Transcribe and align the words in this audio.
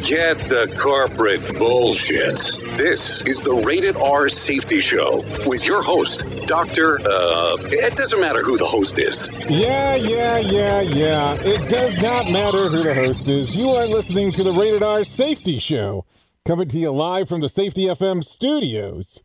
Forget 0.00 0.40
the 0.48 0.74
corporate 0.82 1.58
bullshit. 1.58 2.34
This 2.78 3.22
is 3.26 3.42
the 3.42 3.62
Rated 3.66 3.96
R 3.96 4.30
Safety 4.30 4.80
Show 4.80 5.22
with 5.46 5.66
your 5.66 5.82
host, 5.82 6.48
Dr. 6.48 7.00
Uh, 7.00 7.58
it 7.70 7.96
doesn't 7.96 8.18
matter 8.18 8.42
who 8.42 8.56
the 8.56 8.64
host 8.64 8.98
is. 8.98 9.28
Yeah, 9.50 9.96
yeah, 9.96 10.38
yeah, 10.38 10.80
yeah. 10.80 11.36
It 11.40 11.68
does 11.68 12.00
not 12.00 12.32
matter 12.32 12.64
who 12.68 12.82
the 12.82 12.94
host 12.94 13.28
is. 13.28 13.54
You 13.54 13.68
are 13.68 13.86
listening 13.86 14.32
to 14.32 14.42
the 14.42 14.52
Rated 14.52 14.82
R 14.82 15.04
Safety 15.04 15.58
Show, 15.58 16.06
coming 16.46 16.68
to 16.68 16.78
you 16.78 16.92
live 16.92 17.28
from 17.28 17.42
the 17.42 17.50
Safety 17.50 17.84
FM 17.84 18.24
studios 18.24 19.20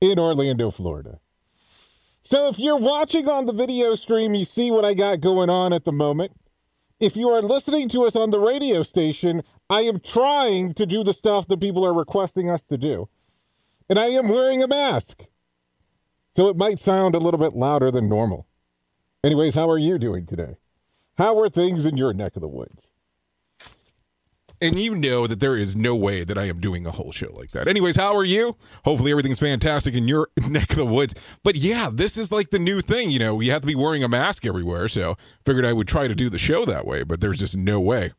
in 0.00 0.20
Orlando, 0.20 0.70
Florida. 0.70 1.18
So 2.22 2.48
if 2.48 2.60
you're 2.60 2.78
watching 2.78 3.28
on 3.28 3.46
the 3.46 3.52
video 3.52 3.96
stream, 3.96 4.34
you 4.34 4.44
see 4.44 4.70
what 4.70 4.84
I 4.84 4.94
got 4.94 5.20
going 5.20 5.50
on 5.50 5.72
at 5.72 5.84
the 5.84 5.92
moment. 5.92 6.30
If 7.00 7.16
you 7.16 7.28
are 7.30 7.42
listening 7.42 7.88
to 7.90 8.04
us 8.06 8.14
on 8.14 8.30
the 8.30 8.38
radio 8.38 8.84
station, 8.84 9.42
I 9.70 9.82
am 9.82 10.00
trying 10.00 10.74
to 10.74 10.86
do 10.86 11.02
the 11.02 11.14
stuff 11.14 11.48
that 11.48 11.60
people 11.60 11.86
are 11.86 11.94
requesting 11.94 12.50
us 12.50 12.64
to 12.64 12.78
do. 12.78 13.08
And 13.88 13.98
I 13.98 14.06
am 14.06 14.28
wearing 14.28 14.62
a 14.62 14.68
mask. 14.68 15.24
So 16.30 16.48
it 16.48 16.56
might 16.56 16.78
sound 16.78 17.14
a 17.14 17.18
little 17.18 17.38
bit 17.38 17.54
louder 17.54 17.90
than 17.90 18.08
normal. 18.08 18.46
Anyways, 19.22 19.54
how 19.54 19.70
are 19.70 19.78
you 19.78 19.98
doing 19.98 20.26
today? 20.26 20.56
How 21.16 21.38
are 21.38 21.48
things 21.48 21.86
in 21.86 21.96
your 21.96 22.12
neck 22.12 22.36
of 22.36 22.42
the 22.42 22.48
woods? 22.48 22.90
And 24.60 24.78
you 24.78 24.94
know 24.94 25.26
that 25.26 25.40
there 25.40 25.56
is 25.56 25.76
no 25.76 25.94
way 25.94 26.24
that 26.24 26.38
I 26.38 26.44
am 26.44 26.60
doing 26.60 26.86
a 26.86 26.90
whole 26.90 27.12
show 27.12 27.32
like 27.34 27.50
that. 27.50 27.68
Anyways, 27.68 27.96
how 27.96 28.16
are 28.16 28.24
you? 28.24 28.56
Hopefully 28.84 29.10
everything's 29.10 29.38
fantastic 29.38 29.94
in 29.94 30.08
your 30.08 30.28
neck 30.48 30.70
of 30.70 30.76
the 30.76 30.86
woods. 30.86 31.14
But 31.42 31.56
yeah, 31.56 31.90
this 31.92 32.16
is 32.16 32.32
like 32.32 32.50
the 32.50 32.58
new 32.58 32.80
thing. 32.80 33.10
You 33.10 33.18
know, 33.18 33.40
you 33.40 33.50
have 33.50 33.62
to 33.62 33.66
be 33.66 33.74
wearing 33.74 34.02
a 34.02 34.08
mask 34.08 34.46
everywhere. 34.46 34.88
So 34.88 35.16
figured 35.44 35.64
I 35.64 35.72
would 35.72 35.88
try 35.88 36.08
to 36.08 36.14
do 36.14 36.30
the 36.30 36.38
show 36.38 36.64
that 36.64 36.86
way, 36.86 37.02
but 37.02 37.20
there's 37.20 37.38
just 37.38 37.56
no 37.56 37.80
way. 37.80 38.12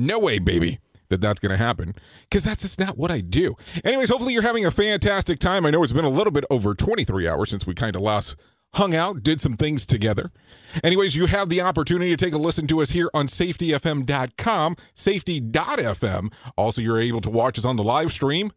No 0.00 0.18
way, 0.18 0.38
baby, 0.38 0.78
that 1.10 1.20
that's 1.20 1.40
going 1.40 1.50
to 1.50 1.58
happen 1.58 1.94
because 2.22 2.44
that's 2.44 2.62
just 2.62 2.80
not 2.80 2.96
what 2.96 3.10
I 3.10 3.20
do. 3.20 3.54
Anyways, 3.84 4.08
hopefully 4.08 4.32
you're 4.32 4.42
having 4.42 4.64
a 4.64 4.70
fantastic 4.70 5.38
time. 5.38 5.66
I 5.66 5.70
know 5.70 5.82
it's 5.82 5.92
been 5.92 6.06
a 6.06 6.08
little 6.08 6.32
bit 6.32 6.44
over 6.48 6.74
23 6.74 7.28
hours 7.28 7.50
since 7.50 7.66
we 7.66 7.74
kind 7.74 7.94
of 7.94 8.00
last 8.00 8.34
hung 8.74 8.94
out, 8.94 9.22
did 9.22 9.42
some 9.42 9.58
things 9.58 9.84
together. 9.84 10.30
Anyways, 10.82 11.16
you 11.16 11.26
have 11.26 11.50
the 11.50 11.60
opportunity 11.60 12.16
to 12.16 12.24
take 12.24 12.32
a 12.32 12.38
listen 12.38 12.66
to 12.68 12.80
us 12.80 12.90
here 12.90 13.10
on 13.12 13.26
safetyfm.com, 13.26 14.76
safety.fm. 14.94 16.32
Also, 16.56 16.80
you're 16.80 17.00
able 17.00 17.20
to 17.20 17.30
watch 17.30 17.58
us 17.58 17.66
on 17.66 17.76
the 17.76 17.82
live 17.82 18.10
stream, 18.10 18.52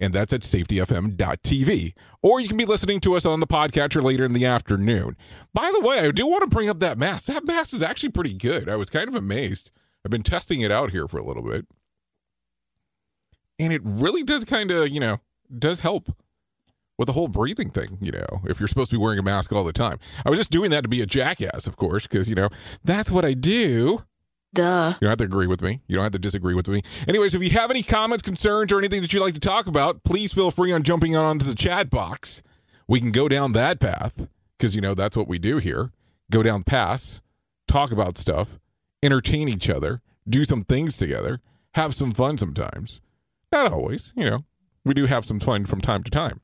and 0.00 0.12
that's 0.12 0.32
at 0.32 0.40
safetyfm.tv. 0.40 1.92
Or 2.20 2.40
you 2.40 2.48
can 2.48 2.56
be 2.56 2.64
listening 2.64 2.98
to 3.00 3.14
us 3.14 3.24
on 3.24 3.38
the 3.38 3.46
podcatcher 3.46 4.02
later 4.02 4.24
in 4.24 4.32
the 4.32 4.46
afternoon. 4.46 5.16
By 5.52 5.70
the 5.72 5.86
way, 5.86 6.00
I 6.00 6.10
do 6.10 6.26
want 6.26 6.42
to 6.42 6.52
bring 6.52 6.68
up 6.68 6.80
that 6.80 6.98
mask. 6.98 7.26
That 7.26 7.44
mask 7.44 7.74
is 7.74 7.82
actually 7.82 8.10
pretty 8.10 8.34
good. 8.34 8.68
I 8.68 8.74
was 8.74 8.90
kind 8.90 9.06
of 9.06 9.14
amazed. 9.14 9.70
I've 10.04 10.10
been 10.10 10.22
testing 10.22 10.60
it 10.60 10.70
out 10.70 10.90
here 10.90 11.08
for 11.08 11.18
a 11.18 11.24
little 11.24 11.42
bit. 11.42 11.66
And 13.58 13.72
it 13.72 13.82
really 13.84 14.22
does 14.22 14.44
kind 14.44 14.70
of, 14.70 14.88
you 14.88 15.00
know, 15.00 15.20
does 15.56 15.80
help 15.80 16.14
with 16.98 17.06
the 17.06 17.12
whole 17.12 17.28
breathing 17.28 17.70
thing, 17.70 17.98
you 18.00 18.12
know, 18.12 18.42
if 18.44 18.60
you're 18.60 18.68
supposed 18.68 18.90
to 18.90 18.96
be 18.96 19.02
wearing 19.02 19.18
a 19.18 19.22
mask 19.22 19.52
all 19.52 19.64
the 19.64 19.72
time. 19.72 19.98
I 20.24 20.30
was 20.30 20.38
just 20.38 20.50
doing 20.50 20.70
that 20.70 20.82
to 20.82 20.88
be 20.88 21.00
a 21.00 21.06
jackass, 21.06 21.66
of 21.66 21.76
course, 21.76 22.06
because, 22.06 22.28
you 22.28 22.34
know, 22.34 22.48
that's 22.84 23.10
what 23.10 23.24
I 23.24 23.34
do. 23.34 24.04
Duh. 24.52 24.94
You 24.94 25.06
don't 25.06 25.10
have 25.10 25.18
to 25.18 25.24
agree 25.24 25.48
with 25.48 25.62
me. 25.62 25.80
You 25.88 25.96
don't 25.96 26.04
have 26.04 26.12
to 26.12 26.18
disagree 26.18 26.54
with 26.54 26.68
me. 26.68 26.82
Anyways, 27.08 27.34
if 27.34 27.42
you 27.42 27.50
have 27.50 27.70
any 27.70 27.82
comments, 27.82 28.22
concerns, 28.22 28.70
or 28.70 28.78
anything 28.78 29.02
that 29.02 29.12
you'd 29.12 29.20
like 29.20 29.34
to 29.34 29.40
talk 29.40 29.66
about, 29.66 30.04
please 30.04 30.32
feel 30.32 30.52
free 30.52 30.70
on 30.70 30.84
jumping 30.84 31.16
on 31.16 31.24
onto 31.24 31.46
the 31.46 31.56
chat 31.56 31.90
box. 31.90 32.42
We 32.86 33.00
can 33.00 33.10
go 33.10 33.28
down 33.28 33.52
that 33.52 33.80
path 33.80 34.28
because, 34.56 34.76
you 34.76 34.80
know, 34.80 34.94
that's 34.94 35.16
what 35.16 35.26
we 35.26 35.40
do 35.40 35.58
here. 35.58 35.90
Go 36.30 36.44
down 36.44 36.62
paths, 36.62 37.20
talk 37.66 37.90
about 37.90 38.16
stuff, 38.16 38.60
entertain 39.04 39.48
each 39.48 39.68
other, 39.68 40.00
do 40.28 40.44
some 40.44 40.64
things 40.64 40.96
together, 40.96 41.40
have 41.74 41.94
some 41.94 42.12
fun 42.12 42.38
sometimes. 42.38 43.02
Not 43.52 43.70
always, 43.70 44.12
you 44.16 44.28
know, 44.28 44.44
we 44.84 44.94
do 44.94 45.06
have 45.06 45.24
some 45.24 45.40
fun 45.40 45.66
from 45.66 45.80
time 45.80 46.02
to 46.02 46.10
time. 46.10 46.40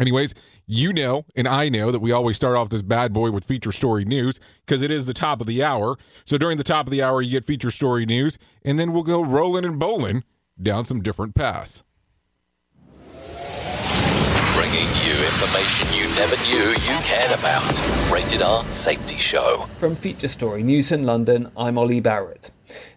Anyways, 0.00 0.32
you 0.66 0.92
know, 0.92 1.26
and 1.34 1.48
I 1.48 1.68
know 1.68 1.90
that 1.90 1.98
we 1.98 2.12
always 2.12 2.36
start 2.36 2.56
off 2.56 2.68
this 2.68 2.82
bad 2.82 3.12
boy 3.12 3.32
with 3.32 3.44
feature 3.44 3.72
story 3.72 4.04
news 4.04 4.38
because 4.64 4.80
it 4.80 4.92
is 4.92 5.06
the 5.06 5.14
top 5.14 5.40
of 5.40 5.48
the 5.48 5.62
hour. 5.62 5.96
So 6.24 6.38
during 6.38 6.56
the 6.56 6.64
top 6.64 6.86
of 6.86 6.92
the 6.92 7.02
hour, 7.02 7.20
you 7.20 7.32
get 7.32 7.44
feature 7.44 7.70
story 7.70 8.06
news, 8.06 8.38
and 8.64 8.78
then 8.78 8.92
we'll 8.92 9.02
go 9.02 9.24
rolling 9.24 9.64
and 9.64 9.78
bowling 9.78 10.22
down 10.60 10.84
some 10.84 11.02
different 11.02 11.34
paths. 11.34 11.82
Bringing 14.68 14.88
you 14.88 15.12
information 15.12 15.88
you 15.94 16.14
never 16.14 16.36
knew 16.42 16.68
you 16.68 16.98
cared 17.02 17.32
about. 17.38 18.12
Rated 18.12 18.42
R 18.42 18.68
Safety 18.68 19.16
Show. 19.16 19.66
From 19.76 19.96
Feature 19.96 20.28
Story 20.28 20.62
News 20.62 20.92
in 20.92 21.04
London, 21.04 21.50
I'm 21.56 21.78
Ollie 21.78 22.00
Barrett. 22.00 22.50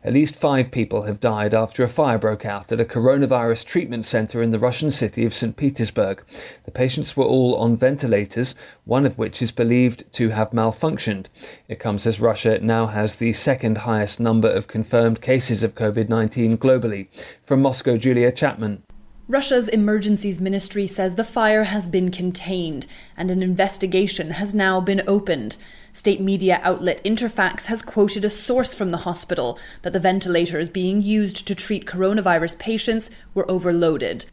At 0.04 0.12
least 0.12 0.36
five 0.36 0.70
people 0.70 1.04
have 1.04 1.22
died 1.22 1.54
after 1.54 1.82
a 1.82 1.88
fire 1.88 2.18
broke 2.18 2.46
out 2.46 2.74
at 2.74 2.82
a 2.82 2.86
coronavirus 2.86 3.64
treatment 3.64 4.04
centre 4.04 4.42
in 4.42 4.52
the 4.52 4.60
Russian 4.60 4.92
city 4.92 5.24
of 5.24 5.34
St. 5.34 5.56
Petersburg. 5.56 6.26
The 6.66 6.72
patients 6.72 7.16
were 7.16 7.24
all 7.24 7.56
on 7.56 7.78
ventilators, 7.78 8.54
one 8.84 9.06
of 9.06 9.18
which 9.18 9.42
is 9.42 9.54
believed 9.54 10.12
to 10.12 10.32
have 10.32 10.52
malfunctioned. 10.52 11.28
It 11.70 11.80
comes 11.80 12.06
as 12.06 12.20
Russia 12.20 12.60
now 12.62 12.88
has 12.88 13.16
the 13.16 13.32
second 13.32 13.78
highest 13.78 14.20
number 14.20 14.50
of 14.50 14.68
confirmed 14.68 15.22
cases 15.22 15.64
of 15.64 15.76
COVID 15.76 16.10
19 16.10 16.58
globally. 16.58 17.08
From 17.42 17.62
Moscow, 17.62 17.96
Julia 17.96 18.34
Chapman. 18.34 18.84
Russia's 19.28 19.68
emergencies 19.68 20.42
ministry 20.42 20.88
says 20.88 21.16
the 21.16 21.24
fire 21.24 21.64
has 21.66 21.88
been 21.88 22.12
contained 22.12 22.88
and 23.16 23.32
an 23.32 23.42
investigation 23.42 24.32
has 24.32 24.54
now 24.54 24.82
been 24.82 25.02
opened. 25.08 25.58
State 25.94 26.20
media 26.20 26.60
outlet 26.64 27.04
Interfax 27.04 27.66
has 27.66 27.82
quoted 27.82 28.26
a 28.26 28.30
source 28.30 28.74
from 28.74 28.92
the 28.92 29.06
hospital 29.06 29.60
that 29.84 29.94
the 29.94 30.00
ventilators 30.00 30.70
being 30.70 31.02
used 31.02 31.48
to 31.48 31.56
treat 31.56 31.86
coronavirus 31.86 32.58
patients 32.60 33.10
were 33.34 33.50
overloaded. 33.50 34.26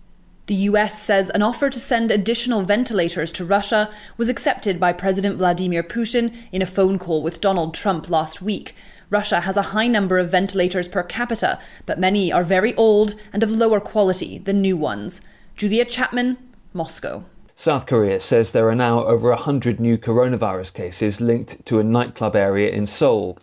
The 0.47 0.55
US 0.55 1.01
says 1.03 1.29
an 1.31 1.43
offer 1.43 1.69
to 1.69 1.79
send 1.79 2.11
additional 2.11 2.63
ventilators 2.63 3.31
to 3.33 3.45
Russia 3.45 3.91
was 4.17 4.31
accepted 4.31 4.81
by 4.81 4.95
President 4.95 5.37
Vladimir 5.37 5.83
Putin 5.83 6.35
in 6.53 6.63
a 6.63 6.67
phone 6.67 6.99
call 6.99 7.23
with 7.23 7.43
Donald 7.43 7.75
Trump 7.75 8.09
last 8.09 8.41
week. 8.41 8.75
Russia 9.11 9.41
has 9.41 9.57
a 9.57 9.73
high 9.73 9.87
number 9.87 10.19
of 10.19 10.31
ventilators 10.31 10.89
per 10.89 11.03
capita, 11.03 11.59
but 11.87 11.99
many 11.99 12.33
are 12.33 12.45
very 12.45 12.75
old 12.75 13.15
and 13.33 13.43
of 13.43 13.51
lower 13.51 13.81
quality 13.81 14.39
than 14.39 14.61
new 14.61 14.77
ones. 14.77 15.21
Julia 15.57 15.85
Chapman, 15.85 16.37
Moscow. 16.73 17.25
South 17.55 17.87
Korea 17.87 18.21
says 18.21 18.53
there 18.53 18.69
are 18.69 18.75
now 18.75 19.05
over 19.05 19.31
100 19.31 19.81
new 19.81 19.99
coronavirus 19.99 20.75
cases 20.75 21.21
linked 21.21 21.67
to 21.67 21.81
a 21.81 21.85
nightclub 21.85 22.37
area 22.37 22.71
in 22.71 22.87
Seoul. 22.87 23.37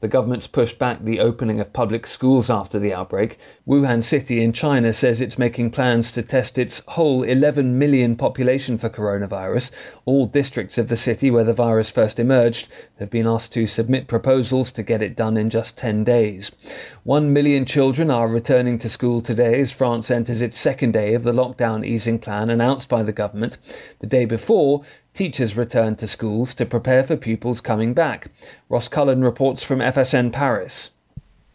The 0.00 0.08
government's 0.08 0.46
pushed 0.46 0.78
back 0.78 1.04
the 1.04 1.20
opening 1.20 1.60
of 1.60 1.74
public 1.74 2.06
schools 2.06 2.48
after 2.48 2.78
the 2.78 2.94
outbreak. 2.94 3.36
Wuhan 3.68 4.02
City 4.02 4.42
in 4.42 4.52
China 4.52 4.94
says 4.94 5.20
it's 5.20 5.38
making 5.38 5.70
plans 5.70 6.10
to 6.12 6.22
test 6.22 6.56
its 6.58 6.82
whole 6.88 7.22
11 7.22 7.78
million 7.78 8.16
population 8.16 8.78
for 8.78 8.88
coronavirus. 8.88 9.70
All 10.06 10.24
districts 10.24 10.78
of 10.78 10.88
the 10.88 10.96
city 10.96 11.30
where 11.30 11.44
the 11.44 11.52
virus 11.52 11.90
first 11.90 12.18
emerged 12.18 12.68
have 12.98 13.10
been 13.10 13.26
asked 13.26 13.52
to 13.52 13.66
submit 13.66 14.08
proposals 14.08 14.72
to 14.72 14.82
get 14.82 15.02
it 15.02 15.16
done 15.16 15.36
in 15.36 15.50
just 15.50 15.76
10 15.76 16.02
days. 16.04 16.50
One 17.04 17.34
million 17.34 17.66
children 17.66 18.10
are 18.10 18.26
returning 18.26 18.78
to 18.78 18.88
school 18.88 19.20
today 19.20 19.60
as 19.60 19.70
France 19.70 20.10
enters 20.10 20.40
its 20.40 20.58
second 20.58 20.92
day 20.92 21.12
of 21.12 21.24
the 21.24 21.32
lockdown 21.32 21.84
easing 21.84 22.18
plan 22.18 22.48
announced 22.48 22.88
by 22.88 23.02
the 23.02 23.12
government. 23.12 23.58
The 23.98 24.06
day 24.06 24.24
before, 24.24 24.82
Teachers 25.12 25.56
returned 25.56 25.98
to 25.98 26.06
schools 26.06 26.54
to 26.54 26.64
prepare 26.64 27.02
for 27.02 27.16
pupils 27.16 27.60
coming 27.60 27.94
back. 27.94 28.30
Ross 28.68 28.88
Cullen 28.88 29.24
reports 29.24 29.62
from 29.62 29.80
FSN 29.80 30.32
Paris. 30.32 30.90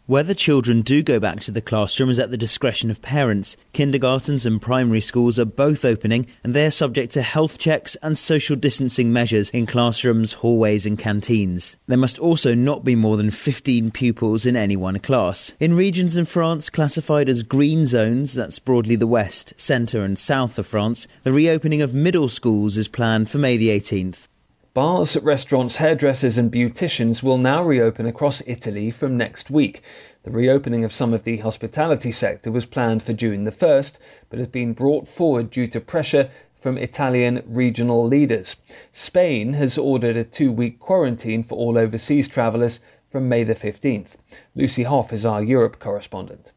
Whether 0.08 0.34
children 0.34 0.82
do 0.82 1.02
go 1.02 1.18
back 1.18 1.40
to 1.40 1.50
the 1.50 1.60
classroom 1.60 2.10
is 2.10 2.20
at 2.20 2.30
the 2.30 2.36
discretion 2.36 2.92
of 2.92 3.02
parents. 3.02 3.56
Kindergartens 3.72 4.46
and 4.46 4.62
primary 4.62 5.00
schools 5.00 5.36
are 5.36 5.44
both 5.44 5.84
opening 5.84 6.28
and 6.44 6.54
they 6.54 6.64
are 6.64 6.70
subject 6.70 7.12
to 7.14 7.22
health 7.22 7.58
checks 7.58 7.96
and 8.04 8.16
social 8.16 8.54
distancing 8.54 9.12
measures 9.12 9.50
in 9.50 9.66
classrooms, 9.66 10.34
hallways 10.34 10.86
and 10.86 10.96
canteens. 10.96 11.76
There 11.88 11.98
must 11.98 12.20
also 12.20 12.54
not 12.54 12.84
be 12.84 12.94
more 12.94 13.16
than 13.16 13.32
15 13.32 13.90
pupils 13.90 14.46
in 14.46 14.54
any 14.54 14.76
one 14.76 15.00
class. 15.00 15.54
In 15.58 15.74
regions 15.74 16.14
in 16.14 16.24
France 16.24 16.70
classified 16.70 17.28
as 17.28 17.42
green 17.42 17.84
zones, 17.84 18.32
that's 18.32 18.60
broadly 18.60 18.94
the 18.94 19.08
west, 19.08 19.54
centre 19.56 20.04
and 20.04 20.16
south 20.16 20.56
of 20.56 20.68
France, 20.68 21.08
the 21.24 21.32
reopening 21.32 21.82
of 21.82 21.94
middle 21.94 22.28
schools 22.28 22.76
is 22.76 22.86
planned 22.86 23.28
for 23.28 23.38
May 23.38 23.56
the 23.56 23.70
18th. 23.70 24.28
Bars, 24.76 25.16
restaurants, 25.22 25.76
hairdressers, 25.76 26.36
and 26.36 26.52
beauticians 26.52 27.22
will 27.22 27.38
now 27.38 27.62
reopen 27.62 28.04
across 28.04 28.42
Italy 28.46 28.90
from 28.90 29.16
next 29.16 29.50
week. 29.50 29.80
The 30.24 30.30
reopening 30.30 30.84
of 30.84 30.92
some 30.92 31.14
of 31.14 31.22
the 31.22 31.38
hospitality 31.38 32.12
sector 32.12 32.52
was 32.52 32.66
planned 32.66 33.02
for 33.02 33.14
June 33.14 33.44
the 33.44 33.50
1st, 33.50 33.98
but 34.28 34.38
has 34.38 34.48
been 34.48 34.74
brought 34.74 35.08
forward 35.08 35.48
due 35.48 35.66
to 35.68 35.80
pressure 35.80 36.28
from 36.54 36.76
Italian 36.76 37.42
regional 37.46 38.06
leaders. 38.06 38.56
Spain 38.92 39.54
has 39.54 39.78
ordered 39.78 40.14
a 40.14 40.24
two 40.24 40.52
week 40.52 40.78
quarantine 40.78 41.42
for 41.42 41.56
all 41.56 41.78
overseas 41.78 42.28
travellers 42.28 42.78
from 43.06 43.30
May 43.30 43.44
the 43.44 43.54
15th. 43.54 44.16
Lucy 44.54 44.82
Hoff 44.82 45.10
is 45.10 45.24
our 45.24 45.42
Europe 45.42 45.78
correspondent. 45.78 46.52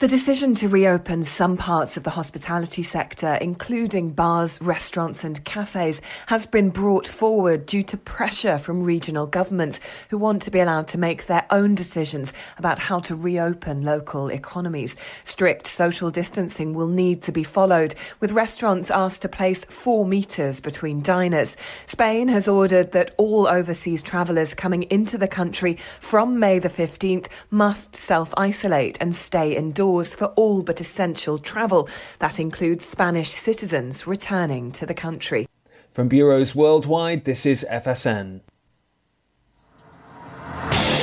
The 0.00 0.08
decision 0.08 0.54
to 0.54 0.68
reopen 0.70 1.22
some 1.24 1.58
parts 1.58 1.98
of 1.98 2.04
the 2.04 2.10
hospitality 2.16 2.82
sector, 2.82 3.34
including 3.34 4.12
bars, 4.12 4.58
restaurants, 4.62 5.24
and 5.24 5.44
cafes, 5.44 6.00
has 6.28 6.46
been 6.46 6.70
brought 6.70 7.06
forward 7.06 7.66
due 7.66 7.82
to 7.82 7.98
pressure 7.98 8.56
from 8.56 8.82
regional 8.82 9.26
governments 9.26 9.78
who 10.08 10.16
want 10.16 10.40
to 10.40 10.50
be 10.50 10.60
allowed 10.60 10.88
to 10.88 10.98
make 10.98 11.26
their 11.26 11.44
own 11.50 11.74
decisions 11.74 12.32
about 12.56 12.78
how 12.78 13.00
to 13.00 13.14
reopen 13.14 13.82
local 13.82 14.28
economies. 14.28 14.96
Strict 15.22 15.66
social 15.66 16.10
distancing 16.10 16.72
will 16.72 16.88
need 16.88 17.20
to 17.20 17.30
be 17.30 17.44
followed, 17.44 17.94
with 18.20 18.32
restaurants 18.32 18.90
asked 18.90 19.20
to 19.20 19.28
place 19.28 19.66
four 19.66 20.06
metres 20.06 20.62
between 20.62 21.02
diners. 21.02 21.58
Spain 21.84 22.28
has 22.28 22.48
ordered 22.48 22.92
that 22.92 23.14
all 23.18 23.46
overseas 23.46 24.02
travellers 24.02 24.54
coming 24.54 24.84
into 24.84 25.18
the 25.18 25.28
country 25.28 25.76
from 26.00 26.38
May 26.38 26.58
the 26.58 26.70
15th 26.70 27.26
must 27.50 27.94
self 27.94 28.32
isolate 28.38 28.96
and 28.98 29.14
stay 29.14 29.54
indoors 29.54 29.89
for 29.90 30.26
all 30.36 30.62
but 30.62 30.80
essential 30.80 31.38
travel. 31.38 31.88
That 32.18 32.38
includes 32.38 32.84
Spanish 32.84 33.30
citizens 33.30 34.06
returning 34.06 34.72
to 34.72 34.86
the 34.86 34.94
country. 34.94 35.46
From 35.90 36.08
bureaus 36.08 36.54
worldwide, 36.54 37.24
this 37.24 37.44
is 37.44 37.66
FSN. 37.70 38.40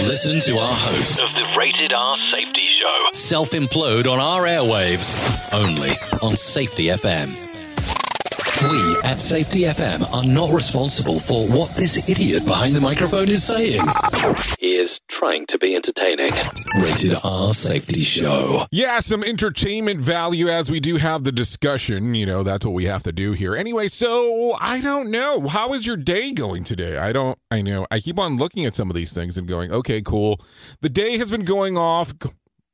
Listen 0.08 0.40
to 0.40 0.60
our 0.60 0.74
host 0.74 1.22
of 1.22 1.34
the 1.34 1.46
Rated 1.58 1.92
R 1.92 2.18
Safety 2.18 2.68
Show 2.68 3.10
self 3.12 3.52
implode 3.52 4.08
on 4.08 4.20
our 4.20 4.44
airwaves 4.44 5.54
only 5.54 5.92
on 6.22 6.36
Safety 6.36 6.86
FM. 6.86 7.47
We 8.64 8.98
at 9.04 9.20
Safety 9.20 9.62
FM 9.62 10.12
are 10.12 10.24
not 10.24 10.52
responsible 10.52 11.20
for 11.20 11.48
what 11.48 11.76
this 11.76 12.10
idiot 12.10 12.44
behind 12.44 12.76
the 12.76 12.82
microphone 12.82 13.30
is 13.30 13.44
saying. 13.44 13.82
He 14.60 14.74
is 14.74 15.00
trying 15.08 15.46
to 15.48 15.60
be 15.60 15.76
entertaining. 15.76 16.32
Rated 16.76 17.18
R 17.24 17.54
Safety 17.54 18.00
Show. 18.00 18.64
Yeah, 18.72 19.00
some 19.02 19.24
entertainment 19.24 20.02
value 20.02 20.48
as 20.50 20.72
we 20.72 20.80
do 20.80 20.96
have 20.96 21.24
the 21.24 21.32
discussion. 21.32 22.16
You 22.16 22.26
know, 22.26 22.42
that's 22.42 22.66
what 22.66 22.74
we 22.74 22.86
have 22.86 23.04
to 23.04 23.12
do 23.12 23.34
here. 23.34 23.56
Anyway, 23.56 23.90
so 23.90 24.56
I 24.60 24.82
don't 24.82 25.12
know. 25.12 25.48
How 25.48 25.74
is 25.74 25.86
your 25.86 25.98
day 25.98 26.32
going 26.32 26.64
today? 26.64 26.98
I 26.98 27.14
don't, 27.14 27.38
I 27.52 27.62
know. 27.62 27.86
I 27.92 28.00
keep 28.00 28.18
on 28.18 28.38
looking 28.38 28.66
at 28.66 28.74
some 28.74 28.90
of 28.90 28.96
these 28.96 29.14
things 29.14 29.38
and 29.38 29.48
going, 29.48 29.72
okay, 29.72 30.02
cool. 30.02 30.40
The 30.82 30.90
day 30.90 31.20
has 31.20 31.30
been 31.30 31.46
going 31.46 31.78
off. 31.78 32.12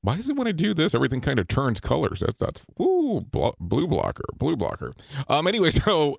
Why 0.04 0.16
is 0.16 0.30
it 0.30 0.36
when 0.36 0.48
I 0.48 0.52
do 0.52 0.74
this, 0.74 0.94
everything 0.94 1.22
kind 1.22 1.40
of 1.40 1.48
turns 1.48 1.80
colors? 1.80 2.20
That's 2.20 2.38
that's 2.38 2.62
ooh, 2.80 3.22
blo- 3.22 3.56
blue 3.58 3.88
blocker, 3.88 4.26
blue 4.38 4.58
blocker. 4.58 4.94
Um, 5.30 5.48
anyway, 5.48 5.70
so 5.72 6.18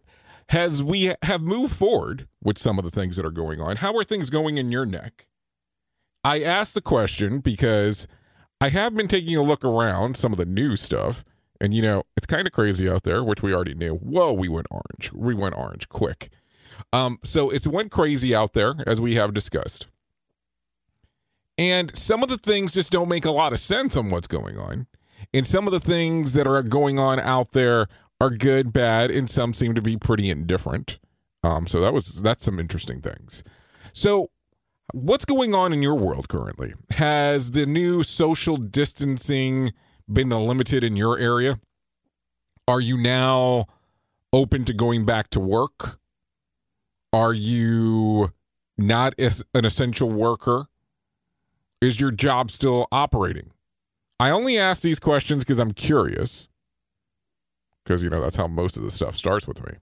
as 0.48 0.82
we 0.82 1.12
have 1.22 1.42
moved 1.42 1.74
forward 1.74 2.26
with 2.42 2.58
some 2.58 2.78
of 2.78 2.84
the 2.84 2.90
things 2.90 3.16
that 3.16 3.26
are 3.26 3.30
going 3.30 3.60
on, 3.60 3.76
how 3.76 3.94
are 3.96 4.02
things 4.04 4.30
going 4.30 4.56
in 4.56 4.72
your 4.72 4.86
neck? 4.86 5.26
I 6.24 6.42
asked 6.42 6.72
the 6.72 6.80
question 6.80 7.40
because 7.40 8.08
I 8.58 8.70
have 8.70 8.94
been 8.94 9.08
taking 9.08 9.36
a 9.36 9.42
look 9.42 9.62
around 9.62 10.16
some 10.16 10.32
of 10.32 10.38
the 10.38 10.46
new 10.46 10.76
stuff, 10.76 11.22
and 11.60 11.74
you 11.74 11.82
know 11.82 12.04
it's 12.16 12.26
kind 12.26 12.46
of 12.46 12.54
crazy 12.54 12.88
out 12.88 13.02
there, 13.02 13.22
which 13.22 13.42
we 13.42 13.54
already 13.54 13.74
knew. 13.74 13.96
Whoa, 13.96 14.32
we 14.32 14.48
went 14.48 14.68
orange. 14.70 15.12
We 15.12 15.34
went 15.34 15.58
orange 15.58 15.90
quick. 15.90 16.30
Um, 16.90 17.18
so 17.22 17.50
it's 17.50 17.66
went 17.66 17.90
crazy 17.90 18.34
out 18.34 18.54
there 18.54 18.76
as 18.86 18.98
we 18.98 19.16
have 19.16 19.34
discussed. 19.34 19.88
And 21.56 21.96
some 21.96 22.22
of 22.22 22.28
the 22.28 22.38
things 22.38 22.72
just 22.72 22.90
don't 22.90 23.08
make 23.08 23.24
a 23.24 23.30
lot 23.30 23.52
of 23.52 23.60
sense 23.60 23.96
on 23.96 24.10
what's 24.10 24.26
going 24.26 24.58
on. 24.58 24.86
And 25.32 25.46
some 25.46 25.66
of 25.66 25.72
the 25.72 25.80
things 25.80 26.32
that 26.32 26.46
are 26.46 26.62
going 26.62 26.98
on 26.98 27.20
out 27.20 27.52
there 27.52 27.86
are 28.20 28.30
good, 28.30 28.72
bad, 28.72 29.10
and 29.10 29.30
some 29.30 29.54
seem 29.54 29.74
to 29.74 29.82
be 29.82 29.96
pretty 29.96 30.30
indifferent. 30.30 30.98
Um, 31.42 31.66
so 31.66 31.80
that 31.80 31.92
was 31.92 32.22
that's 32.22 32.44
some 32.44 32.58
interesting 32.58 33.00
things. 33.00 33.44
So 33.92 34.30
what's 34.92 35.24
going 35.24 35.54
on 35.54 35.72
in 35.72 35.82
your 35.82 35.94
world 35.94 36.28
currently? 36.28 36.74
Has 36.90 37.52
the 37.52 37.66
new 37.66 38.02
social 38.02 38.56
distancing 38.56 39.72
been 40.10 40.30
limited 40.30 40.82
in 40.82 40.96
your 40.96 41.18
area? 41.18 41.60
Are 42.66 42.80
you 42.80 42.96
now 42.96 43.66
open 44.32 44.64
to 44.64 44.72
going 44.72 45.04
back 45.04 45.30
to 45.30 45.40
work? 45.40 45.98
Are 47.12 47.34
you 47.34 48.32
not 48.76 49.14
as 49.18 49.44
an 49.54 49.64
essential 49.64 50.10
worker? 50.10 50.66
Is 51.84 52.00
your 52.00 52.12
job 52.12 52.50
still 52.50 52.88
operating? 52.90 53.50
I 54.18 54.30
only 54.30 54.56
ask 54.56 54.80
these 54.80 54.98
questions 54.98 55.44
because 55.44 55.58
I'm 55.58 55.74
curious. 55.74 56.48
Because, 57.84 58.02
you 58.02 58.08
know, 58.08 58.22
that's 58.22 58.36
how 58.36 58.46
most 58.46 58.78
of 58.78 58.82
the 58.82 58.90
stuff 58.90 59.18
starts 59.18 59.46
with 59.46 59.62
me. 59.66 59.74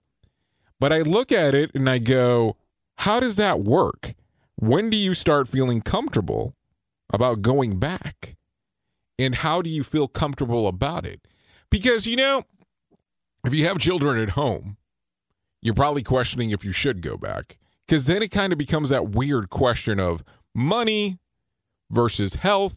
But 0.81 0.93
I 0.93 1.03
look 1.03 1.31
at 1.31 1.55
it 1.55 1.71
and 1.77 1.89
I 1.89 1.99
go, 1.99 2.57
how 2.97 3.21
does 3.21 3.37
that 3.37 3.61
work? 3.61 4.15
When 4.57 4.91
do 4.91 4.97
you 4.97 5.15
start 5.15 5.47
feeling 5.47 5.81
comfortable 5.81 6.57
about 7.13 7.41
going 7.41 7.79
back? 7.79 8.35
And 9.17 9.37
how 9.37 9.63
do 9.63 9.71
you 9.71 9.85
feel 9.85 10.09
comfortable 10.09 10.67
about 10.67 11.07
it? 11.07 11.29
Because, 11.71 12.05
you 12.05 12.17
know, 12.17 12.43
if 13.47 13.55
you 13.55 13.65
have 13.67 13.79
children 13.79 14.19
at 14.19 14.31
home, 14.31 14.77
you're 15.61 15.73
probably 15.73 16.03
questioning 16.03 16.51
if 16.51 16.65
you 16.65 16.73
should 16.73 17.01
go 17.01 17.17
back. 17.17 17.59
Because 17.87 18.07
then 18.07 18.25
it 18.25 18.33
kind 18.33 18.53
of 18.53 18.59
becomes 18.59 18.89
that 18.89 19.11
weird 19.11 19.51
question 19.51 20.01
of 20.01 20.25
money 20.53 21.21
versus 21.93 22.35
health 22.37 22.77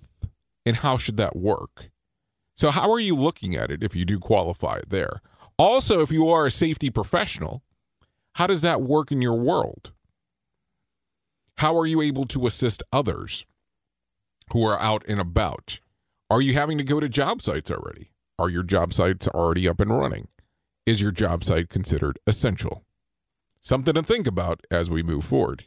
and 0.66 0.78
how 0.78 0.98
should 0.98 1.18
that 1.18 1.36
work? 1.36 1.90
So, 2.58 2.72
how 2.72 2.92
are 2.92 3.00
you 3.00 3.16
looking 3.16 3.56
at 3.56 3.72
it 3.72 3.84
if 3.84 3.96
you 3.96 4.06
do 4.06 4.20
qualify 4.20 4.82
there? 4.88 5.22
Also, 5.58 6.02
if 6.02 6.12
you 6.12 6.30
are 6.30 6.46
a 6.46 6.52
safety 6.52 6.90
professional, 6.90 7.64
how 8.36 8.48
does 8.48 8.62
that 8.62 8.82
work 8.82 9.12
in 9.12 9.22
your 9.22 9.36
world? 9.36 9.94
How 11.58 11.78
are 11.78 11.86
you 11.86 12.02
able 12.02 12.26
to 12.26 12.48
assist 12.48 12.84
others 12.92 13.46
who 14.52 14.66
are 14.66 14.80
out 14.80 15.04
and 15.08 15.20
about? 15.20 15.80
Are 16.30 16.42
you 16.42 16.54
having 16.54 16.78
to 16.78 16.84
go 16.84 17.00
to 17.00 17.08
job 17.08 17.42
sites 17.42 17.72
already? 17.72 18.12
Are 18.38 18.50
your 18.50 18.64
job 18.64 18.94
sites 18.94 19.28
already 19.30 19.68
up 19.68 19.80
and 19.80 19.98
running? 19.98 20.28
Is 20.86 21.02
your 21.02 21.12
job 21.12 21.44
site 21.44 21.70
considered 21.70 22.20
essential? 22.28 22.84
Something 23.62 23.94
to 23.94 24.04
think 24.04 24.28
about 24.28 24.62
as 24.70 24.90
we 24.90 25.02
move 25.02 25.24
forward. 25.24 25.66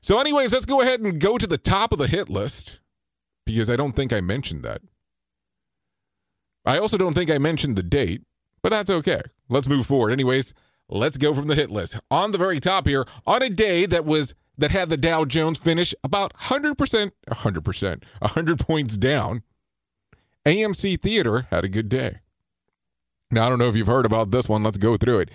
So, 0.00 0.20
anyways, 0.20 0.52
let's 0.52 0.66
go 0.66 0.82
ahead 0.82 1.00
and 1.00 1.20
go 1.20 1.38
to 1.38 1.46
the 1.46 1.58
top 1.58 1.92
of 1.92 1.98
the 1.98 2.06
hit 2.06 2.28
list 2.28 2.80
because 3.44 3.70
I 3.70 3.76
don't 3.76 3.92
think 3.92 4.12
I 4.12 4.20
mentioned 4.20 4.62
that. 4.64 4.82
I 6.64 6.78
also 6.78 6.96
don't 6.96 7.14
think 7.14 7.30
I 7.30 7.38
mentioned 7.38 7.76
the 7.76 7.82
date, 7.82 8.22
but 8.62 8.70
that's 8.70 8.90
okay. 8.90 9.20
Let's 9.48 9.68
move 9.68 9.86
forward. 9.86 10.10
Anyways, 10.10 10.52
let's 10.88 11.16
go 11.16 11.32
from 11.32 11.46
the 11.46 11.54
hit 11.54 11.70
list. 11.70 11.98
On 12.10 12.32
the 12.32 12.38
very 12.38 12.58
top 12.58 12.86
here, 12.86 13.06
on 13.24 13.42
a 13.42 13.48
day 13.48 13.86
that 13.86 14.04
was 14.04 14.34
that 14.58 14.70
had 14.70 14.88
the 14.88 14.96
Dow 14.96 15.24
Jones 15.24 15.58
finish 15.58 15.94
about 16.02 16.32
100%, 16.34 17.10
100%, 17.28 18.02
100 18.20 18.58
points 18.58 18.96
down, 18.96 19.42
AMC 20.46 21.00
Theater 21.00 21.46
had 21.50 21.64
a 21.64 21.68
good 21.68 21.88
day. 21.88 22.20
Now, 23.30 23.46
I 23.46 23.48
don't 23.50 23.58
know 23.58 23.68
if 23.68 23.76
you've 23.76 23.86
heard 23.86 24.06
about 24.06 24.30
this 24.30 24.48
one. 24.48 24.62
Let's 24.62 24.76
go 24.76 24.96
through 24.96 25.20
it. 25.20 25.30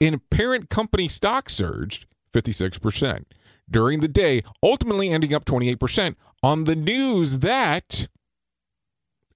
In 0.00 0.20
parent 0.30 0.70
company 0.70 1.08
stock 1.08 1.50
surged 1.50 2.06
56% 2.32 3.24
during 3.70 4.00
the 4.00 4.08
day, 4.08 4.42
ultimately 4.62 5.10
ending 5.10 5.34
up 5.34 5.44
28% 5.44 6.16
on 6.42 6.64
the 6.64 6.76
news 6.76 7.40
that, 7.40 8.08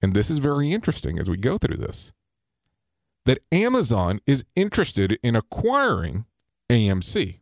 and 0.03 0.15
this 0.15 0.31
is 0.31 0.39
very 0.39 0.73
interesting 0.73 1.19
as 1.19 1.31
we 1.31 1.37
go 1.37 1.59
through 1.59 1.77
this, 1.77 2.13
that 3.25 3.39
Amazon 3.51 4.21
is 4.27 4.45
interested 4.55 5.19
in 5.23 5.37
acquiring 5.37 6.27
AMC. 6.71 7.41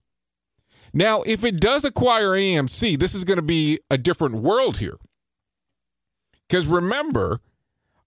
Now, 0.92 1.22
if 1.22 1.44
it 1.44 1.60
does 1.60 1.84
acquire 1.84 2.30
AMC, 2.30 2.98
this 2.98 3.14
is 3.14 3.24
going 3.24 3.38
to 3.38 3.42
be 3.42 3.80
a 3.90 3.98
different 3.98 4.36
world 4.36 4.78
here. 4.78 4.96
Because 6.48 6.66
remember, 6.66 7.40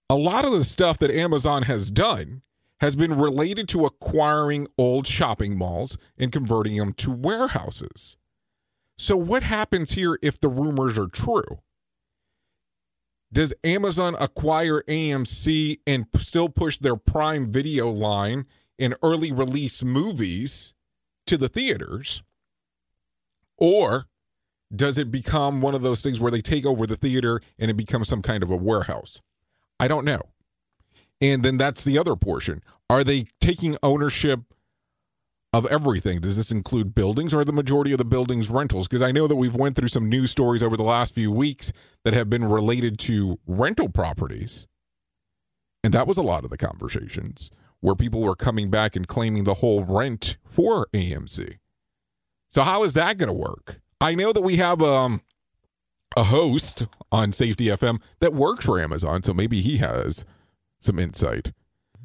a 0.08 0.16
lot 0.16 0.44
of 0.44 0.52
the 0.52 0.64
stuff 0.64 0.98
that 0.98 1.10
Amazon 1.10 1.64
has 1.64 1.90
done 1.90 2.42
has 2.80 2.96
been 2.96 3.18
related 3.18 3.68
to 3.68 3.84
acquiring 3.84 4.68
old 4.78 5.06
shopping 5.06 5.58
malls 5.58 5.98
and 6.16 6.32
converting 6.32 6.76
them 6.76 6.92
to 6.94 7.10
warehouses. 7.10 8.16
So, 8.98 9.16
what 9.16 9.44
happens 9.44 9.92
here 9.92 10.18
if 10.22 10.40
the 10.40 10.48
rumors 10.48 10.98
are 10.98 11.06
true? 11.06 11.60
Does 13.32 13.54
Amazon 13.62 14.16
acquire 14.18 14.82
AMC 14.88 15.78
and 15.86 16.06
still 16.16 16.48
push 16.48 16.78
their 16.78 16.96
Prime 16.96 17.52
Video 17.52 17.88
line 17.88 18.46
and 18.78 18.96
early 19.02 19.30
release 19.30 19.82
movies 19.82 20.74
to 21.26 21.36
the 21.36 21.48
theaters? 21.48 22.22
Or 23.56 24.06
does 24.74 24.98
it 24.98 25.10
become 25.10 25.60
one 25.60 25.74
of 25.74 25.82
those 25.82 26.02
things 26.02 26.18
where 26.18 26.30
they 26.32 26.40
take 26.40 26.66
over 26.66 26.86
the 26.86 26.96
theater 26.96 27.40
and 27.58 27.70
it 27.70 27.76
becomes 27.76 28.08
some 28.08 28.22
kind 28.22 28.42
of 28.42 28.50
a 28.50 28.56
warehouse? 28.56 29.20
I 29.78 29.88
don't 29.88 30.04
know. 30.04 30.22
And 31.20 31.44
then 31.44 31.56
that's 31.56 31.84
the 31.84 31.98
other 31.98 32.16
portion. 32.16 32.62
Are 32.90 33.04
they 33.04 33.26
taking 33.40 33.76
ownership 33.82 34.40
of 35.52 35.66
everything? 35.66 36.20
Does 36.20 36.36
this 36.36 36.50
include 36.50 36.94
buildings 36.94 37.32
or 37.32 37.44
the 37.44 37.52
majority 37.52 37.92
of 37.92 37.98
the 37.98 38.04
buildings 38.04 38.50
rentals? 38.50 38.86
Because 38.86 39.02
I 39.02 39.12
know 39.12 39.26
that 39.26 39.36
we've 39.36 39.54
went 39.54 39.76
through 39.76 39.88
some 39.88 40.08
news 40.08 40.30
stories 40.30 40.62
over 40.62 40.76
the 40.76 40.82
last 40.82 41.14
few 41.14 41.32
weeks 41.32 41.72
that 42.04 42.14
have 42.14 42.28
been 42.28 42.44
related 42.44 42.98
to 43.00 43.38
rental 43.46 43.88
properties. 43.88 44.66
And 45.82 45.94
that 45.94 46.06
was 46.06 46.18
a 46.18 46.22
lot 46.22 46.44
of 46.44 46.50
the 46.50 46.58
conversations 46.58 47.50
where 47.80 47.94
people 47.94 48.20
were 48.20 48.34
coming 48.36 48.70
back 48.70 48.96
and 48.96 49.06
claiming 49.06 49.44
the 49.44 49.54
whole 49.54 49.84
rent 49.84 50.36
for 50.44 50.86
AMC. 50.92 51.58
So 52.48 52.62
how 52.62 52.82
is 52.82 52.94
that 52.94 53.18
going 53.18 53.28
to 53.28 53.32
work? 53.32 53.80
I 54.00 54.14
know 54.14 54.32
that 54.32 54.42
we 54.42 54.56
have 54.56 54.82
um 54.82 55.20
a 56.16 56.24
host 56.24 56.86
on 57.12 57.32
Safety 57.32 57.66
FM 57.66 58.00
that 58.20 58.34
works 58.34 58.64
for 58.64 58.80
Amazon, 58.80 59.22
so 59.22 59.32
maybe 59.32 59.60
he 59.60 59.76
has 59.76 60.24
some 60.80 60.98
insight. 60.98 61.52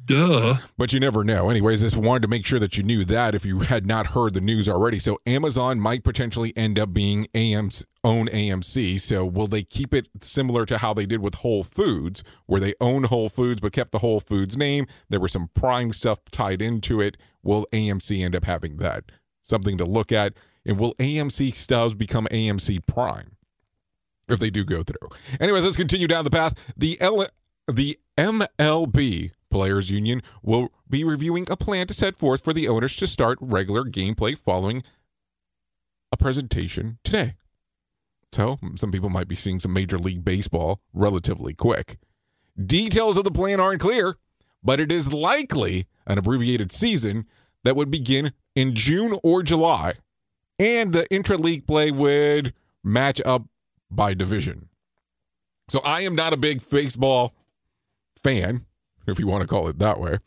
Duh. 0.06 0.56
But 0.76 0.92
you 0.92 1.00
never 1.00 1.24
know. 1.24 1.48
Anyways, 1.48 1.80
just 1.80 1.96
wanted 1.96 2.22
to 2.22 2.28
make 2.28 2.44
sure 2.44 2.58
that 2.58 2.76
you 2.76 2.82
knew 2.82 3.04
that 3.06 3.34
if 3.34 3.46
you 3.46 3.60
had 3.60 3.86
not 3.86 4.08
heard 4.08 4.34
the 4.34 4.40
news 4.40 4.68
already. 4.68 4.98
So 4.98 5.18
Amazon 5.26 5.80
might 5.80 6.04
potentially 6.04 6.52
end 6.56 6.78
up 6.78 6.92
being 6.92 7.26
AM's 7.34 7.86
own 8.02 8.26
AMC. 8.28 9.00
So 9.00 9.24
will 9.24 9.46
they 9.46 9.62
keep 9.62 9.94
it 9.94 10.08
similar 10.20 10.66
to 10.66 10.78
how 10.78 10.92
they 10.92 11.06
did 11.06 11.20
with 11.20 11.36
Whole 11.36 11.62
Foods, 11.62 12.22
where 12.46 12.60
they 12.60 12.74
own 12.80 13.04
Whole 13.04 13.28
Foods 13.30 13.60
but 13.60 13.72
kept 13.72 13.92
the 13.92 14.00
Whole 14.00 14.20
Foods 14.20 14.56
name? 14.56 14.86
There 15.08 15.20
was 15.20 15.32
some 15.32 15.48
Prime 15.54 15.92
stuff 15.92 16.18
tied 16.30 16.60
into 16.60 17.00
it. 17.00 17.16
Will 17.42 17.66
AMC 17.72 18.22
end 18.22 18.36
up 18.36 18.44
having 18.44 18.76
that? 18.78 19.04
Something 19.40 19.78
to 19.78 19.84
look 19.84 20.12
at. 20.12 20.34
And 20.66 20.78
will 20.78 20.94
AMC 20.94 21.54
stubs 21.54 21.94
become 21.94 22.26
AMC 22.30 22.86
Prime? 22.86 23.36
If 24.28 24.38
they 24.38 24.50
do 24.50 24.64
go 24.64 24.82
through. 24.82 25.10
Anyways, 25.38 25.64
let's 25.64 25.76
continue 25.76 26.08
down 26.08 26.24
the 26.24 26.30
path. 26.30 26.54
The 26.76 26.98
L- 27.00 27.28
the 27.68 27.98
MLB 28.16 29.32
Players 29.54 29.88
Union 29.88 30.20
will 30.42 30.72
be 30.90 31.04
reviewing 31.04 31.46
a 31.48 31.56
plan 31.56 31.86
to 31.86 31.94
set 31.94 32.16
forth 32.16 32.42
for 32.42 32.52
the 32.52 32.66
owners 32.66 32.96
to 32.96 33.06
start 33.06 33.38
regular 33.40 33.84
gameplay 33.84 34.36
following 34.36 34.82
a 36.10 36.16
presentation 36.16 36.98
today. 37.04 37.36
So, 38.32 38.58
some 38.74 38.90
people 38.90 39.10
might 39.10 39.28
be 39.28 39.36
seeing 39.36 39.60
some 39.60 39.72
Major 39.72 39.96
League 39.96 40.24
Baseball 40.24 40.80
relatively 40.92 41.54
quick. 41.54 41.98
Details 42.66 43.16
of 43.16 43.22
the 43.22 43.30
plan 43.30 43.60
aren't 43.60 43.80
clear, 43.80 44.16
but 44.60 44.80
it 44.80 44.90
is 44.90 45.12
likely 45.12 45.86
an 46.04 46.18
abbreviated 46.18 46.72
season 46.72 47.24
that 47.62 47.76
would 47.76 47.92
begin 47.92 48.32
in 48.56 48.74
June 48.74 49.16
or 49.22 49.44
July, 49.44 49.92
and 50.58 50.92
the 50.92 51.08
intra 51.14 51.36
league 51.36 51.64
play 51.64 51.92
would 51.92 52.54
match 52.82 53.20
up 53.24 53.44
by 53.88 54.14
division. 54.14 54.68
So, 55.68 55.80
I 55.84 56.00
am 56.00 56.16
not 56.16 56.32
a 56.32 56.36
big 56.36 56.68
baseball 56.68 57.36
fan, 58.20 58.66
if 59.06 59.18
you 59.18 59.26
want 59.26 59.42
to 59.42 59.48
call 59.48 59.68
it 59.68 59.78
that 59.78 60.00
way. 60.00 60.18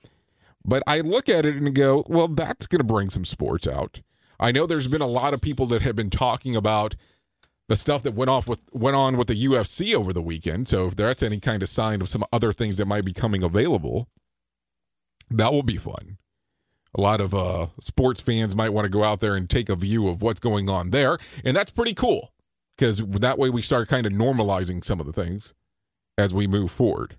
But 0.65 0.83
I 0.85 0.99
look 0.99 1.29
at 1.29 1.45
it 1.45 1.55
and 1.55 1.73
go, 1.73 2.03
well, 2.07 2.27
that's 2.27 2.67
going 2.67 2.79
to 2.79 2.83
bring 2.83 3.09
some 3.09 3.25
sports 3.25 3.67
out. 3.67 4.01
I 4.39 4.51
know 4.51 4.65
there's 4.65 4.87
been 4.87 5.01
a 5.01 5.07
lot 5.07 5.33
of 5.33 5.41
people 5.41 5.65
that 5.67 5.81
have 5.81 5.95
been 5.95 6.09
talking 6.09 6.55
about 6.55 6.95
the 7.67 7.75
stuff 7.75 8.03
that 8.03 8.13
went 8.13 8.29
off 8.29 8.47
with 8.47 8.59
went 8.71 8.95
on 8.95 9.17
with 9.17 9.27
the 9.27 9.45
UFC 9.45 9.93
over 9.93 10.13
the 10.13 10.21
weekend. 10.21 10.67
So 10.67 10.87
if 10.87 10.95
that's 10.95 11.23
any 11.23 11.39
kind 11.39 11.63
of 11.63 11.69
sign 11.69 12.01
of 12.01 12.09
some 12.09 12.23
other 12.31 12.53
things 12.53 12.77
that 12.77 12.85
might 12.85 13.05
be 13.05 13.13
coming 13.13 13.43
available, 13.43 14.07
that 15.29 15.51
will 15.51 15.63
be 15.63 15.77
fun. 15.77 16.17
A 16.95 17.01
lot 17.01 17.19
of 17.19 17.33
uh, 17.33 17.67
sports 17.81 18.21
fans 18.21 18.55
might 18.55 18.69
want 18.69 18.85
to 18.85 18.89
go 18.89 19.03
out 19.03 19.19
there 19.19 19.35
and 19.35 19.49
take 19.49 19.69
a 19.69 19.75
view 19.75 20.07
of 20.07 20.21
what's 20.21 20.39
going 20.39 20.69
on 20.69 20.91
there, 20.91 21.17
and 21.43 21.55
that's 21.55 21.71
pretty 21.71 21.93
cool 21.93 22.33
because 22.77 22.99
that 22.99 23.37
way 23.37 23.49
we 23.49 23.61
start 23.61 23.89
kind 23.89 24.05
of 24.05 24.13
normalizing 24.13 24.83
some 24.83 24.99
of 24.99 25.05
the 25.05 25.13
things 25.13 25.53
as 26.17 26.33
we 26.33 26.47
move 26.47 26.71
forward. 26.71 27.17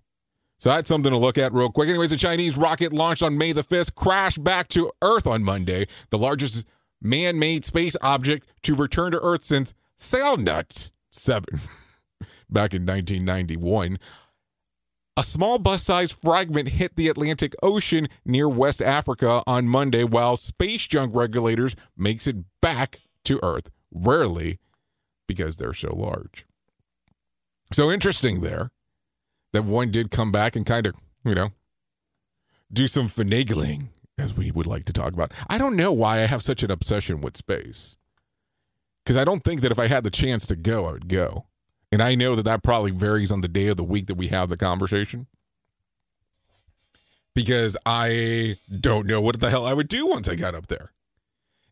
So 0.58 0.70
that's 0.70 0.88
something 0.88 1.12
to 1.12 1.18
look 1.18 1.38
at 1.38 1.52
real 1.52 1.70
quick. 1.70 1.88
Anyways, 1.88 2.12
a 2.12 2.16
Chinese 2.16 2.56
rocket 2.56 2.92
launched 2.92 3.22
on 3.22 3.38
May 3.38 3.52
the 3.52 3.62
5th 3.62 3.94
crashed 3.94 4.42
back 4.42 4.68
to 4.68 4.90
Earth 5.02 5.26
on 5.26 5.44
Monday, 5.44 5.86
the 6.10 6.18
largest 6.18 6.64
man 7.00 7.38
made 7.38 7.64
space 7.64 7.96
object 8.02 8.48
to 8.62 8.74
return 8.74 9.12
to 9.12 9.20
Earth 9.20 9.44
since 9.44 9.72
Salyut 9.96 10.90
7 11.12 11.44
back 12.50 12.74
in 12.74 12.84
1991. 12.84 13.98
A 15.16 15.24
small 15.24 15.58
bus 15.58 15.82
sized 15.82 16.12
fragment 16.12 16.68
hit 16.68 16.96
the 16.96 17.08
Atlantic 17.08 17.54
Ocean 17.62 18.08
near 18.24 18.48
West 18.48 18.82
Africa 18.82 19.42
on 19.46 19.68
Monday, 19.68 20.04
while 20.04 20.36
space 20.36 20.86
junk 20.86 21.14
regulators 21.14 21.74
makes 21.96 22.26
it 22.26 22.36
back 22.60 23.00
to 23.24 23.40
Earth, 23.44 23.70
rarely 23.92 24.58
because 25.26 25.56
they're 25.56 25.74
so 25.74 25.94
large. 25.94 26.46
So 27.72 27.90
interesting 27.90 28.40
there 28.40 28.70
that 29.52 29.64
one 29.64 29.90
did 29.90 30.10
come 30.10 30.32
back 30.32 30.56
and 30.56 30.66
kind 30.66 30.86
of, 30.86 30.94
you 31.24 31.34
know, 31.34 31.50
do 32.72 32.86
some 32.86 33.08
finagling, 33.08 33.88
as 34.18 34.34
we 34.34 34.50
would 34.50 34.66
like 34.66 34.84
to 34.86 34.92
talk 34.92 35.12
about. 35.12 35.32
I 35.48 35.58
don't 35.58 35.76
know 35.76 35.92
why 35.92 36.22
I 36.22 36.26
have 36.26 36.42
such 36.42 36.62
an 36.62 36.70
obsession 36.70 37.20
with 37.20 37.36
space. 37.36 37.96
Because 39.04 39.16
I 39.16 39.24
don't 39.24 39.42
think 39.42 39.62
that 39.62 39.72
if 39.72 39.78
I 39.78 39.86
had 39.86 40.04
the 40.04 40.10
chance 40.10 40.46
to 40.48 40.56
go, 40.56 40.84
I 40.84 40.92
would 40.92 41.08
go. 41.08 41.46
And 41.90 42.02
I 42.02 42.14
know 42.14 42.36
that 42.36 42.42
that 42.42 42.62
probably 42.62 42.90
varies 42.90 43.32
on 43.32 43.40
the 43.40 43.48
day 43.48 43.68
of 43.68 43.78
the 43.78 43.84
week 43.84 44.06
that 44.08 44.16
we 44.16 44.26
have 44.26 44.50
the 44.50 44.56
conversation. 44.58 45.26
Because 47.34 47.76
I 47.86 48.56
don't 48.80 49.06
know 49.06 49.22
what 49.22 49.40
the 49.40 49.48
hell 49.48 49.64
I 49.64 49.72
would 49.72 49.88
do 49.88 50.06
once 50.06 50.28
I 50.28 50.34
got 50.34 50.54
up 50.54 50.66
there. 50.66 50.92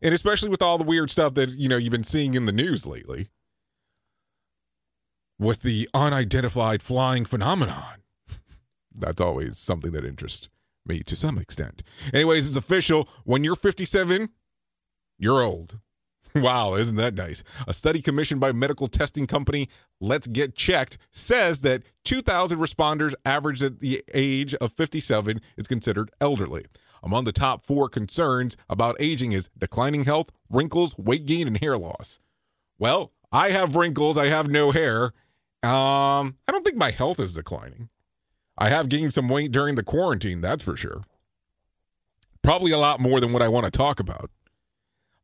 And 0.01 0.13
especially 0.13 0.49
with 0.49 0.61
all 0.61 0.77
the 0.79 0.83
weird 0.83 1.11
stuff 1.11 1.35
that, 1.35 1.49
you 1.49 1.69
know, 1.69 1.77
you've 1.77 1.91
been 1.91 2.03
seeing 2.03 2.33
in 2.33 2.45
the 2.45 2.51
news 2.51 2.87
lately 2.87 3.29
with 5.39 5.61
the 5.61 5.89
unidentified 5.93 6.81
flying 6.81 7.25
phenomenon. 7.25 8.03
That's 8.93 9.21
always 9.21 9.57
something 9.57 9.91
that 9.91 10.05
interests 10.05 10.49
me 10.85 11.01
to 11.03 11.15
some 11.15 11.37
extent. 11.37 11.83
Anyways, 12.13 12.47
it's 12.47 12.57
official. 12.57 13.07
When 13.23 13.43
you're 13.43 13.55
57, 13.55 14.29
you're 15.17 15.41
old. 15.41 15.79
Wow, 16.35 16.75
isn't 16.75 16.97
that 16.97 17.15
nice? 17.15 17.43
A 17.67 17.73
study 17.73 17.99
commissioned 17.99 18.39
by 18.39 18.51
medical 18.51 18.87
testing 18.87 19.25
company 19.25 19.69
Let's 19.99 20.27
Get 20.27 20.55
Checked 20.55 20.99
says 21.11 21.61
that 21.61 21.81
2,000 22.05 22.59
responders 22.59 23.15
averaged 23.25 23.63
at 23.63 23.79
the 23.79 24.03
age 24.13 24.53
of 24.55 24.71
57 24.71 25.41
is 25.55 25.67
considered 25.67 26.11
elderly. 26.21 26.65
Among 27.01 27.23
the 27.23 27.31
top 27.31 27.65
four 27.65 27.89
concerns 27.89 28.55
about 28.69 28.97
aging 28.99 29.31
is 29.31 29.49
declining 29.57 30.03
health, 30.03 30.29
wrinkles, 30.49 30.95
weight 30.97 31.25
gain, 31.25 31.47
and 31.47 31.57
hair 31.57 31.77
loss. 31.77 32.19
Well, 32.77 33.13
I 33.31 33.49
have 33.49 33.75
wrinkles, 33.75 34.17
I 34.17 34.27
have 34.27 34.47
no 34.47 34.71
hair. 34.71 35.13
Um, 35.67 36.35
I 36.47 36.51
don't 36.51 36.63
think 36.63 36.77
my 36.77 36.91
health 36.91 37.19
is 37.19 37.33
declining. 37.33 37.89
I 38.57 38.69
have 38.69 38.89
gained 38.89 39.13
some 39.13 39.29
weight 39.29 39.51
during 39.51 39.75
the 39.75 39.83
quarantine, 39.83 40.41
that's 40.41 40.63
for 40.63 40.75
sure. 40.75 41.03
Probably 42.41 42.71
a 42.71 42.77
lot 42.77 42.99
more 42.99 43.19
than 43.19 43.33
what 43.33 43.41
I 43.41 43.47
want 43.47 43.65
to 43.65 43.71
talk 43.71 43.99
about. 43.99 44.31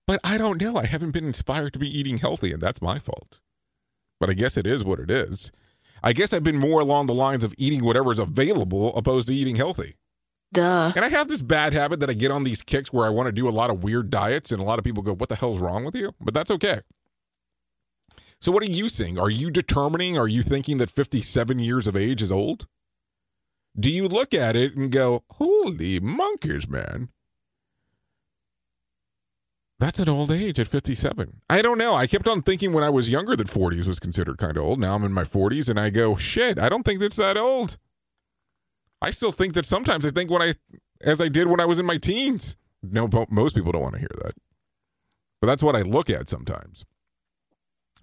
But 0.06 0.20
I 0.24 0.38
don't 0.38 0.62
know. 0.62 0.76
I 0.76 0.86
haven't 0.86 1.12
been 1.12 1.26
inspired 1.26 1.74
to 1.74 1.80
be 1.80 1.98
eating 1.98 2.18
healthy, 2.18 2.52
and 2.52 2.62
that's 2.62 2.82
my 2.82 3.00
fault. 3.00 3.40
But 4.20 4.30
I 4.30 4.34
guess 4.34 4.58
it 4.58 4.68
is 4.68 4.84
what 4.84 5.00
it 5.00 5.10
is. 5.10 5.52
I 6.04 6.12
guess 6.12 6.34
I've 6.34 6.44
been 6.44 6.60
more 6.60 6.82
along 6.82 7.08
the 7.08 7.14
lines 7.14 7.46
of 7.46 7.56
eating 7.58 7.86
whatever's 7.86 8.20
available 8.20 8.96
opposed 8.96 9.30
to 9.30 9.34
eating 9.34 9.56
healthy. 9.56 9.96
Duh. 10.52 10.92
And 10.96 11.06
I 11.06 11.10
have 11.10 11.30
this 11.30 11.42
bad 11.42 11.74
habit 11.74 12.02
that 12.02 12.10
I 12.10 12.14
get 12.14 12.30
on 12.30 12.44
these 12.44 12.62
kicks 12.62 12.92
where 12.92 13.06
I 13.06 13.10
want 13.10 13.28
to 13.28 13.32
do 13.32 13.48
a 13.48 13.50
lot 13.50 13.70
of 13.70 13.84
weird 13.84 14.10
diets, 14.10 14.52
and 14.52 14.62
a 14.62 14.66
lot 14.66 14.78
of 14.78 14.86
people 14.86 15.02
go, 15.02 15.16
What 15.16 15.30
the 15.30 15.36
hell's 15.36 15.60
wrong 15.60 15.86
with 15.86 15.96
you? 15.96 16.14
But 16.20 16.34
that's 16.34 16.52
okay. 16.52 16.82
So, 18.44 18.52
what 18.52 18.62
are 18.62 18.72
you 18.72 18.90
saying? 18.90 19.18
Are 19.18 19.30
you 19.30 19.50
determining, 19.50 20.18
are 20.18 20.28
you 20.28 20.44
thinking 20.44 20.78
that 20.80 20.90
57 20.90 21.60
years 21.60 21.88
of 21.88 21.96
age 21.96 22.22
is 22.22 22.30
old? 22.30 22.68
Do 23.80 23.90
you 23.90 24.06
look 24.06 24.34
at 24.34 24.58
it 24.58 24.76
and 24.76 24.92
go, 24.92 25.24
Holy 25.32 26.02
monkeys, 26.02 26.68
man? 26.68 27.08
That's 29.80 29.98
an 29.98 30.10
old 30.10 30.30
age 30.30 30.60
at 30.60 30.68
57. 30.68 31.40
I 31.50 31.62
don't 31.62 31.78
know. 31.78 31.96
I 31.96 32.06
kept 32.06 32.28
on 32.28 32.42
thinking 32.42 32.74
when 32.74 32.84
I 32.84 32.90
was 32.90 33.08
younger 33.08 33.38
that 33.38 33.48
40s 33.48 33.88
was 33.88 34.02
considered 34.02 34.38
kind 34.38 34.58
of 34.58 34.64
old. 34.64 34.78
Now 34.78 34.96
I'm 34.96 35.06
in 35.06 35.14
my 35.14 35.24
40s 35.24 35.70
and 35.70 35.80
I 35.80 35.90
go, 35.90 36.18
shit, 36.18 36.60
I 36.60 36.68
don't 36.68 36.84
think 36.84 37.00
that's 37.00 37.16
that 37.16 37.38
old. 37.38 37.78
I 39.02 39.12
still 39.12 39.32
think 39.32 39.54
that 39.54 39.66
sometimes 39.66 40.06
I 40.06 40.10
think 40.10 40.30
when 40.30 40.42
I, 40.42 40.56
as 41.00 41.22
I 41.22 41.30
did 41.30 41.48
when 41.48 41.62
I 41.62 41.66
was 41.66 41.80
in 41.80 41.86
my 41.86 41.98
teens. 41.98 42.58
No, 42.82 43.08
most 43.30 43.56
people 43.56 43.72
don't 43.72 43.82
want 43.82 43.94
to 43.94 44.02
hear 44.02 44.12
that. 44.22 44.34
But 45.40 45.48
that's 45.48 45.64
what 45.64 45.78
I 45.78 45.82
look 45.84 46.10
at 46.10 46.28
sometimes. 46.28 46.86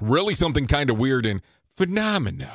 Really 0.00 0.35
something 0.35 0.66
kind 0.66 0.90
of 0.90 0.99
weird 0.99 1.26
and 1.26 1.42
phenomenal 1.76 2.49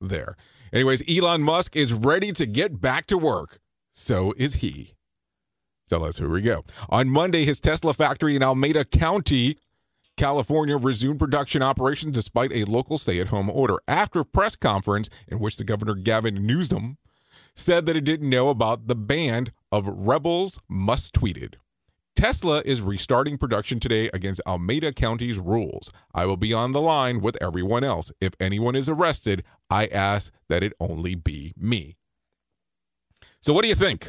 there. 0.00 0.36
Anyways, 0.72 1.02
Elon 1.08 1.42
Musk 1.42 1.76
is 1.76 1.92
ready 1.92 2.32
to 2.32 2.46
get 2.46 2.80
back 2.80 3.06
to 3.06 3.18
work. 3.18 3.58
So 3.94 4.32
is 4.36 4.54
he. 4.56 4.94
So 5.86 5.98
let's 5.98 6.18
here 6.18 6.28
we 6.28 6.42
go. 6.42 6.64
On 6.90 7.08
Monday, 7.08 7.44
his 7.44 7.60
Tesla 7.60 7.94
factory 7.94 8.36
in 8.36 8.42
Alameda 8.42 8.84
County, 8.84 9.56
California 10.16 10.76
resumed 10.76 11.18
production 11.18 11.62
operations 11.62 12.12
despite 12.12 12.52
a 12.52 12.64
local 12.64 12.98
stay 12.98 13.20
at 13.20 13.28
home 13.28 13.48
order 13.48 13.76
after 13.86 14.20
a 14.20 14.24
press 14.24 14.56
conference 14.56 15.08
in 15.26 15.38
which 15.38 15.56
the 15.56 15.64
governor 15.64 15.94
Gavin 15.94 16.46
Newsom 16.46 16.98
said 17.54 17.86
that 17.86 17.96
it 17.96 18.04
didn't 18.04 18.28
know 18.28 18.50
about 18.50 18.86
the 18.86 18.94
band 18.94 19.52
of 19.72 19.86
rebels 19.86 20.58
Musk 20.68 21.12
tweeted. 21.12 21.54
Tesla 22.18 22.62
is 22.64 22.82
restarting 22.82 23.38
production 23.38 23.78
today 23.78 24.10
against 24.12 24.40
Alameda 24.44 24.92
County's 24.92 25.38
rules. 25.38 25.92
I 26.12 26.26
will 26.26 26.36
be 26.36 26.52
on 26.52 26.72
the 26.72 26.80
line 26.80 27.20
with 27.20 27.40
everyone 27.40 27.84
else. 27.84 28.10
If 28.20 28.32
anyone 28.40 28.74
is 28.74 28.88
arrested, 28.88 29.44
I 29.70 29.86
ask 29.86 30.32
that 30.48 30.64
it 30.64 30.72
only 30.80 31.14
be 31.14 31.52
me. 31.56 31.94
So, 33.40 33.52
what 33.52 33.62
do 33.62 33.68
you 33.68 33.76
think? 33.76 34.08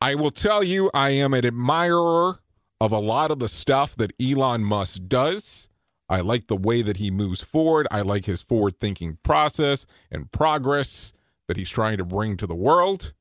I 0.00 0.14
will 0.14 0.30
tell 0.30 0.64
you, 0.64 0.90
I 0.94 1.10
am 1.10 1.34
an 1.34 1.44
admirer 1.44 2.38
of 2.80 2.90
a 2.90 3.00
lot 3.00 3.30
of 3.30 3.38
the 3.38 3.48
stuff 3.48 3.94
that 3.96 4.14
Elon 4.18 4.64
Musk 4.64 5.02
does. 5.08 5.68
I 6.08 6.22
like 6.22 6.46
the 6.46 6.56
way 6.56 6.80
that 6.80 6.96
he 6.96 7.10
moves 7.10 7.42
forward. 7.42 7.86
I 7.90 8.00
like 8.00 8.24
his 8.24 8.40
forward 8.40 8.80
thinking 8.80 9.18
process 9.22 9.84
and 10.10 10.32
progress 10.32 11.12
that 11.48 11.58
he's 11.58 11.68
trying 11.68 11.98
to 11.98 12.04
bring 12.06 12.38
to 12.38 12.46
the 12.46 12.54
world. 12.54 13.12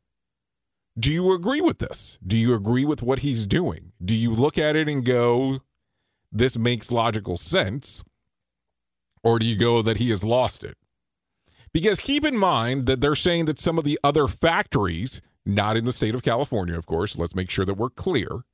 Do 0.98 1.12
you 1.12 1.34
agree 1.34 1.62
with 1.62 1.80
this? 1.80 2.18
Do 2.26 2.38
you 2.38 2.56
agree 2.56 2.86
with 2.86 3.02
what 3.02 3.20
he's 3.20 3.46
doing? 3.46 3.92
Do 4.04 4.14
you 4.14 4.32
look 4.32 4.58
at 4.58 4.78
it 4.78 4.88
and 4.88 5.04
go, 5.04 5.60
this 6.32 6.58
makes 6.58 6.92
logical 6.92 7.36
sense? 7.36 8.04
Or 9.24 9.38
do 9.38 9.46
you 9.46 9.58
go 9.58 9.82
that 9.82 9.98
he 9.98 10.10
has 10.12 10.24
lost 10.24 10.64
it? 10.64 10.78
Because 11.74 12.00
keep 12.00 12.24
in 12.24 12.38
mind 12.38 12.86
that 12.86 13.02
they're 13.02 13.16
saying 13.16 13.46
that 13.46 13.60
some 13.60 13.78
of 13.78 13.84
the 13.84 14.00
other 14.04 14.28
factories, 14.28 15.22
not 15.46 15.76
in 15.76 15.84
the 15.84 15.92
state 15.92 16.16
of 16.16 16.24
California, 16.24 16.78
of 16.78 16.86
course, 16.86 17.18
let's 17.18 17.36
make 17.36 17.50
sure 17.50 17.66
that 17.66 17.74
we're 17.74 17.90
clear, 17.90 18.46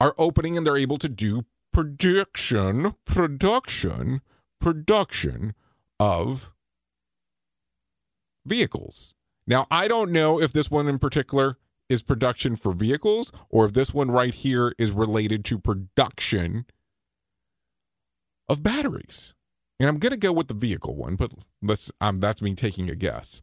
are 0.00 0.14
opening 0.16 0.56
and 0.56 0.66
they're 0.66 0.78
able 0.78 0.96
to 0.96 1.08
do 1.10 1.44
production, 1.72 2.94
production, 3.04 4.22
production 4.60 5.54
of 6.00 6.52
vehicles. 8.46 9.14
Now, 9.46 9.66
I 9.70 9.88
don't 9.88 10.12
know 10.12 10.40
if 10.40 10.52
this 10.52 10.70
one 10.70 10.88
in 10.88 10.98
particular 10.98 11.56
is 11.88 12.02
production 12.02 12.56
for 12.56 12.72
vehicles 12.72 13.30
or 13.48 13.66
if 13.66 13.72
this 13.72 13.92
one 13.92 14.10
right 14.10 14.34
here 14.34 14.74
is 14.78 14.92
related 14.92 15.44
to 15.46 15.58
production 15.58 16.66
of 18.48 18.62
batteries. 18.62 19.34
And 19.80 19.88
I'm 19.88 19.98
going 19.98 20.12
to 20.12 20.16
go 20.18 20.32
with 20.32 20.48
the 20.48 20.54
vehicle 20.54 20.96
one, 20.96 21.16
but 21.16 21.32
let's 21.60 21.90
um, 22.00 22.20
that's 22.20 22.40
me 22.40 22.54
taking 22.54 22.88
a 22.88 22.94
guess. 22.94 23.42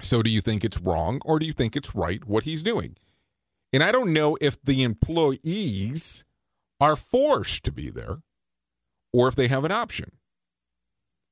So 0.00 0.22
do 0.22 0.30
you 0.30 0.40
think 0.40 0.64
it's 0.64 0.80
wrong 0.80 1.20
or 1.24 1.38
do 1.38 1.46
you 1.46 1.52
think 1.52 1.76
it's 1.76 1.94
right 1.94 2.24
what 2.24 2.44
he's 2.44 2.62
doing? 2.62 2.96
And 3.72 3.82
I 3.82 3.92
don't 3.92 4.12
know 4.12 4.38
if 4.40 4.60
the 4.62 4.82
employees 4.82 6.24
are 6.80 6.96
forced 6.96 7.64
to 7.64 7.72
be 7.72 7.90
there 7.90 8.22
or 9.12 9.28
if 9.28 9.34
they 9.34 9.48
have 9.48 9.64
an 9.64 9.72
option. 9.72 10.12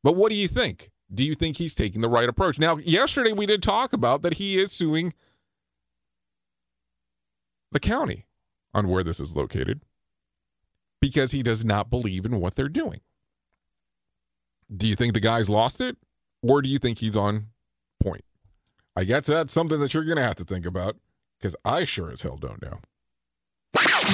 But 0.05 0.17
what 0.17 0.28
do 0.28 0.37
you 0.37 0.49
think? 0.49 0.90
Do 1.12 1.25
you 1.25 1.35
think 1.35 1.57
he's 1.57 1.75
taking 1.75 2.00
the 2.00 2.09
right 2.09 2.29
approach? 2.29 2.59
Now, 2.59 2.77
yesterday 2.77 3.33
we 3.33 3.47
did 3.47 3.62
talk 3.62 3.93
about 3.93 4.23
that 4.23 4.35
he 4.35 4.59
is 4.59 4.73
suing 4.73 5.15
the 7.73 7.81
county 7.81 8.27
on 8.75 8.88
where 8.88 9.03
this 9.03 9.19
is 9.19 9.35
located 9.35 9.81
because 11.00 11.33
he 11.33 11.43
does 11.43 11.65
not 11.65 11.91
believe 11.91 12.25
in 12.25 12.41
what 12.41 12.55
they're 12.55 12.69
doing. 12.69 13.00
Do 14.75 14.87
you 14.87 14.95
think 14.95 15.15
the 15.15 15.21
guy's 15.21 15.49
lost 15.49 15.81
it 15.81 15.97
or 16.43 16.61
do 16.61 16.69
you 16.69 16.79
think 16.79 16.99
he's 16.99 17.17
on 17.17 17.47
point? 18.03 18.25
I 18.95 19.05
guess 19.05 19.27
that's 19.27 19.53
something 19.53 19.81
that 19.81 19.95
you're 19.95 20.05
going 20.05 20.17
to 20.17 20.23
have 20.23 20.37
to 20.37 20.45
think 20.45 20.67
about 20.67 20.97
because 21.38 21.57
I 21.65 21.85
sure 21.85 22.11
as 22.11 22.23
hell 22.23 22.37
don't 22.37 22.61
know. 22.61 22.81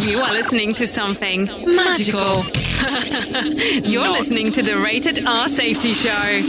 You 0.01 0.19
are 0.21 0.33
listening 0.33 0.75
to 0.75 0.87
something 0.87 1.47
magical. 1.75 2.43
You're 3.91 4.11
listening 4.11 4.51
to 4.53 4.63
the 4.63 4.79
Rated 4.83 5.25
R 5.25 5.47
Safety 5.47 5.93
Show. 5.93 6.43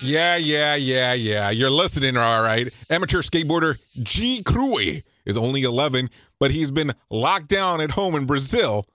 Yeah, 0.00 0.36
yeah, 0.36 0.76
yeah, 0.76 1.12
yeah. 1.12 1.50
You're 1.50 1.70
listening, 1.70 2.16
all 2.16 2.42
right. 2.42 2.72
Amateur 2.88 3.20
skateboarder 3.20 3.78
Gui 3.96 4.42
Khury 4.44 5.02
is 5.26 5.36
only 5.36 5.62
11, 5.62 6.08
but 6.38 6.52
he's 6.52 6.70
been 6.70 6.92
locked 7.10 7.48
down 7.48 7.80
at 7.80 7.92
home 7.92 8.14
in 8.14 8.24
Brazil 8.24 8.86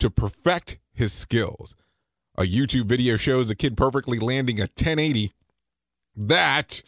to 0.00 0.10
perfect 0.10 0.78
his 0.92 1.12
skills. 1.12 1.76
A 2.36 2.42
YouTube 2.42 2.86
video 2.86 3.16
shows 3.16 3.50
a 3.50 3.54
kid 3.54 3.76
perfectly 3.76 4.18
landing 4.18 4.58
a 4.58 4.62
1080. 4.62 5.32
That's 6.16 6.82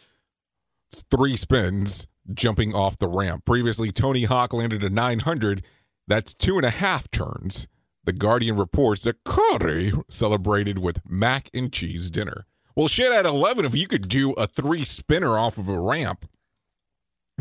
three 1.09 1.37
spins 1.37 2.07
jumping 2.33 2.73
off 2.73 2.97
the 2.97 3.07
ramp. 3.07 3.45
Previously, 3.45 3.91
Tony 3.91 4.23
Hawk 4.23 4.53
landed 4.53 4.83
a 4.83 4.89
900. 4.89 5.63
That's 6.07 6.33
two 6.33 6.57
and 6.57 6.65
a 6.65 6.71
half 6.71 7.09
turns. 7.09 7.67
The 8.03 8.13
Guardian 8.13 8.57
reports 8.57 9.03
that 9.03 9.23
Khury 9.23 10.03
celebrated 10.09 10.77
with 10.77 10.99
mac 11.09 11.49
and 11.53 11.71
cheese 11.71 12.09
dinner. 12.11 12.45
Well, 12.75 12.87
shit, 12.87 13.11
at 13.11 13.25
11, 13.25 13.63
if 13.63 13.73
you 13.75 13.87
could 13.87 14.09
do 14.09 14.33
a 14.33 14.47
three 14.47 14.83
spinner 14.83 15.37
off 15.37 15.57
of 15.57 15.69
a 15.69 15.79
ramp 15.79 16.27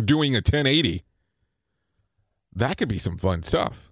doing 0.03 0.35
a 0.35 0.39
1080, 0.39 1.03
that 2.53 2.77
could 2.77 2.89
be 2.89 2.99
some 2.99 3.19
fun 3.19 3.43
stuff. 3.43 3.91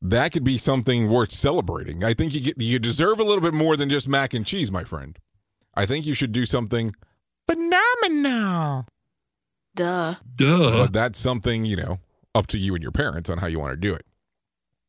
That 0.00 0.32
could 0.32 0.44
be 0.44 0.58
something 0.58 1.08
worth 1.08 1.32
celebrating. 1.32 2.02
I 2.02 2.14
think 2.14 2.34
you 2.34 2.40
get, 2.40 2.60
you 2.60 2.78
deserve 2.78 3.20
a 3.20 3.24
little 3.24 3.42
bit 3.42 3.54
more 3.54 3.76
than 3.76 3.90
just 3.90 4.08
mac 4.08 4.32
and 4.32 4.44
cheese, 4.44 4.72
my 4.72 4.84
friend. 4.84 5.18
I 5.74 5.86
think 5.86 6.06
you 6.06 6.14
should 6.14 6.32
do 6.32 6.46
something 6.46 6.94
phenomenal. 7.46 8.86
Duh. 9.74 10.16
Duh. 10.34 10.84
But 10.84 10.92
that's 10.92 11.18
something, 11.18 11.64
you 11.64 11.76
know, 11.76 12.00
up 12.34 12.46
to 12.48 12.58
you 12.58 12.74
and 12.74 12.82
your 12.82 12.92
parents 12.92 13.28
on 13.28 13.38
how 13.38 13.48
you 13.48 13.58
want 13.58 13.72
to 13.72 13.76
do 13.76 13.94
it. 13.94 14.06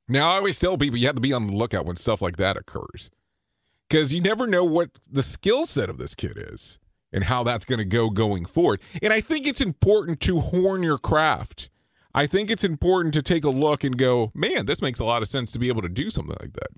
Now, 0.07 0.31
I 0.31 0.35
always 0.35 0.59
tell 0.59 0.77
people 0.77 0.97
you 0.97 1.07
have 1.07 1.15
to 1.15 1.21
be 1.21 1.33
on 1.33 1.47
the 1.47 1.55
lookout 1.55 1.85
when 1.85 1.97
stuff 1.97 2.21
like 2.21 2.37
that 2.37 2.55
occurs 2.55 3.09
because 3.89 4.13
you 4.13 4.21
never 4.21 4.47
know 4.47 4.63
what 4.63 4.91
the 5.09 5.23
skill 5.23 5.65
set 5.65 5.89
of 5.89 5.97
this 5.97 6.15
kid 6.15 6.37
is 6.37 6.79
and 7.13 7.25
how 7.25 7.43
that's 7.43 7.65
going 7.65 7.79
to 7.79 7.85
go 7.85 8.09
going 8.09 8.45
forward. 8.45 8.81
And 9.01 9.13
I 9.13 9.21
think 9.21 9.47
it's 9.47 9.61
important 9.61 10.19
to 10.21 10.39
horn 10.39 10.83
your 10.83 10.97
craft. 10.97 11.69
I 12.13 12.27
think 12.27 12.49
it's 12.49 12.63
important 12.63 13.13
to 13.15 13.21
take 13.21 13.43
a 13.43 13.49
look 13.49 13.83
and 13.83 13.97
go, 13.97 14.31
man, 14.33 14.65
this 14.65 14.81
makes 14.81 14.99
a 14.99 15.05
lot 15.05 15.21
of 15.21 15.27
sense 15.27 15.51
to 15.51 15.59
be 15.59 15.67
able 15.67 15.81
to 15.81 15.89
do 15.89 16.09
something 16.09 16.35
like 16.39 16.53
that. 16.53 16.69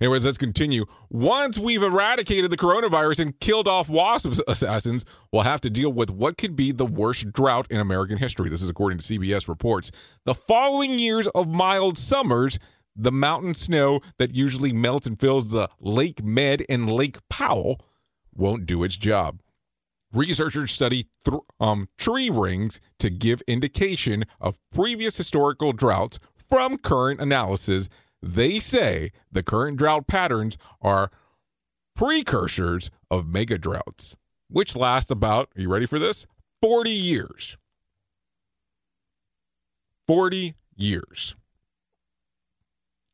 Anyways, 0.00 0.24
let's 0.24 0.38
continue. 0.38 0.86
Once 1.10 1.58
we've 1.58 1.82
eradicated 1.82 2.50
the 2.50 2.56
coronavirus 2.56 3.20
and 3.20 3.38
killed 3.40 3.68
off 3.68 3.88
wasp 3.88 4.32
assassins, 4.48 5.04
we'll 5.30 5.42
have 5.42 5.60
to 5.60 5.70
deal 5.70 5.92
with 5.92 6.10
what 6.10 6.38
could 6.38 6.56
be 6.56 6.72
the 6.72 6.86
worst 6.86 7.32
drought 7.32 7.66
in 7.70 7.78
American 7.78 8.16
history. 8.16 8.48
This 8.48 8.62
is 8.62 8.68
according 8.68 8.98
to 8.98 9.04
CBS 9.04 9.48
reports. 9.48 9.90
The 10.24 10.34
following 10.34 10.98
years 10.98 11.26
of 11.28 11.48
mild 11.48 11.98
summers, 11.98 12.58
the 12.94 13.12
mountain 13.12 13.54
snow 13.54 14.00
that 14.18 14.34
usually 14.34 14.72
melts 14.72 15.06
and 15.06 15.18
fills 15.18 15.50
the 15.50 15.68
Lake 15.80 16.22
Mead 16.22 16.64
and 16.68 16.90
Lake 16.90 17.18
Powell 17.28 17.80
won't 18.34 18.66
do 18.66 18.82
its 18.82 18.96
job. 18.96 19.40
Researchers 20.12 20.72
study 20.72 21.06
th- 21.24 21.40
um, 21.58 21.88
tree 21.96 22.28
rings 22.28 22.80
to 22.98 23.08
give 23.08 23.42
indication 23.48 24.24
of 24.40 24.58
previous 24.74 25.16
historical 25.16 25.72
droughts 25.72 26.18
from 26.36 26.76
current 26.76 27.20
analysis 27.20 27.88
they 28.22 28.60
say 28.60 29.10
the 29.32 29.42
current 29.42 29.76
drought 29.76 30.06
patterns 30.06 30.56
are 30.80 31.10
precursors 31.96 32.90
of 33.10 33.26
mega 33.26 33.58
droughts, 33.58 34.16
which 34.48 34.76
last 34.76 35.10
about, 35.10 35.50
are 35.56 35.60
you 35.60 35.68
ready 35.68 35.86
for 35.86 35.98
this? 35.98 36.26
40 36.60 36.90
years. 36.90 37.56
40 40.06 40.54
years. 40.76 41.34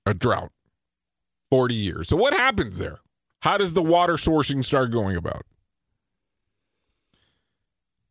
A 0.09 0.15
drought. 0.15 0.53
40 1.51 1.75
years. 1.75 2.09
So 2.09 2.17
what 2.17 2.35
happens 2.35 2.79
there? 2.79 3.01
How 3.41 3.57
does 3.57 3.73
the 3.73 3.83
water 3.83 4.15
sourcing 4.15 4.65
start 4.65 4.91
going 4.91 5.17
about? 5.17 5.47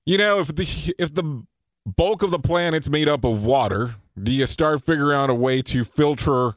You 0.06 0.18
know, 0.18 0.40
if 0.40 0.56
the 0.56 0.96
if 0.98 1.14
the 1.14 1.44
bulk 1.86 2.24
of 2.24 2.32
the 2.32 2.40
planet's 2.40 2.90
made 2.90 3.10
up 3.10 3.24
of 3.26 3.44
water, 3.44 3.96
do 4.22 4.32
you 4.32 4.46
start 4.46 4.84
figuring 4.84 5.18
out 5.18 5.30
a 5.30 5.34
way 5.34 5.62
to 5.64 5.84
filter 5.84 6.56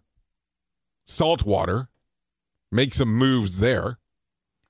salt 1.05 1.45
water, 1.45 1.89
make 2.71 2.95
some 2.95 3.13
moves 3.13 3.59
there, 3.59 3.99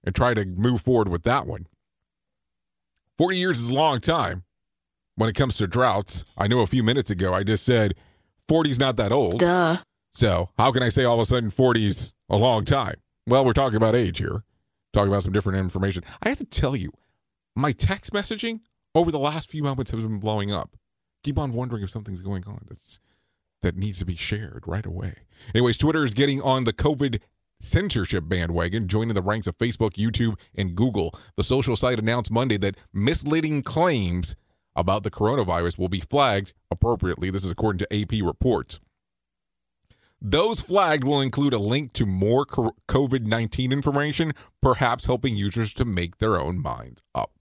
and 0.02 0.14
try 0.14 0.34
to 0.34 0.44
move 0.46 0.80
forward 0.80 1.08
with 1.08 1.22
that 1.24 1.46
one. 1.46 1.66
40 3.18 3.36
years 3.36 3.60
is 3.60 3.68
a 3.68 3.74
long 3.74 4.00
time 4.00 4.44
when 5.16 5.28
it 5.28 5.34
comes 5.34 5.56
to 5.58 5.66
droughts. 5.66 6.24
I 6.38 6.46
know 6.46 6.60
a 6.60 6.66
few 6.66 6.82
minutes 6.82 7.10
ago 7.10 7.34
I 7.34 7.42
just 7.42 7.64
said 7.64 7.94
40's 8.48 8.78
not 8.78 8.96
that 8.96 9.12
old. 9.12 9.40
Duh. 9.40 9.76
So, 10.12 10.50
how 10.58 10.72
can 10.72 10.82
I 10.82 10.88
say 10.88 11.04
all 11.04 11.14
of 11.14 11.20
a 11.20 11.24
sudden 11.24 11.50
40's 11.50 12.14
a 12.28 12.36
long 12.36 12.64
time? 12.64 12.96
Well, 13.26 13.44
we're 13.44 13.52
talking 13.52 13.76
about 13.76 13.94
age 13.94 14.18
here, 14.18 14.42
talking 14.92 15.08
about 15.08 15.22
some 15.22 15.32
different 15.32 15.58
information. 15.58 16.02
I 16.22 16.30
have 16.30 16.38
to 16.38 16.44
tell 16.44 16.74
you, 16.74 16.92
my 17.54 17.72
text 17.72 18.12
messaging 18.12 18.60
over 18.94 19.10
the 19.10 19.18
last 19.18 19.50
few 19.50 19.62
moments 19.62 19.90
has 19.92 20.02
been 20.02 20.18
blowing 20.18 20.52
up. 20.52 20.76
Keep 21.22 21.38
on 21.38 21.52
wondering 21.52 21.82
if 21.82 21.90
something's 21.90 22.22
going 22.22 22.44
on. 22.46 22.64
That's 22.68 22.98
that 23.62 23.76
needs 23.76 23.98
to 23.98 24.06
be 24.06 24.16
shared 24.16 24.64
right 24.66 24.86
away. 24.86 25.14
Anyways, 25.54 25.76
Twitter 25.76 26.02
is 26.02 26.14
getting 26.14 26.40
on 26.40 26.64
the 26.64 26.72
COVID 26.72 27.20
censorship 27.60 28.24
bandwagon, 28.26 28.88
joining 28.88 29.14
the 29.14 29.22
ranks 29.22 29.46
of 29.46 29.58
Facebook, 29.58 29.92
YouTube, 29.92 30.38
and 30.54 30.74
Google. 30.74 31.14
The 31.36 31.44
social 31.44 31.76
site 31.76 31.98
announced 31.98 32.30
Monday 32.30 32.56
that 32.58 32.76
misleading 32.92 33.62
claims 33.62 34.34
about 34.74 35.02
the 35.02 35.10
coronavirus 35.10 35.78
will 35.78 35.88
be 35.88 36.00
flagged 36.00 36.54
appropriately. 36.70 37.30
This 37.30 37.44
is 37.44 37.50
according 37.50 37.80
to 37.80 37.94
AP 37.94 38.24
reports. 38.24 38.80
Those 40.22 40.60
flagged 40.60 41.04
will 41.04 41.20
include 41.20 41.54
a 41.54 41.58
link 41.58 41.92
to 41.94 42.04
more 42.04 42.44
COVID 42.44 43.26
19 43.26 43.72
information, 43.72 44.32
perhaps 44.60 45.06
helping 45.06 45.36
users 45.36 45.72
to 45.74 45.84
make 45.84 46.18
their 46.18 46.38
own 46.38 46.60
minds 46.60 47.02
up. 47.14 47.32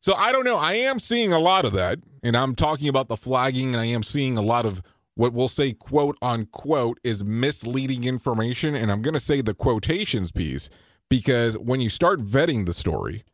So 0.00 0.14
I 0.14 0.32
don't 0.32 0.44
know. 0.44 0.58
I 0.58 0.74
am 0.74 0.98
seeing 0.98 1.32
a 1.32 1.38
lot 1.38 1.64
of 1.64 1.72
that, 1.72 1.98
and 2.22 2.36
I'm 2.36 2.54
talking 2.54 2.88
about 2.88 3.08
the 3.08 3.16
flagging, 3.16 3.68
and 3.74 3.80
I 3.80 3.86
am 3.86 4.02
seeing 4.02 4.36
a 4.36 4.42
lot 4.42 4.66
of 4.66 4.82
what 5.16 5.32
we'll 5.32 5.48
say, 5.48 5.72
quote 5.72 6.16
unquote, 6.20 7.00
is 7.02 7.24
misleading 7.24 8.04
information. 8.04 8.74
And 8.74 8.92
I'm 8.92 9.02
going 9.02 9.14
to 9.14 9.20
say 9.20 9.40
the 9.40 9.54
quotations 9.54 10.30
piece 10.30 10.68
because 11.08 11.56
when 11.56 11.80
you 11.80 11.90
start 11.90 12.20
vetting 12.20 12.66
the 12.66 12.72
story 12.72 13.24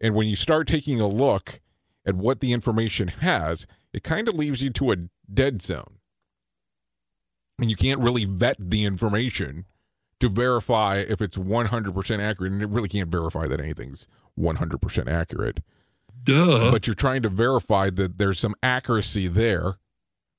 and 0.00 0.14
when 0.14 0.28
you 0.28 0.36
start 0.36 0.68
taking 0.68 1.00
a 1.00 1.06
look 1.06 1.60
at 2.04 2.14
what 2.14 2.40
the 2.40 2.52
information 2.52 3.08
has, 3.08 3.66
it 3.92 4.02
kind 4.02 4.28
of 4.28 4.34
leaves 4.34 4.62
you 4.62 4.70
to 4.70 4.92
a 4.92 4.96
dead 5.32 5.62
zone. 5.62 5.99
And 7.60 7.70
you 7.70 7.76
can't 7.76 8.00
really 8.00 8.24
vet 8.24 8.56
the 8.58 8.84
information 8.84 9.66
to 10.20 10.28
verify 10.28 10.96
if 10.96 11.20
it's 11.20 11.36
100% 11.36 12.20
accurate. 12.20 12.52
And 12.52 12.62
it 12.62 12.68
really 12.68 12.88
can't 12.88 13.10
verify 13.10 13.46
that 13.46 13.60
anything's 13.60 14.06
100% 14.38 15.08
accurate. 15.08 15.60
Duh. 16.22 16.70
But 16.70 16.86
you're 16.86 16.94
trying 16.94 17.22
to 17.22 17.28
verify 17.28 17.90
that 17.90 18.18
there's 18.18 18.38
some 18.38 18.54
accuracy 18.62 19.28
there 19.28 19.78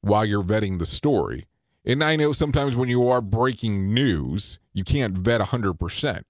while 0.02 0.26
you're 0.26 0.44
vetting 0.44 0.80
the 0.80 0.86
story. 0.86 1.46
And 1.84 2.04
I 2.04 2.16
know 2.16 2.32
sometimes 2.32 2.76
when 2.76 2.90
you 2.90 3.08
are 3.10 3.22
breaking 3.22 3.94
news, 3.94 4.60
you 4.74 4.84
can't 4.84 5.18
vet 5.18 5.42
100% 5.42 6.24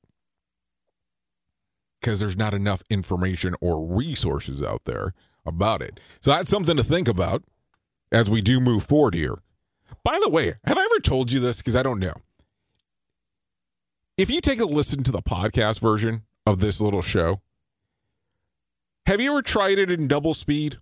because 2.00 2.20
there's 2.20 2.38
not 2.38 2.54
enough 2.54 2.84
information 2.90 3.56
or 3.62 3.86
resources 3.86 4.62
out 4.64 4.86
there 4.86 5.14
about 5.46 5.82
it. 5.82 6.00
So 6.22 6.32
that's 6.32 6.50
something 6.50 6.78
to 6.78 6.84
think 6.84 7.08
about 7.08 7.44
as 8.12 8.30
we 8.30 8.42
do 8.42 8.60
move 8.60 8.84
forward 8.84 9.14
here. 9.14 9.40
By 10.04 10.20
the 10.22 10.30
way, 10.30 10.54
have 10.66 10.78
I 10.78 10.84
ever 10.84 11.00
told 11.00 11.32
you 11.32 11.40
this? 11.40 11.58
Because 11.58 11.76
I 11.76 11.84
don't 11.84 12.00
know. 12.00 12.14
If 14.18 14.30
you 14.30 14.42
take 14.42 14.60
a 14.60 14.66
listen 14.66 15.04
to 15.04 15.12
the 15.12 15.22
podcast 15.22 15.80
version 15.80 16.24
of 16.46 16.60
this 16.60 16.82
little 16.82 17.02
show, 17.02 17.42
have 19.06 19.22
you 19.22 19.32
ever 19.32 19.42
tried 19.42 19.80
it 19.80 19.90
in 19.92 20.08
double 20.08 20.34
speed? 20.34 20.78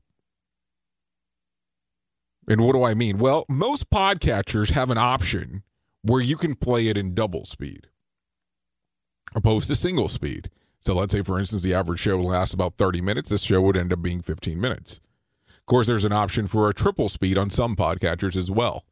And 2.48 2.62
what 2.62 2.74
do 2.74 2.84
I 2.84 2.94
mean? 2.94 3.18
Well, 3.18 3.46
most 3.48 3.90
podcatchers 3.90 4.72
have 4.72 4.90
an 4.90 4.98
option 4.98 5.64
where 6.02 6.22
you 6.22 6.36
can 6.36 6.56
play 6.56 6.88
it 6.88 6.98
in 6.98 7.14
double 7.14 7.46
speed 7.46 7.88
opposed 9.36 9.68
to 9.68 9.76
single 9.76 10.10
speed. 10.10 10.50
So 10.80 10.94
let's 10.94 11.14
say, 11.14 11.22
for 11.22 11.40
instance, 11.40 11.62
the 11.62 11.74
average 11.74 12.00
show 12.00 12.20
lasts 12.20 12.54
about 12.54 12.78
30 12.78 13.02
minutes. 13.02 13.30
This 13.30 13.42
show 13.42 13.62
would 13.62 13.78
end 13.78 13.92
up 13.92 14.02
being 14.02 14.22
15 14.22 14.60
minutes. 14.60 15.00
Of 15.50 15.66
course, 15.66 15.88
there's 15.88 16.06
an 16.06 16.14
option 16.14 16.48
for 16.48 16.70
a 16.70 16.74
triple 16.74 17.10
speed 17.10 17.38
on 17.38 17.50
some 17.50 17.76
podcatchers 17.76 18.36
as 18.36 18.50
well. 18.50 18.86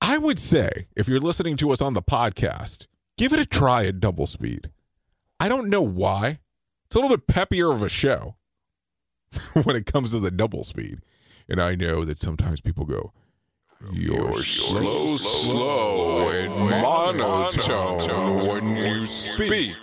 I 0.00 0.18
would 0.18 0.38
say, 0.38 0.86
if 0.96 1.08
you're 1.08 1.20
listening 1.20 1.56
to 1.58 1.70
us 1.70 1.80
on 1.80 1.94
the 1.94 2.02
podcast, 2.02 2.86
give 3.16 3.32
it 3.32 3.40
a 3.40 3.46
try 3.46 3.84
at 3.84 4.00
double 4.00 4.26
speed. 4.26 4.70
I 5.40 5.48
don't 5.48 5.68
know 5.68 5.82
why. 5.82 6.38
It's 6.86 6.96
a 6.96 7.00
little 7.00 7.16
bit 7.16 7.26
peppier 7.26 7.72
of 7.74 7.82
a 7.82 7.88
show 7.88 8.36
when 9.64 9.76
it 9.76 9.86
comes 9.86 10.12
to 10.12 10.20
the 10.20 10.30
double 10.30 10.64
speed. 10.64 11.00
And 11.48 11.60
I 11.60 11.74
know 11.74 12.04
that 12.04 12.20
sometimes 12.20 12.60
people 12.60 12.84
go, 12.84 13.12
you're 13.92 14.42
slow, 14.42 15.16
slow, 15.16 16.30
and 16.30 16.52
monotone 16.52 18.46
when 18.46 18.76
you 18.76 19.04
speak. 19.04 19.76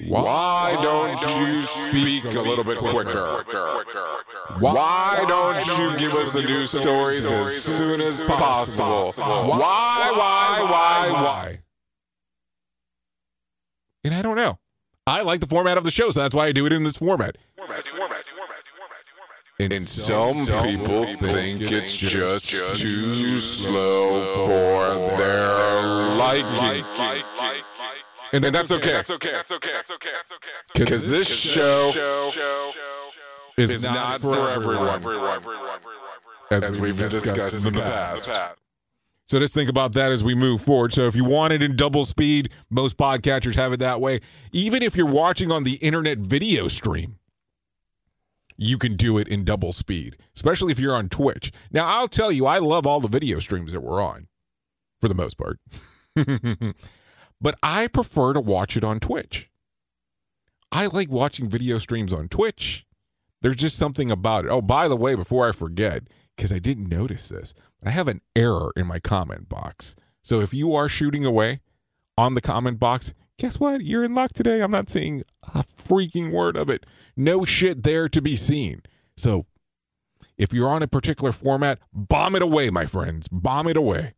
Why 0.00 0.76
don't 0.82 1.20
you 1.38 1.62
speak 1.62 2.24
a 2.24 2.40
little 2.40 2.64
bit 2.64 2.78
quicker? 2.78 3.44
Why 4.58 5.24
don't 5.28 5.78
you 5.78 5.96
give 5.96 6.14
us 6.14 6.32
the 6.32 6.42
news 6.42 6.70
stories 6.70 7.30
as 7.30 7.62
soon 7.62 8.00
as 8.00 8.24
possible? 8.24 9.12
Why, 9.12 10.12
why, 10.16 10.58
why, 10.62 11.22
why? 11.22 11.58
And 14.02 14.14
I 14.14 14.22
don't 14.22 14.36
know. 14.36 14.58
I 15.06 15.22
like 15.22 15.40
the 15.40 15.46
format 15.46 15.78
of 15.78 15.84
the 15.84 15.90
show, 15.90 16.10
so 16.10 16.20
that's 16.20 16.34
why 16.34 16.46
I 16.46 16.52
do 16.52 16.66
it 16.66 16.72
in 16.72 16.82
this 16.82 16.96
format. 16.96 17.36
And, 19.60 19.88
some 19.88 20.46
people 20.64 21.04
think 21.16 21.62
it's 21.62 21.96
just 21.96 22.50
too 22.76 23.14
slow 23.38 24.46
for 24.46 25.16
their 25.16 26.16
liking. 26.16 26.84
And 28.34 28.42
then 28.42 28.52
that's 28.52 28.72
okay. 28.72 28.90
That's 28.90 29.10
okay. 29.10 29.30
That's 29.30 29.50
okay. 29.52 29.70
That's 29.72 29.90
okay. 29.92 30.08
That's 30.12 30.32
okay. 30.32 30.50
Because 30.74 31.06
this 31.06 31.28
show 31.28 32.32
is 33.56 33.84
not 33.84 34.20
for 34.20 34.50
everyone, 34.50 35.00
as 36.50 36.76
we've 36.76 36.98
discussed 36.98 37.64
in 37.64 37.72
the 37.72 37.80
past. 37.80 38.32
So 39.28 39.38
just 39.38 39.54
think 39.54 39.70
about 39.70 39.92
that 39.92 40.10
as 40.10 40.24
we 40.24 40.34
move 40.34 40.60
forward. 40.60 40.92
So 40.92 41.04
if 41.04 41.14
you 41.14 41.24
want 41.24 41.52
it 41.52 41.62
in 41.62 41.76
double 41.76 42.04
speed, 42.04 42.50
most 42.70 42.96
podcatchers 42.96 43.54
have 43.54 43.72
it 43.72 43.78
that 43.78 44.00
way. 44.00 44.20
Even 44.52 44.82
if 44.82 44.96
you're 44.96 45.06
watching 45.06 45.52
on 45.52 45.62
the 45.62 45.74
internet 45.74 46.18
video 46.18 46.66
stream, 46.66 47.18
you 48.56 48.78
can 48.78 48.96
do 48.96 49.16
it 49.16 49.28
in 49.28 49.44
double 49.44 49.72
speed, 49.72 50.16
especially 50.34 50.72
if 50.72 50.80
you're 50.80 50.94
on 50.94 51.08
Twitch. 51.08 51.52
Now, 51.70 51.86
I'll 51.86 52.08
tell 52.08 52.32
you, 52.32 52.46
I 52.46 52.58
love 52.58 52.84
all 52.84 52.98
the 52.98 53.08
video 53.08 53.38
streams 53.38 53.72
that 53.72 53.80
we're 53.80 54.02
on 54.02 54.26
for 55.00 55.08
the 55.08 55.14
most 55.14 55.38
part. 55.38 55.60
but 57.44 57.56
I 57.62 57.88
prefer 57.88 58.32
to 58.32 58.40
watch 58.40 58.74
it 58.74 58.84
on 58.84 59.00
Twitch. 59.00 59.50
I 60.72 60.86
like 60.86 61.10
watching 61.10 61.50
video 61.50 61.78
streams 61.78 62.10
on 62.10 62.28
Twitch. 62.28 62.86
There's 63.42 63.56
just 63.56 63.76
something 63.76 64.10
about 64.10 64.46
it. 64.46 64.50
Oh, 64.50 64.62
by 64.62 64.88
the 64.88 64.96
way, 64.96 65.14
before 65.14 65.46
I 65.46 65.52
forget, 65.52 66.04
because 66.34 66.50
I 66.50 66.58
didn't 66.58 66.88
notice 66.88 67.28
this, 67.28 67.52
I 67.84 67.90
have 67.90 68.08
an 68.08 68.22
error 68.34 68.72
in 68.76 68.86
my 68.86 68.98
comment 68.98 69.50
box. 69.50 69.94
So 70.22 70.40
if 70.40 70.54
you 70.54 70.74
are 70.74 70.88
shooting 70.88 71.26
away 71.26 71.60
on 72.16 72.34
the 72.34 72.40
comment 72.40 72.78
box, 72.78 73.12
guess 73.36 73.60
what? 73.60 73.84
You're 73.84 74.04
in 74.04 74.14
luck 74.14 74.32
today. 74.32 74.62
I'm 74.62 74.70
not 74.70 74.88
seeing 74.88 75.22
a 75.42 75.62
freaking 75.64 76.32
word 76.32 76.56
of 76.56 76.70
it. 76.70 76.86
No 77.14 77.44
shit 77.44 77.82
there 77.82 78.08
to 78.08 78.22
be 78.22 78.36
seen. 78.36 78.80
So 79.18 79.44
if 80.38 80.54
you're 80.54 80.70
on 80.70 80.82
a 80.82 80.88
particular 80.88 81.30
format, 81.30 81.78
bomb 81.92 82.36
it 82.36 82.42
away, 82.42 82.70
my 82.70 82.86
friends. 82.86 83.28
Bomb 83.28 83.68
it 83.68 83.76
away. 83.76 84.14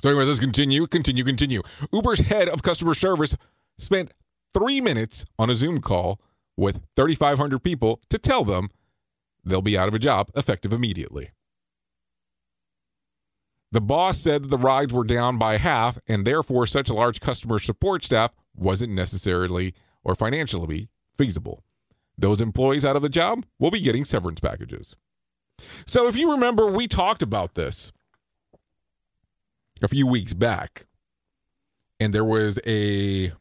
So, 0.00 0.08
anyways, 0.08 0.28
let's 0.28 0.40
continue, 0.40 0.86
continue, 0.86 1.24
continue. 1.24 1.62
Uber's 1.92 2.20
head 2.20 2.48
of 2.48 2.62
customer 2.62 2.94
service 2.94 3.36
spent 3.76 4.12
three 4.54 4.80
minutes 4.80 5.26
on 5.38 5.50
a 5.50 5.54
Zoom 5.54 5.80
call 5.80 6.20
with 6.56 6.80
3,500 6.96 7.58
people 7.58 8.00
to 8.08 8.18
tell 8.18 8.44
them 8.44 8.70
they'll 9.44 9.62
be 9.62 9.76
out 9.76 9.88
of 9.88 9.94
a 9.94 9.98
job 9.98 10.30
effective 10.34 10.72
immediately. 10.72 11.30
The 13.72 13.80
boss 13.80 14.18
said 14.18 14.44
that 14.44 14.48
the 14.48 14.58
rides 14.58 14.92
were 14.92 15.04
down 15.04 15.38
by 15.38 15.58
half, 15.58 15.98
and 16.08 16.26
therefore 16.26 16.66
such 16.66 16.88
a 16.88 16.94
large 16.94 17.20
customer 17.20 17.58
support 17.58 18.02
staff 18.02 18.32
wasn't 18.56 18.92
necessarily 18.92 19.74
or 20.02 20.14
financially 20.14 20.88
feasible. 21.16 21.62
Those 22.18 22.40
employees 22.40 22.84
out 22.84 22.96
of 22.96 23.04
a 23.04 23.08
job 23.08 23.44
will 23.58 23.70
be 23.70 23.80
getting 23.80 24.04
severance 24.04 24.40
packages. 24.40 24.96
So, 25.86 26.08
if 26.08 26.16
you 26.16 26.32
remember, 26.32 26.66
we 26.66 26.88
talked 26.88 27.22
about 27.22 27.54
this 27.54 27.92
a 29.82 29.88
few 29.88 30.06
weeks 30.06 30.34
back, 30.34 30.86
and 31.98 32.12
there 32.12 32.24
was 32.24 32.58
a 32.66 33.32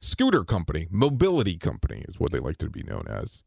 scooter 0.00 0.44
company, 0.44 0.88
mobility 0.90 1.56
company 1.56 2.04
is 2.08 2.18
what 2.18 2.32
they 2.32 2.38
like 2.38 2.58
to 2.58 2.70
be 2.70 2.82
known 2.82 3.04
as, 3.08 3.44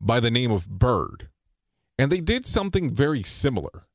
by 0.00 0.20
the 0.20 0.30
name 0.30 0.50
of 0.50 0.68
Bird. 0.68 1.28
And 1.98 2.10
they 2.10 2.20
did 2.20 2.44
something 2.46 2.94
very 2.94 3.22
similar. 3.22 3.86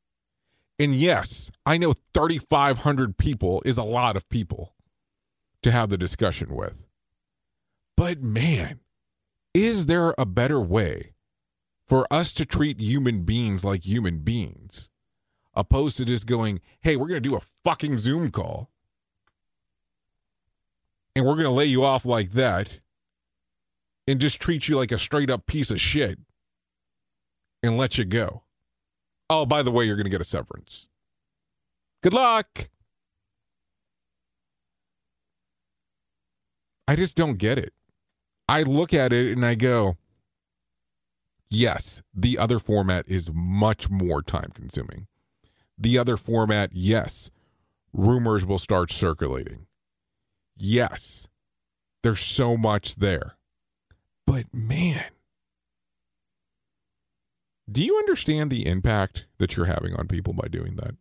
And 0.77 0.95
yes, 0.95 1.51
I 1.65 1.77
know 1.77 1.93
3,500 2.13 3.17
people 3.17 3.61
is 3.65 3.77
a 3.77 3.83
lot 3.83 4.15
of 4.15 4.29
people 4.29 4.73
to 5.61 5.71
have 5.71 5.89
the 5.89 5.97
discussion 5.97 6.55
with. 6.55 6.85
But 7.97 8.23
man, 8.23 8.79
is 9.53 9.87
there 9.87 10.15
a 10.17 10.25
better 10.25 10.61
way 10.61 11.13
for 11.85 12.07
us 12.09 12.31
to 12.33 12.45
treat 12.45 12.79
human 12.79 13.23
beings 13.23 13.65
like 13.65 13.85
human 13.85 14.19
beings 14.19 14.89
opposed 15.53 15.97
to 15.97 16.05
just 16.05 16.27
going, 16.27 16.61
hey, 16.81 16.95
we're 16.95 17.07
going 17.07 17.21
to 17.21 17.29
do 17.29 17.35
a 17.35 17.41
fucking 17.63 17.97
Zoom 17.97 18.31
call 18.31 18.69
and 21.15 21.25
we're 21.25 21.35
going 21.35 21.45
to 21.45 21.51
lay 21.51 21.65
you 21.65 21.83
off 21.83 22.05
like 22.05 22.31
that 22.31 22.79
and 24.07 24.19
just 24.21 24.39
treat 24.39 24.67
you 24.67 24.75
like 24.77 24.91
a 24.91 24.97
straight 24.97 25.29
up 25.29 25.45
piece 25.45 25.69
of 25.69 25.81
shit 25.81 26.17
and 27.61 27.77
let 27.77 27.97
you 27.97 28.05
go? 28.05 28.43
Oh, 29.29 29.45
by 29.45 29.61
the 29.61 29.71
way, 29.71 29.85
you're 29.85 29.95
going 29.95 30.05
to 30.05 30.11
get 30.11 30.21
a 30.21 30.25
severance. 30.25 30.87
Good 32.01 32.13
luck. 32.13 32.69
I 36.87 36.95
just 36.95 37.15
don't 37.15 37.37
get 37.37 37.59
it. 37.59 37.73
I 38.47 38.63
look 38.63 38.95
at 38.95 39.13
it 39.13 39.31
and 39.33 39.45
I 39.45 39.53
go, 39.53 39.97
yes, 41.49 42.01
the 42.15 42.37
other 42.39 42.57
format 42.57 43.07
is 43.07 43.29
much 43.31 43.89
more 43.89 44.23
time 44.23 44.51
consuming. 44.55 45.05
The 45.79 45.97
other 45.97 46.17
format, 46.17 46.71
yes, 46.73 47.31
rumors 47.93 48.45
will 48.45 48.59
start 48.59 48.91
circulating. 48.91 49.67
Yes, 50.57 51.27
there's 52.03 52.19
so 52.21 52.57
much 52.57 52.95
there. 52.97 53.37
But 54.27 54.53
man, 54.53 55.05
Do 57.71 57.83
you 57.83 57.97
understand 57.99 58.49
the 58.49 58.65
impact 58.65 59.25
that 59.37 59.55
you're 59.55 59.67
having 59.67 59.95
on 59.95 60.07
people 60.07 60.33
by 60.33 60.47
doing 60.47 60.75
that? 60.77 60.95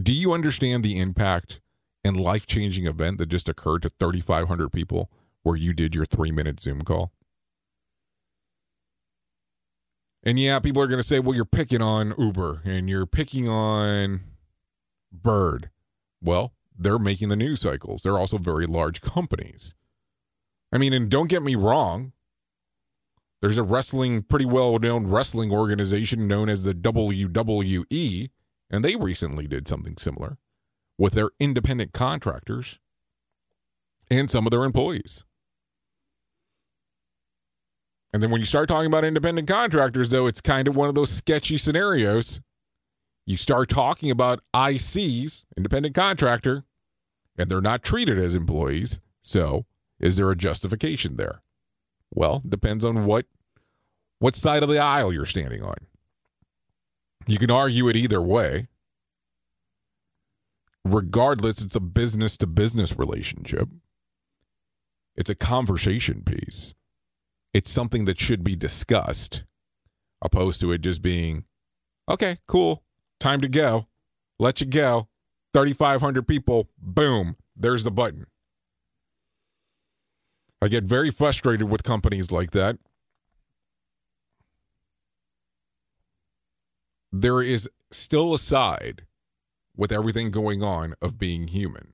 Do 0.00 0.12
you 0.12 0.32
understand 0.32 0.84
the 0.84 0.98
impact 0.98 1.60
and 2.04 2.18
life 2.18 2.46
changing 2.46 2.86
event 2.86 3.18
that 3.18 3.26
just 3.28 3.48
occurred 3.48 3.82
to 3.82 3.88
3,500 3.88 4.70
people 4.72 5.10
where 5.42 5.56
you 5.56 5.72
did 5.72 5.94
your 5.96 6.04
three 6.06 6.30
minute 6.30 6.60
Zoom 6.60 6.82
call? 6.82 7.12
And 10.24 10.38
yeah, 10.38 10.58
people 10.60 10.82
are 10.82 10.86
going 10.86 11.00
to 11.00 11.06
say, 11.06 11.18
well, 11.18 11.34
you're 11.34 11.44
picking 11.44 11.82
on 11.82 12.14
Uber 12.16 12.62
and 12.64 12.88
you're 12.88 13.06
picking 13.06 13.48
on 13.48 14.20
Bird. 15.12 15.70
Well, 16.22 16.52
they're 16.78 16.98
making 16.98 17.28
the 17.28 17.36
news 17.36 17.60
cycles. 17.60 18.02
They're 18.02 18.18
also 18.18 18.38
very 18.38 18.66
large 18.66 19.00
companies. 19.00 19.74
I 20.72 20.78
mean, 20.78 20.92
and 20.92 21.10
don't 21.10 21.28
get 21.28 21.42
me 21.42 21.54
wrong, 21.54 22.12
there's 23.40 23.58
a 23.58 23.62
wrestling, 23.62 24.22
pretty 24.22 24.46
well 24.46 24.78
known 24.78 25.08
wrestling 25.08 25.50
organization 25.50 26.28
known 26.28 26.48
as 26.48 26.62
the 26.62 26.72
WWE, 26.72 28.30
and 28.70 28.84
they 28.84 28.94
recently 28.94 29.48
did 29.48 29.66
something 29.66 29.96
similar 29.98 30.38
with 30.96 31.14
their 31.14 31.30
independent 31.40 31.92
contractors 31.92 32.78
and 34.08 34.30
some 34.30 34.46
of 34.46 34.52
their 34.52 34.64
employees. 34.64 35.24
And 38.12 38.22
then 38.22 38.30
when 38.30 38.40
you 38.40 38.46
start 38.46 38.68
talking 38.68 38.86
about 38.86 39.04
independent 39.04 39.48
contractors, 39.48 40.10
though, 40.10 40.26
it's 40.26 40.40
kind 40.40 40.68
of 40.68 40.76
one 40.76 40.88
of 40.88 40.94
those 40.94 41.10
sketchy 41.10 41.56
scenarios. 41.56 42.40
You 43.24 43.36
start 43.36 43.68
talking 43.68 44.10
about 44.10 44.40
ICs, 44.54 45.44
independent 45.56 45.94
contractor, 45.94 46.64
and 47.38 47.48
they're 47.48 47.60
not 47.60 47.82
treated 47.82 48.18
as 48.18 48.34
employees. 48.34 49.00
So, 49.22 49.64
is 49.98 50.16
there 50.16 50.30
a 50.30 50.36
justification 50.36 51.16
there? 51.16 51.42
Well, 52.10 52.42
depends 52.46 52.84
on 52.84 53.06
what 53.06 53.26
what 54.18 54.36
side 54.36 54.62
of 54.62 54.68
the 54.68 54.78
aisle 54.78 55.12
you're 55.12 55.26
standing 55.26 55.62
on. 55.62 55.74
You 57.26 57.38
can 57.38 57.50
argue 57.50 57.88
it 57.88 57.96
either 57.96 58.20
way. 58.20 58.68
Regardless, 60.84 61.60
it's 61.60 61.76
a 61.76 61.80
business 61.80 62.36
to 62.38 62.46
business 62.46 62.96
relationship. 62.96 63.68
It's 65.16 65.30
a 65.30 65.34
conversation 65.34 66.22
piece. 66.22 66.74
It's 67.54 67.70
something 67.70 68.06
that 68.06 68.18
should 68.18 68.42
be 68.42 68.56
discussed, 68.56 69.44
opposed 70.22 70.60
to 70.62 70.72
it 70.72 70.80
just 70.80 71.02
being, 71.02 71.44
okay, 72.08 72.38
cool, 72.46 72.82
time 73.20 73.40
to 73.40 73.48
go. 73.48 73.88
Let 74.38 74.60
you 74.60 74.66
go. 74.66 75.08
3,500 75.54 76.26
people, 76.26 76.70
boom, 76.78 77.36
there's 77.54 77.84
the 77.84 77.90
button. 77.90 78.26
I 80.62 80.68
get 80.68 80.84
very 80.84 81.10
frustrated 81.10 81.68
with 81.68 81.82
companies 81.82 82.30
like 82.30 82.52
that. 82.52 82.78
There 87.12 87.42
is 87.42 87.68
still 87.90 88.32
a 88.32 88.38
side 88.38 89.06
with 89.76 89.92
everything 89.92 90.30
going 90.30 90.62
on 90.62 90.94
of 91.02 91.18
being 91.18 91.48
human. 91.48 91.92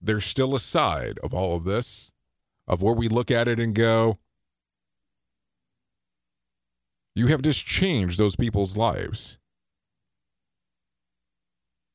There's 0.00 0.24
still 0.24 0.54
a 0.54 0.60
side 0.60 1.18
of 1.22 1.34
all 1.34 1.56
of 1.56 1.64
this, 1.64 2.12
of 2.66 2.82
where 2.82 2.94
we 2.94 3.08
look 3.08 3.30
at 3.30 3.48
it 3.48 3.58
and 3.58 3.74
go, 3.74 4.18
you 7.14 7.26
have 7.26 7.42
just 7.42 7.66
changed 7.66 8.18
those 8.18 8.36
people's 8.36 8.76
lives. 8.76 9.38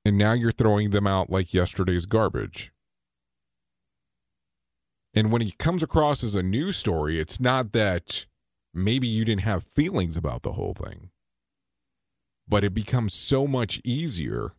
And 0.06 0.18
now 0.18 0.34
you're 0.34 0.52
throwing 0.52 0.92
them 0.92 1.08
out 1.08 1.30
like 1.30 1.54
yesterday's 1.54 2.06
garbage. 2.06 2.72
And 5.14 5.32
when 5.32 5.42
he 5.42 5.52
comes 5.52 5.82
across 5.82 6.24
as 6.24 6.36
a 6.36 6.44
news 6.44 6.78
story, 6.78 7.20
it's 7.20 7.40
not 7.40 7.72
that 7.72 8.26
maybe 8.74 9.08
you 9.08 9.26
didn't 9.26 9.42
have 9.42 9.64
feelings 9.64 10.16
about 10.16 10.44
the 10.44 10.54
whole 10.54 10.74
thing, 10.74 11.10
but 12.48 12.64
it 12.64 12.74
becomes 12.74 13.14
so 13.14 13.48
much 13.48 13.82
easier 13.84 14.54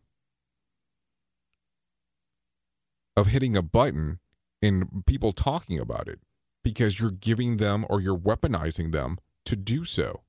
of 3.15 3.27
hitting 3.27 3.55
a 3.55 3.61
button 3.61 4.19
and 4.61 5.05
people 5.05 5.31
talking 5.31 5.79
about 5.79 6.07
it 6.07 6.19
because 6.63 6.99
you're 6.99 7.11
giving 7.11 7.57
them 7.57 7.85
or 7.89 8.01
you're 8.01 8.17
weaponizing 8.17 8.91
them 8.91 9.17
to 9.45 9.55
do 9.55 9.85
so. 9.85 10.21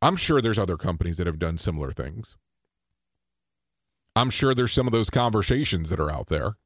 I'm 0.00 0.16
sure 0.16 0.40
there's 0.40 0.58
other 0.58 0.76
companies 0.76 1.16
that 1.18 1.26
have 1.26 1.38
done 1.38 1.58
similar 1.58 1.92
things. 1.92 2.36
I'm 4.14 4.30
sure 4.30 4.54
there's 4.54 4.72
some 4.72 4.86
of 4.86 4.92
those 4.92 5.10
conversations 5.10 5.88
that 5.88 6.00
are 6.00 6.10
out 6.10 6.26
there 6.26 6.56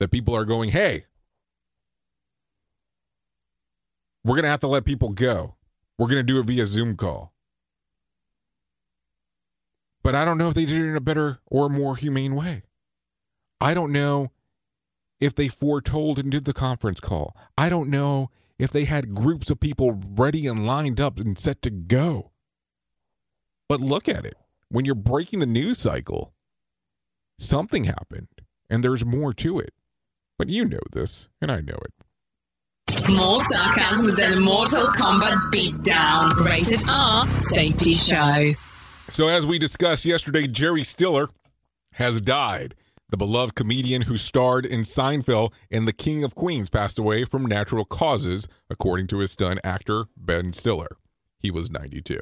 that 0.00 0.10
people 0.10 0.34
are 0.34 0.44
going, 0.44 0.70
hey, 0.70 1.04
we're 4.24 4.34
going 4.34 4.44
to 4.44 4.48
have 4.48 4.60
to 4.60 4.66
let 4.66 4.84
people 4.84 5.10
go. 5.10 5.56
We're 5.98 6.08
going 6.08 6.18
to 6.18 6.22
do 6.22 6.40
it 6.40 6.46
via 6.46 6.66
Zoom 6.66 6.96
call. 6.96 7.32
But 10.02 10.14
I 10.14 10.24
don't 10.24 10.38
know 10.38 10.48
if 10.48 10.54
they 10.54 10.66
did 10.66 10.80
it 10.80 10.88
in 10.88 10.96
a 10.96 11.00
better 11.00 11.40
or 11.46 11.68
more 11.68 11.96
humane 11.96 12.34
way. 12.34 12.62
I 13.60 13.72
don't 13.72 13.92
know 13.92 14.32
if 15.24 15.34
they 15.34 15.48
foretold 15.48 16.18
and 16.18 16.30
did 16.30 16.44
the 16.44 16.52
conference 16.52 17.00
call. 17.00 17.36
I 17.56 17.68
don't 17.68 17.90
know 17.90 18.30
if 18.58 18.70
they 18.70 18.84
had 18.84 19.14
groups 19.14 19.50
of 19.50 19.60
people 19.60 20.00
ready 20.16 20.46
and 20.46 20.66
lined 20.66 21.00
up 21.00 21.18
and 21.18 21.38
set 21.38 21.62
to 21.62 21.70
go. 21.70 22.30
But 23.68 23.80
look 23.80 24.08
at 24.08 24.24
it. 24.24 24.34
When 24.68 24.84
you're 24.84 24.94
breaking 24.94 25.38
the 25.38 25.46
news 25.46 25.78
cycle, 25.78 26.34
something 27.38 27.84
happened 27.84 28.28
and 28.68 28.84
there's 28.84 29.04
more 29.04 29.32
to 29.34 29.58
it. 29.58 29.72
But 30.38 30.48
you 30.48 30.64
know 30.64 30.80
this, 30.92 31.28
and 31.40 31.50
I 31.50 31.60
know 31.60 31.78
it. 31.84 31.92
More 33.08 33.40
sarcasm 33.40 34.14
than 34.16 34.38
a 34.38 34.40
Mortal 34.40 34.82
Kombat 34.82 35.52
beatdown. 35.52 36.34
Rated 36.44 36.82
R 36.88 37.26
Safety 37.38 37.92
Show. 37.92 38.52
So, 39.10 39.28
as 39.28 39.46
we 39.46 39.58
discussed 39.58 40.04
yesterday, 40.04 40.46
Jerry 40.46 40.82
Stiller 40.82 41.28
has 41.92 42.20
died. 42.20 42.74
The 43.14 43.18
beloved 43.18 43.54
comedian 43.54 44.02
who 44.02 44.16
starred 44.16 44.66
in 44.66 44.80
Seinfeld 44.80 45.52
and 45.70 45.86
The 45.86 45.92
King 45.92 46.24
of 46.24 46.34
Queens 46.34 46.68
passed 46.68 46.98
away 46.98 47.24
from 47.24 47.46
natural 47.46 47.84
causes, 47.84 48.48
according 48.68 49.06
to 49.06 49.18
his 49.18 49.36
son, 49.38 49.60
actor 49.62 50.06
Ben 50.16 50.52
Stiller. 50.52 50.96
He 51.38 51.52
was 51.52 51.70
92. 51.70 52.18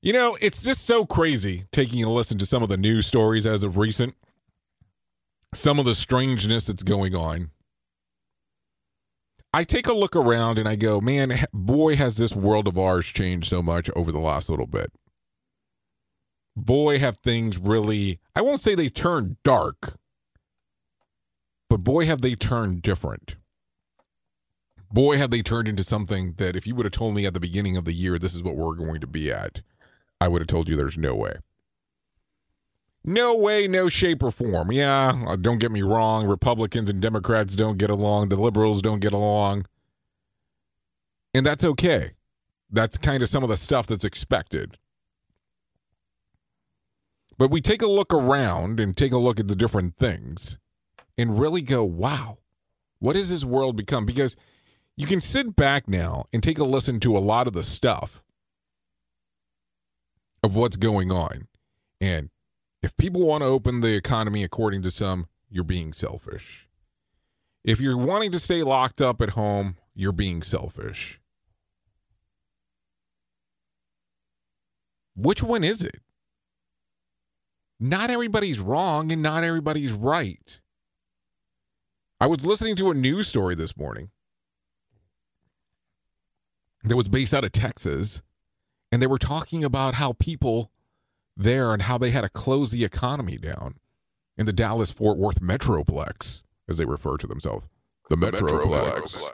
You 0.00 0.12
know, 0.14 0.38
it's 0.40 0.62
just 0.62 0.86
so 0.86 1.04
crazy 1.04 1.66
taking 1.72 2.02
a 2.02 2.10
listen 2.10 2.38
to 2.38 2.46
some 2.46 2.62
of 2.62 2.70
the 2.70 2.78
news 2.78 3.06
stories 3.06 3.46
as 3.46 3.64
of 3.64 3.76
recent 3.76 4.14
some 5.52 5.78
of 5.78 5.84
the 5.84 5.94
strangeness 5.94 6.68
that's 6.68 6.82
going 6.82 7.14
on. 7.14 7.50
I 9.52 9.64
take 9.64 9.86
a 9.86 9.92
look 9.92 10.16
around 10.16 10.58
and 10.58 10.66
I 10.66 10.76
go, 10.76 11.02
man, 11.02 11.38
boy, 11.52 11.96
has 11.96 12.16
this 12.16 12.34
world 12.34 12.66
of 12.66 12.78
ours 12.78 13.04
changed 13.04 13.50
so 13.50 13.62
much 13.62 13.90
over 13.94 14.10
the 14.10 14.20
last 14.20 14.48
little 14.48 14.66
bit. 14.66 14.90
Boy, 16.54 16.98
have 16.98 17.18
things 17.18 17.58
really, 17.58 18.20
I 18.36 18.42
won't 18.42 18.60
say 18.60 18.74
they 18.74 18.88
turned 18.88 19.36
dark, 19.42 19.94
but 21.70 21.78
boy, 21.78 22.04
have 22.06 22.20
they 22.20 22.34
turned 22.34 22.82
different. 22.82 23.36
Boy, 24.92 25.16
have 25.16 25.30
they 25.30 25.40
turned 25.40 25.68
into 25.68 25.82
something 25.82 26.34
that 26.36 26.54
if 26.54 26.66
you 26.66 26.74
would 26.74 26.84
have 26.84 26.92
told 26.92 27.14
me 27.14 27.24
at 27.24 27.32
the 27.32 27.40
beginning 27.40 27.78
of 27.78 27.86
the 27.86 27.94
year, 27.94 28.18
this 28.18 28.34
is 28.34 28.42
what 28.42 28.56
we're 28.56 28.74
going 28.74 29.00
to 29.00 29.06
be 29.06 29.32
at, 29.32 29.62
I 30.20 30.28
would 30.28 30.42
have 30.42 30.48
told 30.48 30.68
you 30.68 30.76
there's 30.76 30.98
no 30.98 31.14
way. 31.14 31.36
No 33.04 33.36
way, 33.36 33.66
no 33.66 33.88
shape 33.88 34.22
or 34.22 34.30
form. 34.30 34.70
Yeah, 34.70 35.24
uh, 35.26 35.36
don't 35.36 35.58
get 35.58 35.72
me 35.72 35.82
wrong. 35.82 36.26
Republicans 36.26 36.88
and 36.88 37.00
Democrats 37.00 37.56
don't 37.56 37.78
get 37.78 37.90
along. 37.90 38.28
The 38.28 38.36
liberals 38.36 38.82
don't 38.82 39.00
get 39.00 39.12
along. 39.12 39.66
And 41.34 41.44
that's 41.44 41.64
okay. 41.64 42.12
That's 42.70 42.98
kind 42.98 43.22
of 43.22 43.28
some 43.28 43.42
of 43.42 43.48
the 43.48 43.56
stuff 43.56 43.86
that's 43.86 44.04
expected. 44.04 44.76
But 47.42 47.50
we 47.50 47.60
take 47.60 47.82
a 47.82 47.88
look 47.88 48.14
around 48.14 48.78
and 48.78 48.96
take 48.96 49.10
a 49.10 49.18
look 49.18 49.40
at 49.40 49.48
the 49.48 49.56
different 49.56 49.96
things 49.96 50.60
and 51.18 51.40
really 51.40 51.60
go, 51.60 51.82
wow, 51.82 52.38
what 53.00 53.16
has 53.16 53.30
this 53.30 53.44
world 53.44 53.74
become? 53.74 54.06
Because 54.06 54.36
you 54.96 55.08
can 55.08 55.20
sit 55.20 55.56
back 55.56 55.88
now 55.88 56.26
and 56.32 56.40
take 56.40 56.60
a 56.60 56.64
listen 56.64 57.00
to 57.00 57.16
a 57.16 57.18
lot 57.18 57.48
of 57.48 57.52
the 57.52 57.64
stuff 57.64 58.22
of 60.44 60.54
what's 60.54 60.76
going 60.76 61.10
on. 61.10 61.48
And 62.00 62.30
if 62.80 62.96
people 62.96 63.26
want 63.26 63.42
to 63.42 63.48
open 63.48 63.80
the 63.80 63.96
economy 63.96 64.44
according 64.44 64.82
to 64.82 64.92
some, 64.92 65.26
you're 65.50 65.64
being 65.64 65.92
selfish. 65.92 66.68
If 67.64 67.80
you're 67.80 67.98
wanting 67.98 68.30
to 68.30 68.38
stay 68.38 68.62
locked 68.62 69.00
up 69.00 69.20
at 69.20 69.30
home, 69.30 69.78
you're 69.96 70.12
being 70.12 70.44
selfish. 70.44 71.18
Which 75.16 75.42
one 75.42 75.64
is 75.64 75.82
it? 75.82 75.98
Not 77.82 78.10
everybody's 78.10 78.60
wrong 78.60 79.10
and 79.10 79.20
not 79.20 79.42
everybody's 79.42 79.92
right. 79.92 80.60
I 82.20 82.28
was 82.28 82.46
listening 82.46 82.76
to 82.76 82.92
a 82.92 82.94
news 82.94 83.26
story 83.26 83.56
this 83.56 83.76
morning 83.76 84.10
that 86.84 86.94
was 86.94 87.08
based 87.08 87.34
out 87.34 87.42
of 87.42 87.50
Texas, 87.50 88.22
and 88.92 89.02
they 89.02 89.08
were 89.08 89.18
talking 89.18 89.64
about 89.64 89.96
how 89.96 90.12
people 90.12 90.70
there 91.36 91.72
and 91.72 91.82
how 91.82 91.98
they 91.98 92.12
had 92.12 92.20
to 92.20 92.28
close 92.28 92.70
the 92.70 92.84
economy 92.84 93.36
down 93.36 93.80
in 94.38 94.46
the 94.46 94.52
Dallas 94.52 94.92
Fort 94.92 95.18
Worth 95.18 95.40
Metroplex, 95.40 96.44
as 96.68 96.76
they 96.76 96.84
refer 96.84 97.16
to 97.16 97.26
themselves. 97.26 97.66
The 98.10 98.16
Metroplex. 98.16 99.28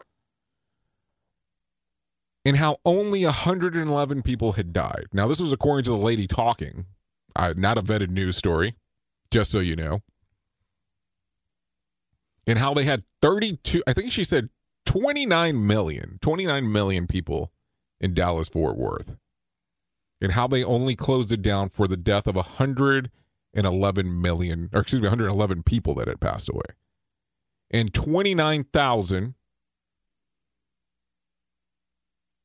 and 2.47 2.57
how 2.57 2.79
only 2.87 3.27
111 3.27 4.23
people 4.23 4.53
had 4.53 4.73
died. 4.73 5.09
Now, 5.13 5.27
this 5.27 5.39
was 5.39 5.53
according 5.53 5.85
to 5.85 5.91
the 5.91 5.97
lady 5.99 6.27
talking, 6.27 6.87
not 7.57 7.79
a 7.79 7.83
vetted 7.83 8.11
news 8.11 8.37
story, 8.37 8.75
just 9.31 9.51
so 9.51 9.61
you 9.61 9.77
know. 9.77 10.01
And 12.47 12.59
how 12.59 12.73
they 12.73 12.85
had 12.85 13.03
32, 13.21 13.83
I 13.87 13.93
think 13.93 14.11
she 14.11 14.25
said 14.25 14.49
29 14.87 15.67
million, 15.67 16.19
29 16.23 16.73
million 16.73 17.07
people 17.07 17.53
in 18.01 18.15
Dallas 18.15 18.49
Fort 18.49 18.77
Worth. 18.77 19.17
And 20.21 20.33
how 20.33 20.47
they 20.47 20.65
only 20.65 20.97
closed 20.97 21.31
it 21.31 21.43
down 21.43 21.69
for 21.69 21.87
the 21.87 21.97
death 21.97 22.27
of 22.27 22.35
111 22.35 24.21
million, 24.23 24.71
or 24.73 24.81
excuse 24.81 25.01
me, 25.01 25.07
111 25.09 25.63
people 25.63 25.95
that 25.95 26.09
had 26.09 26.21
passed 26.21 26.49
away. 26.49 26.65
And 27.71 27.93
29,000 27.93 29.35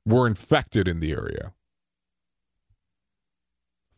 were 0.06 0.28
infected 0.28 0.88
in 0.88 1.00
the 1.00 1.14
area. 1.14 1.54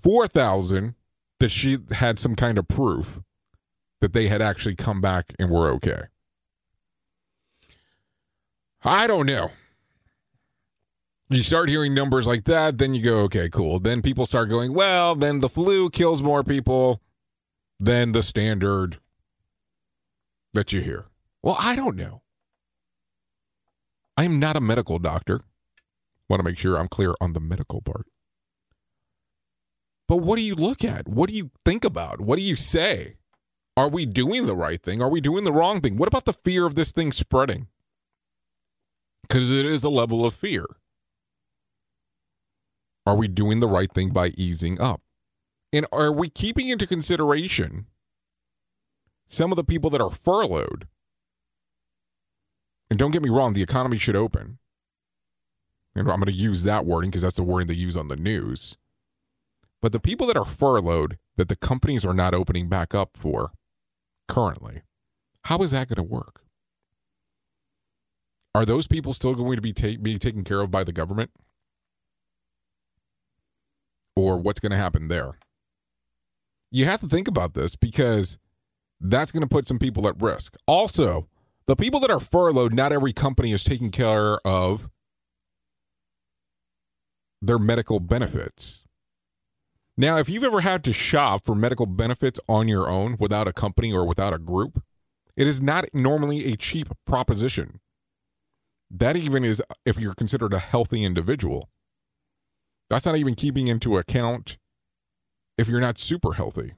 4,000 0.06 0.94
that 1.40 1.50
she 1.50 1.80
had 1.94 2.20
some 2.20 2.36
kind 2.36 2.60
of 2.60 2.68
proof 2.68 3.22
that 4.02 4.14
they 4.14 4.28
had 4.28 4.40
actually 4.40 4.76
come 4.76 5.02
back 5.02 5.34
and 5.40 5.50
were 5.50 5.68
okay. 5.70 6.04
I 8.84 9.08
don't 9.08 9.26
know. 9.26 9.50
You 11.30 11.42
start 11.42 11.70
hearing 11.70 11.96
numbers 11.96 12.28
like 12.28 12.44
that, 12.44 12.78
then 12.78 12.94
you 12.94 13.02
go, 13.02 13.22
okay, 13.22 13.50
cool. 13.50 13.80
Then 13.80 14.04
people 14.04 14.28
start 14.28 14.48
going, 14.48 14.76
well, 14.76 15.16
then 15.16 15.40
the 15.40 15.50
flu 15.50 15.90
kills 15.90 16.22
more 16.22 16.44
people 16.44 17.02
than 17.80 18.12
the 18.12 18.22
standard 18.22 19.00
that 20.54 20.72
you 20.72 20.82
hear. 20.82 21.06
Well, 21.42 21.58
I 21.60 21.76
don't 21.76 21.98
know. 21.98 22.22
I 24.16 24.26
am 24.26 24.40
not 24.40 24.56
a 24.56 24.62
medical 24.62 25.00
doctor. 25.00 25.42
Want 26.30 26.42
to 26.42 26.44
make 26.48 26.60
sure 26.60 26.78
I'm 26.78 26.90
clear 26.90 27.16
on 27.20 27.34
the 27.34 27.40
medical 27.40 27.82
part. 27.82 28.06
But 30.08 30.18
what 30.18 30.36
do 30.36 30.44
you 30.44 30.56
look 30.56 30.84
at? 30.84 31.08
What 31.08 31.30
do 31.30 31.36
you 31.36 31.52
think 31.64 31.84
about? 31.84 32.22
What 32.22 32.38
do 32.38 32.44
you 32.44 32.56
say? 32.56 33.18
Are 33.78 33.90
we 33.90 34.06
doing 34.06 34.46
the 34.46 34.56
right 34.56 34.82
thing? 34.82 35.02
Are 35.02 35.10
we 35.10 35.20
doing 35.20 35.44
the 35.44 35.52
wrong 35.52 35.82
thing? 35.82 35.98
What 35.98 36.08
about 36.08 36.26
the 36.26 36.34
fear 36.34 36.66
of 36.66 36.76
this 36.76 36.92
thing 36.92 37.12
spreading? 37.12 37.68
Because 39.24 39.52
it 39.52 39.66
is 39.66 39.84
a 39.84 39.90
level 39.90 40.26
of 40.26 40.34
fear. 40.34 40.66
Are 43.06 43.16
we 43.16 43.28
doing 43.28 43.60
the 43.60 43.68
right 43.68 43.92
thing 43.92 44.12
by 44.12 44.28
easing 44.38 44.80
up? 44.80 45.02
And 45.74 45.86
are 45.92 46.12
we 46.12 46.30
keeping 46.30 46.70
into 46.70 46.88
consideration 46.88 47.88
some 49.28 49.52
of 49.52 49.58
the 49.58 49.64
people 49.64 49.90
that 49.90 50.02
are 50.02 50.10
furloughed? 50.10 50.88
And 52.90 52.98
don't 52.98 53.12
get 53.12 53.24
me 53.24 53.30
wrong, 53.30 53.54
the 53.54 53.64
economy 53.64 53.98
should 53.98 54.16
open. 54.16 54.60
And 55.96 56.10
I'm 56.10 56.20
going 56.20 56.26
to 56.26 56.32
use 56.32 56.64
that 56.64 56.86
wording 56.86 57.10
because 57.10 57.24
that's 57.24 57.36
the 57.36 57.44
wording 57.44 57.68
they 57.68 57.74
use 57.74 57.98
on 57.98 58.08
the 58.08 58.16
news. 58.16 58.78
But 59.86 59.92
the 59.92 60.00
people 60.00 60.26
that 60.26 60.36
are 60.36 60.46
furloughed 60.46 61.20
that 61.36 61.48
the 61.48 61.56
companies 61.56 62.04
are 62.04 62.14
not 62.16 62.34
opening 62.34 62.68
back 62.68 62.96
up 62.96 63.12
for 63.16 63.52
currently, 64.28 64.82
how 65.44 65.60
is 65.60 65.70
that 65.70 65.88
going 65.88 65.98
to 65.98 66.02
work? 66.02 66.42
Are 68.56 68.66
those 68.66 68.88
people 68.88 69.14
still 69.14 69.36
going 69.36 69.58
to 69.58 69.62
be, 69.62 69.74
ta- 69.74 70.02
be 70.02 70.18
taken 70.18 70.44
care 70.44 70.62
of 70.62 70.72
by 70.72 70.84
the 70.84 70.92
government? 70.92 71.30
Or 74.16 74.40
what's 74.40 74.60
going 74.60 74.72
to 74.72 74.76
happen 74.76 75.08
there? 75.08 75.38
You 76.72 76.86
have 76.86 77.02
to 77.02 77.08
think 77.08 77.28
about 77.28 77.54
this 77.54 77.76
because 77.76 78.40
that's 79.00 79.32
going 79.32 79.44
to 79.44 79.48
put 79.48 79.68
some 79.68 79.78
people 79.78 80.08
at 80.08 80.20
risk. 80.20 80.56
Also, 80.66 81.28
the 81.68 81.76
people 81.76 82.00
that 82.00 82.10
are 82.10 82.20
furloughed, 82.20 82.74
not 82.74 82.92
every 82.92 83.14
company 83.14 83.52
is 83.52 83.64
taking 83.64 83.92
care 83.92 84.40
of 84.48 84.90
their 87.40 87.60
medical 87.60 88.00
benefits. 88.00 88.82
Now, 89.98 90.18
if 90.18 90.28
you've 90.28 90.44
ever 90.44 90.62
had 90.62 90.84
to 90.84 90.94
shop 90.94 91.46
for 91.46 91.56
medical 91.56 91.86
benefits 91.86 92.40
on 92.50 92.68
your 92.68 92.90
own 92.90 93.16
without 93.18 93.48
a 93.48 93.54
company 93.54 93.94
or 93.94 94.06
without 94.06 94.34
a 94.34 94.40
group, 94.40 94.84
it 95.38 95.48
is 95.48 95.62
not 95.62 95.86
normally 95.94 96.52
a 96.52 96.58
cheap 96.58 96.90
proposition. 97.06 97.80
That 98.92 99.16
even 99.16 99.46
is 99.46 99.64
if 99.86 99.98
you're 99.98 100.14
considered 100.14 100.54
a 100.54 100.60
healthy 100.60 101.04
individual. 101.04 101.70
That's 102.90 103.06
not 103.06 103.16
even 103.16 103.36
keeping 103.36 103.68
into 103.68 103.98
account 103.98 104.58
if 105.58 105.70
you're 105.70 105.80
not 105.80 105.98
super 105.98 106.34
healthy. 106.34 106.74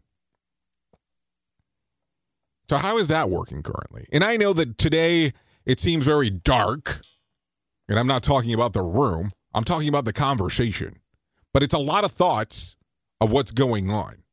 So, 2.69 2.77
how 2.77 2.97
is 2.97 3.08
that 3.08 3.30
working 3.30 3.63
currently? 3.63 4.08
And 4.12 4.23
I 4.23 4.38
know 4.38 4.53
that 4.53 4.77
today 4.77 5.34
it 5.65 5.80
seems 5.80 6.06
very 6.06 6.30
dark, 6.30 7.01
and 7.89 7.97
I'm 7.97 8.08
not 8.08 8.23
talking 8.23 8.53
about 8.53 8.73
the 8.73 8.82
room, 8.82 9.30
I'm 9.53 9.63
talking 9.63 9.89
about 9.89 10.06
the 10.06 10.13
conversation. 10.13 10.99
But 11.53 11.63
it's 11.63 11.73
a 11.73 11.80
lot 11.80 12.03
of 12.03 12.12
thoughts 12.12 12.77
of 13.19 13.32
what's 13.32 13.51
going 13.51 13.89
on. 13.89 14.23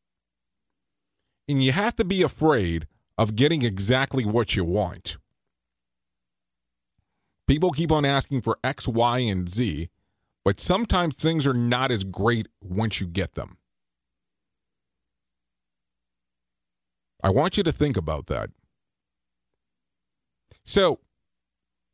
And 1.49 1.63
you 1.63 1.73
have 1.73 1.95
to 1.97 2.05
be 2.05 2.23
afraid 2.23 2.87
of 3.19 3.37
getting 3.37 3.63
exactly 3.63 4.25
what 4.25 4.57
you 4.57 4.65
want. 4.65 5.19
People 7.47 7.71
keep 7.71 7.93
on 7.93 8.05
asking 8.05 8.41
for 8.41 8.59
X, 8.65 8.89
Y, 8.89 9.19
and 9.19 9.49
Z, 9.49 9.89
but 10.45 10.59
sometimes 10.59 11.17
things 11.17 11.47
are 11.47 11.55
not 11.55 11.91
as 11.91 12.05
great 12.05 12.49
once 12.63 13.01
you 13.01 13.07
get 13.07 13.35
them. 13.35 13.59
I 17.23 17.31
want 17.31 17.57
you 17.57 17.63
to 17.63 17.73
think 17.73 17.97
about 17.97 18.27
that. 18.27 18.51
So, 20.65 21.01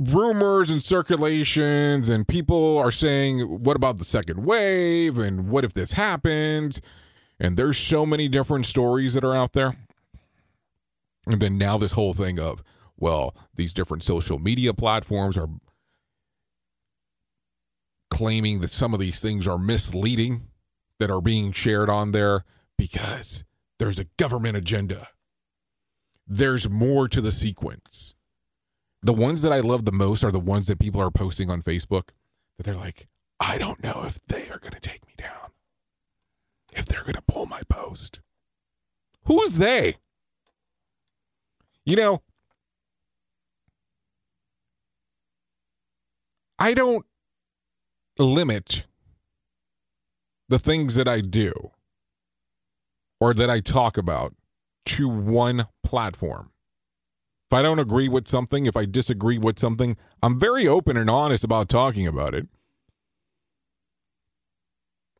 rumors 0.00 0.70
and 0.70 0.82
circulations, 0.82 2.08
and 2.08 2.26
people 2.26 2.78
are 2.78 2.90
saying, 2.90 3.62
what 3.62 3.76
about 3.76 3.98
the 3.98 4.04
second 4.04 4.44
wave? 4.44 5.18
And 5.18 5.48
what 5.50 5.64
if 5.64 5.74
this 5.74 5.92
happens? 5.92 6.80
And 7.38 7.56
there's 7.56 7.78
so 7.78 8.06
many 8.06 8.26
different 8.26 8.66
stories 8.66 9.14
that 9.14 9.24
are 9.24 9.36
out 9.36 9.52
there. 9.52 9.76
And 11.26 11.40
then 11.40 11.58
now 11.58 11.76
this 11.76 11.92
whole 11.92 12.14
thing 12.14 12.40
of, 12.40 12.62
well, 12.96 13.36
these 13.54 13.74
different 13.74 14.02
social 14.02 14.38
media 14.38 14.72
platforms 14.72 15.36
are 15.36 15.48
claiming 18.10 18.60
that 18.60 18.70
some 18.70 18.94
of 18.94 19.00
these 19.00 19.20
things 19.20 19.46
are 19.46 19.58
misleading 19.58 20.48
that 20.98 21.10
are 21.10 21.20
being 21.20 21.52
shared 21.52 21.88
on 21.88 22.12
there 22.12 22.44
because 22.76 23.44
there's 23.78 23.98
a 23.98 24.06
government 24.18 24.56
agenda. 24.56 25.08
There's 26.26 26.68
more 26.68 27.08
to 27.08 27.20
the 27.20 27.32
sequence. 27.32 28.14
The 29.02 29.12
ones 29.14 29.42
that 29.42 29.52
I 29.52 29.60
love 29.60 29.84
the 29.84 29.92
most 29.92 30.22
are 30.24 30.30
the 30.30 30.38
ones 30.38 30.66
that 30.66 30.78
people 30.78 31.00
are 31.00 31.10
posting 31.10 31.50
on 31.50 31.62
Facebook 31.62 32.10
that 32.58 32.64
they're 32.64 32.74
like, 32.74 33.08
I 33.38 33.56
don't 33.56 33.82
know 33.82 34.04
if 34.06 34.18
they 34.26 34.50
are 34.50 34.58
going 34.58 34.74
to 34.74 34.80
take 34.80 35.06
me 35.06 35.14
down, 35.16 35.52
if 36.72 36.84
they're 36.84 37.02
going 37.02 37.14
to 37.14 37.22
pull 37.22 37.46
my 37.46 37.62
post. 37.68 38.20
Who 39.24 39.40
is 39.42 39.58
they? 39.58 39.96
You 41.86 41.96
know, 41.96 42.22
I 46.58 46.74
don't 46.74 47.06
limit 48.18 48.84
the 50.50 50.58
things 50.58 50.94
that 50.96 51.08
I 51.08 51.22
do 51.22 51.52
or 53.18 53.32
that 53.32 53.48
I 53.48 53.60
talk 53.60 53.96
about 53.96 54.34
to 54.86 55.08
one 55.08 55.66
platform. 55.82 56.50
If 57.50 57.54
I 57.54 57.62
don't 57.62 57.80
agree 57.80 58.08
with 58.08 58.28
something, 58.28 58.66
if 58.66 58.76
I 58.76 58.84
disagree 58.84 59.36
with 59.36 59.58
something, 59.58 59.96
I'm 60.22 60.38
very 60.38 60.68
open 60.68 60.96
and 60.96 61.10
honest 61.10 61.42
about 61.42 61.68
talking 61.68 62.06
about 62.06 62.32
it. 62.32 62.46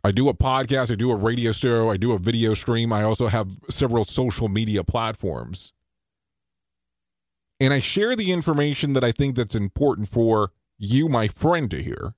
I 0.05 0.13
do 0.13 0.29
a 0.29 0.35
podcast, 0.35 0.93
I 0.93 0.95
do 0.95 1.11
a 1.11 1.17
radio 1.17 1.51
show, 1.51 1.91
I 1.91 1.97
do 1.97 2.13
a 2.13 2.21
video 2.21 2.55
stream. 2.55 2.93
I 2.93 3.03
also 3.03 3.27
have 3.27 3.59
several 3.69 4.05
social 4.05 4.49
media 4.49 4.85
platforms. 4.85 5.73
And 7.59 7.73
I 7.73 7.81
share 7.81 8.15
the 8.15 8.31
information 8.31 8.93
that 8.93 9.03
I 9.03 9.11
think 9.11 9.35
that's 9.35 9.57
important 9.57 10.09
for 10.09 10.53
you, 10.79 11.09
my 11.09 11.27
friend, 11.27 11.69
to 11.73 11.83
hear. 11.83 12.15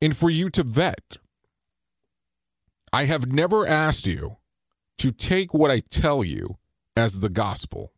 And 0.00 0.16
for 0.16 0.30
you 0.30 0.50
to 0.50 0.62
vet. 0.62 1.16
I 2.92 3.06
have 3.06 3.32
never 3.32 3.66
asked 3.66 4.06
you 4.06 4.36
to 4.98 5.10
take 5.10 5.52
what 5.52 5.72
I 5.72 5.80
tell 5.80 6.22
you 6.22 6.59
as 7.00 7.18
the 7.18 7.28
gospel. 7.28 7.92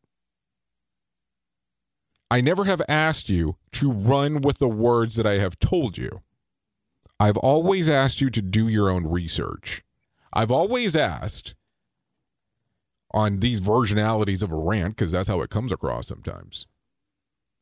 I 2.30 2.40
never 2.40 2.64
have 2.64 2.80
asked 2.88 3.28
you 3.28 3.56
to 3.72 3.92
run 3.92 4.40
with 4.40 4.58
the 4.58 4.68
words 4.68 5.16
that 5.16 5.26
I 5.26 5.34
have 5.34 5.58
told 5.58 5.98
you. 5.98 6.22
I've 7.20 7.36
always 7.36 7.88
asked 7.88 8.22
you 8.22 8.30
to 8.30 8.40
do 8.40 8.68
your 8.68 8.88
own 8.88 9.06
research. 9.06 9.82
I've 10.32 10.50
always 10.50 10.96
asked 10.96 11.54
on 13.12 13.40
these 13.40 13.60
versionalities 13.60 14.42
of 14.42 14.50
a 14.50 14.56
rant, 14.56 14.96
because 14.96 15.12
that's 15.12 15.28
how 15.28 15.42
it 15.42 15.50
comes 15.50 15.70
across 15.70 16.06
sometimes, 16.08 16.66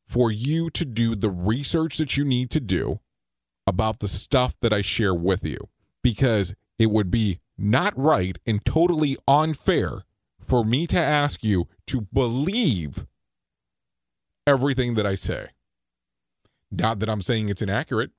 for 0.07 0.31
you 0.31 0.69
to 0.69 0.85
do 0.85 1.15
the 1.15 1.29
research 1.29 1.97
that 1.97 2.15
you 2.15 2.23
need 2.23 2.49
to 2.51 2.61
do 2.61 3.01
about 3.67 3.99
the 3.99 4.07
stuff 4.07 4.55
that 4.61 4.71
I 4.71 4.81
share 4.81 5.13
with 5.13 5.43
you, 5.43 5.67
because 6.01 6.55
it 6.79 6.89
would 6.89 7.11
be 7.11 7.39
not 7.57 7.93
right 7.97 8.37
and 8.45 8.63
totally 8.63 9.17
unfair 9.27 10.03
for 10.51 10.65
me 10.65 10.85
to 10.85 10.97
ask 10.99 11.45
you 11.45 11.65
to 11.87 12.01
believe 12.01 13.05
everything 14.45 14.95
that 14.95 15.05
I 15.05 15.15
say. 15.15 15.51
Not 16.69 16.99
that 16.99 17.07
I'm 17.07 17.21
saying 17.21 17.47
it's 17.47 17.61
inaccurate, 17.61 18.11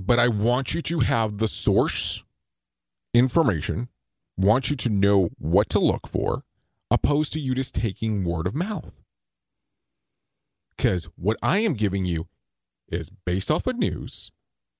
but 0.00 0.20
I 0.20 0.28
want 0.28 0.72
you 0.72 0.82
to 0.82 1.00
have 1.00 1.38
the 1.38 1.48
source 1.48 2.22
information, 3.12 3.88
want 4.36 4.70
you 4.70 4.76
to 4.76 4.88
know 4.88 5.30
what 5.36 5.68
to 5.70 5.80
look 5.80 6.06
for, 6.06 6.44
opposed 6.88 7.32
to 7.32 7.40
you 7.40 7.52
just 7.52 7.74
taking 7.74 8.22
word 8.22 8.46
of 8.46 8.54
mouth. 8.54 9.02
Because 10.76 11.06
what 11.16 11.38
I 11.42 11.58
am 11.58 11.74
giving 11.74 12.04
you 12.04 12.28
is 12.86 13.10
based 13.10 13.50
off 13.50 13.66
of 13.66 13.78
news, 13.78 14.30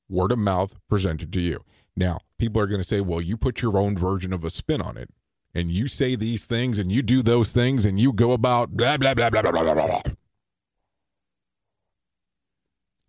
word 0.09 0.31
of 0.31 0.39
mouth 0.39 0.77
presented 0.89 1.33
to 1.33 1.41
you. 1.41 1.65
Now, 1.97 2.21
people 2.39 2.61
are 2.61 2.67
going 2.67 2.81
to 2.81 2.87
say, 2.87 3.01
well, 3.01 3.21
you 3.21 3.37
put 3.37 3.63
your 3.63 3.79
own 3.79 3.97
version 3.97 4.33
of 4.33 4.45
a 4.45 4.51
spin 4.51 4.81
on 4.81 4.97
it, 4.97 5.11
and 5.55 5.71
you 5.71 5.89
say 5.89 6.17
these 6.17 6.47
things, 6.47 6.79
and 6.79 6.91
you 6.91 7.03
do 7.03 7.23
those 7.23 7.53
things, 7.53 7.85
and 7.85 7.99
you 7.99 8.13
go 8.13 8.33
about 8.33 8.77
blah, 8.77 8.97
blah, 8.97 9.15
blah, 9.15 9.31
blah, 9.31 9.43
blah, 9.43 9.53
blah, 9.53 9.75
blah, 9.75 9.75
blah. 9.75 10.03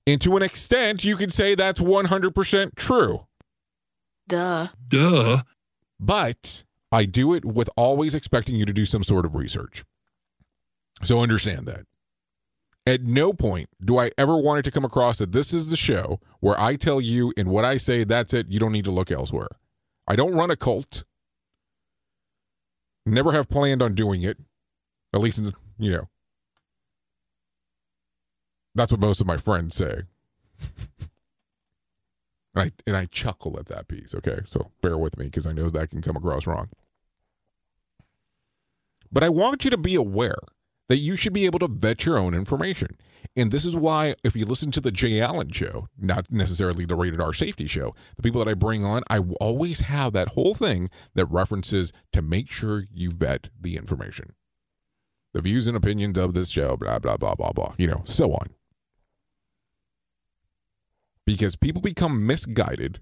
And 0.06 0.20
to 0.22 0.36
an 0.36 0.44
extent, 0.44 1.06
you 1.06 1.16
could 1.16 1.32
say 1.32 1.56
that's 1.56 1.80
100% 1.80 2.76
true. 2.76 3.26
Duh. 4.28 4.68
Duh. 4.88 5.44
But 6.00 6.64
I 6.92 7.06
do 7.06 7.34
it 7.34 7.46
with 7.46 7.70
always 7.78 8.14
expecting 8.14 8.56
you 8.56 8.66
to 8.66 8.74
do 8.74 8.86
some 8.86 9.04
sort 9.04 9.26
of 9.26 9.36
research. 9.36 9.86
So 11.04 11.22
understand 11.22 11.66
that. 11.68 11.86
At 12.86 13.04
no 13.04 13.32
point 13.32 13.70
do 13.84 13.98
I 13.98 14.12
ever 14.18 14.38
want 14.38 14.60
it 14.60 14.64
to 14.64 14.72
come 14.72 14.84
across 14.84 15.20
that 15.20 15.32
this 15.32 15.54
is 15.54 15.70
the 15.70 15.78
show 15.78 16.20
where 16.42 16.60
I 16.60 16.76
tell 16.76 17.00
you 17.00 17.34
and 17.38 17.50
what 17.50 17.64
I 17.64 17.78
say, 17.78 18.04
that's 18.04 18.34
it. 18.34 18.48
You 18.50 18.60
don't 18.60 18.74
need 18.74 18.86
to 18.86 18.92
look 18.92 19.10
elsewhere. 19.10 19.48
I 20.08 20.16
don't 20.18 20.36
run 20.36 20.52
a 20.52 20.58
cult. 20.58 21.06
Never 23.06 23.32
have 23.32 23.50
planned 23.50 23.82
on 23.82 23.96
doing 23.96 24.22
it. 24.24 24.38
At 25.14 25.22
least, 25.22 25.40
in, 25.40 25.54
you 25.78 25.92
know, 25.92 26.10
that's 28.76 28.92
what 28.92 29.00
most 29.00 29.22
of 29.22 29.28
my 29.28 29.38
friends 29.38 29.76
say. 29.76 30.04
and 32.56 32.64
I 32.64 32.72
and 32.88 32.98
I 32.98 33.06
chuckle 33.06 33.58
at 33.60 33.68
that 33.68 33.88
piece, 33.88 34.16
okay? 34.16 34.40
So 34.46 34.72
bear 34.82 34.98
with 34.98 35.18
me 35.18 35.26
because 35.26 35.46
I 35.46 35.54
know 35.54 35.70
that 35.70 35.90
can 35.90 36.02
come 36.02 36.16
across 36.16 36.48
wrong. 36.48 36.70
But 39.12 39.24
I 39.24 39.30
want 39.30 39.64
you 39.64 39.70
to 39.70 39.78
be 39.78 39.96
aware 39.96 40.40
that 40.94 41.00
you 41.00 41.16
should 41.16 41.34
be 41.34 41.48
able 41.48 41.58
to 41.58 41.68
vet 41.68 42.06
your 42.06 42.20
own 42.20 42.36
information. 42.36 42.96
And 43.36 43.52
this 43.52 43.66
is 43.66 43.76
why, 43.76 44.14
if 44.24 44.36
you 44.36 44.46
listen 44.46 44.70
to 44.74 44.80
the 44.80 44.92
Jay 44.92 45.20
Allen 45.20 45.52
show, 45.52 45.88
not 45.98 46.30
necessarily 46.30 46.86
the 46.86 46.96
Rated 46.96 47.20
R 47.20 47.34
Safety 47.34 47.66
show, 47.66 47.96
the 48.16 48.22
people 48.22 48.38
that 48.46 48.52
I 48.52 48.54
bring 48.54 48.86
on, 48.86 49.02
I 49.10 49.18
always 49.42 49.80
have 49.80 50.14
that 50.14 50.28
whole 50.28 50.54
thing 50.54 50.92
that 51.16 51.26
references 51.26 51.92
to 52.12 52.22
make 52.22 52.52
sure 52.52 52.84
you 52.94 53.10
vet 53.10 53.50
the 53.60 53.76
information. 53.76 54.36
The 55.34 55.42
views 55.42 55.66
and 55.66 55.76
opinions 55.76 56.16
of 56.16 56.36
this 56.36 56.50
show, 56.50 56.78
blah, 56.78 57.00
blah, 57.00 57.18
blah, 57.18 57.34
blah, 57.34 57.54
blah, 57.54 57.74
you 57.80 57.88
know, 57.88 58.04
so 58.06 58.32
on. 58.32 58.52
Because 61.26 61.56
people 61.56 61.82
become 61.82 62.28
misguided 62.28 63.02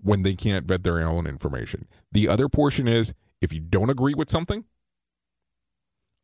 when 0.00 0.22
they 0.22 0.32
can't 0.32 0.66
vet 0.66 0.84
their 0.84 1.06
own 1.06 1.26
information. 1.26 1.86
The 2.12 2.30
other 2.30 2.48
portion 2.48 2.88
is 2.88 3.12
if 3.42 3.52
you 3.52 3.60
don't 3.60 3.90
agree 3.90 4.14
with 4.14 4.30
something, 4.30 4.64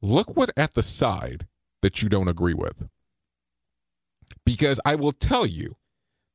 look 0.03 0.37
what 0.37 0.51
at 0.57 0.75
the 0.75 0.83
side 0.83 1.47
that 1.81 2.03
you 2.03 2.09
don't 2.09 2.29
agree 2.29 2.55
with. 2.55 2.89
Because 4.45 4.81
I 4.85 4.97
will 4.97 5.13
tell 5.13 5.47
you, 5.47 5.77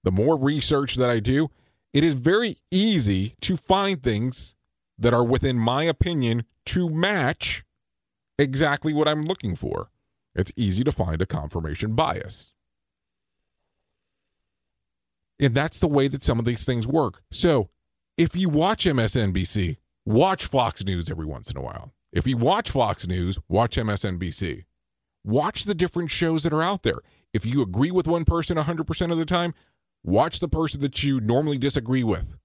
the 0.04 0.12
more 0.12 0.40
research 0.40 0.96
that 0.96 1.10
I 1.10 1.20
do, 1.20 1.50
it 1.94 2.04
is 2.04 2.14
very 2.14 2.58
easy 2.72 3.36
to 3.42 3.58
find 3.58 4.02
things 4.02 4.56
that 4.98 5.14
are 5.14 5.24
within 5.24 5.58
my 5.58 5.84
opinion 5.84 6.44
to 6.68 6.90
match 6.90 7.64
exactly 8.40 8.94
what 8.94 9.08
I'm 9.08 9.24
looking 9.24 9.56
for. 9.56 9.90
It's 10.36 10.52
easy 10.56 10.84
to 10.84 10.92
find 10.92 11.22
a 11.22 11.26
confirmation 11.26 11.94
bias. 11.94 12.54
And 15.40 15.54
that's 15.54 15.80
the 15.80 15.88
way 15.88 16.08
that 16.08 16.24
some 16.24 16.40
of 16.40 16.46
these 16.46 16.66
things 16.66 16.88
work. 16.88 17.22
So 17.32 17.70
if 18.18 18.36
you 18.36 18.50
watch 18.50 18.86
MSNBC, 18.86 19.78
watch 20.06 20.46
Fox 20.46 20.84
News 20.84 21.10
every 21.10 21.26
once 21.26 21.52
in 21.52 21.58
a 21.58 21.62
while. 21.62 21.94
If 22.12 22.26
you 22.26 22.38
watch 22.38 22.72
Fox 22.72 23.08
News, 23.08 23.40
watch 23.48 23.76
MSNBC. 23.76 24.66
Watch 25.24 25.66
the 25.66 25.76
different 25.76 26.10
shows 26.10 26.44
that 26.44 26.54
are 26.54 26.64
out 26.64 26.84
there. 26.84 27.00
If 27.34 27.46
you 27.46 27.62
agree 27.62 27.92
with 27.92 28.08
one 28.08 28.24
person 28.24 28.58
100% 28.58 29.12
of 29.12 29.18
the 29.18 29.26
time, 29.26 29.54
watch 30.04 30.40
the 30.40 30.48
person 30.48 30.82
that 30.82 31.04
you 31.04 31.20
normally 31.20 31.58
disagree 31.58 32.04
with. 32.04 32.38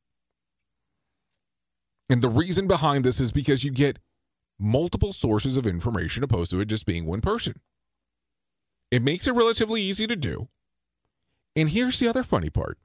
And 2.10 2.20
the 2.20 2.28
reason 2.28 2.66
behind 2.66 3.04
this 3.04 3.20
is 3.20 3.30
because 3.30 3.64
you 3.64 3.70
get 3.70 3.98
multiple 4.58 5.12
sources 5.12 5.56
of 5.56 5.66
information 5.66 6.22
opposed 6.22 6.50
to 6.50 6.60
it 6.60 6.66
just 6.66 6.84
being 6.84 7.06
one 7.06 7.20
person. 7.20 7.60
It 8.90 9.02
makes 9.02 9.26
it 9.26 9.32
relatively 9.32 9.80
easy 9.80 10.06
to 10.06 10.16
do. 10.16 10.48
And 11.56 11.70
here's 11.70 11.98
the 11.98 12.08
other 12.08 12.22
funny 12.22 12.50
part 12.50 12.78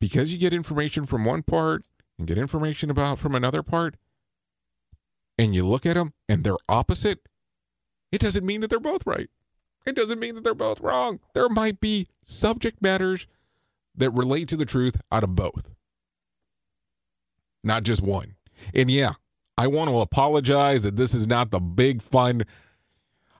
because 0.00 0.32
you 0.32 0.38
get 0.38 0.52
information 0.52 1.06
from 1.06 1.24
one 1.24 1.42
part 1.42 1.84
and 2.18 2.28
get 2.28 2.38
information 2.38 2.90
about 2.90 3.18
from 3.18 3.34
another 3.34 3.62
part, 3.62 3.96
and 5.40 5.54
you 5.54 5.66
look 5.66 5.86
at 5.86 5.94
them 5.94 6.12
and 6.28 6.44
they're 6.44 6.58
opposite, 6.68 7.20
it 8.12 8.20
doesn't 8.20 8.44
mean 8.44 8.60
that 8.60 8.68
they're 8.68 8.78
both 8.78 9.06
right. 9.06 9.30
It 9.86 9.96
doesn't 9.96 10.20
mean 10.20 10.34
that 10.34 10.44
they're 10.44 10.54
both 10.54 10.80
wrong. 10.80 11.18
There 11.32 11.48
might 11.48 11.80
be 11.80 12.08
subject 12.22 12.82
matters 12.82 13.26
that 13.96 14.10
relate 14.10 14.48
to 14.48 14.56
the 14.56 14.66
truth 14.66 15.00
out 15.10 15.24
of 15.24 15.34
both, 15.34 15.70
not 17.64 17.84
just 17.84 18.02
one. 18.02 18.36
And 18.74 18.90
yeah, 18.90 19.14
I 19.56 19.66
want 19.66 19.88
to 19.88 20.00
apologize 20.00 20.82
that 20.82 20.96
this 20.96 21.14
is 21.14 21.26
not 21.26 21.50
the 21.50 21.58
big, 21.58 22.02
fun, 22.02 22.42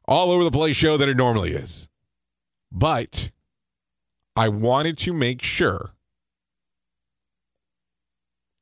all 0.06 0.30
over 0.30 0.42
the 0.42 0.50
place 0.50 0.76
show 0.76 0.96
that 0.96 1.08
it 1.08 1.18
normally 1.18 1.50
is. 1.50 1.90
But 2.72 3.30
I 4.34 4.48
wanted 4.48 4.96
to 4.98 5.12
make 5.12 5.42
sure 5.42 5.92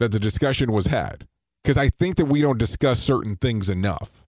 that 0.00 0.10
the 0.10 0.18
discussion 0.18 0.72
was 0.72 0.86
had 0.86 1.27
because 1.62 1.78
I 1.78 1.88
think 1.88 2.16
that 2.16 2.26
we 2.26 2.40
don't 2.40 2.58
discuss 2.58 3.00
certain 3.00 3.36
things 3.36 3.68
enough. 3.68 4.24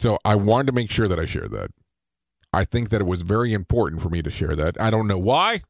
So 0.00 0.18
I 0.24 0.34
wanted 0.34 0.66
to 0.66 0.72
make 0.72 0.90
sure 0.90 1.08
that 1.08 1.18
I 1.18 1.24
shared 1.24 1.52
that. 1.52 1.70
I 2.52 2.64
think 2.64 2.90
that 2.90 3.00
it 3.00 3.06
was 3.06 3.22
very 3.22 3.52
important 3.52 4.02
for 4.02 4.10
me 4.10 4.22
to 4.22 4.30
share 4.30 4.54
that. 4.54 4.80
I 4.80 4.90
don't 4.90 5.06
know 5.06 5.18
why, 5.18 5.62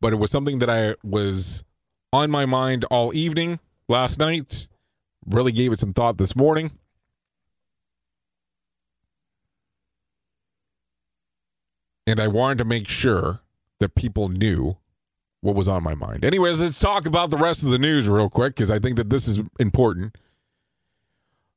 but 0.00 0.12
it 0.12 0.16
was 0.16 0.30
something 0.30 0.58
that 0.60 0.70
I 0.70 0.94
was 1.02 1.64
on 2.12 2.30
my 2.30 2.46
mind 2.46 2.84
all 2.90 3.14
evening 3.14 3.58
last 3.88 4.18
night. 4.18 4.68
Really 5.26 5.52
gave 5.52 5.72
it 5.72 5.80
some 5.80 5.92
thought 5.92 6.18
this 6.18 6.34
morning. 6.34 6.72
And 12.06 12.18
I 12.20 12.28
wanted 12.28 12.58
to 12.58 12.64
make 12.64 12.88
sure 12.88 13.40
that 13.78 13.94
people 13.94 14.28
knew 14.28 14.76
what 15.42 15.54
was 15.54 15.68
on 15.68 15.82
my 15.82 15.94
mind. 15.94 16.24
Anyways, 16.24 16.60
let's 16.60 16.78
talk 16.78 17.04
about 17.04 17.30
the 17.30 17.36
rest 17.36 17.62
of 17.62 17.70
the 17.70 17.78
news 17.78 18.08
real 18.08 18.30
quick 18.30 18.54
because 18.54 18.70
I 18.70 18.78
think 18.78 18.96
that 18.96 19.10
this 19.10 19.28
is 19.28 19.40
important. 19.58 20.16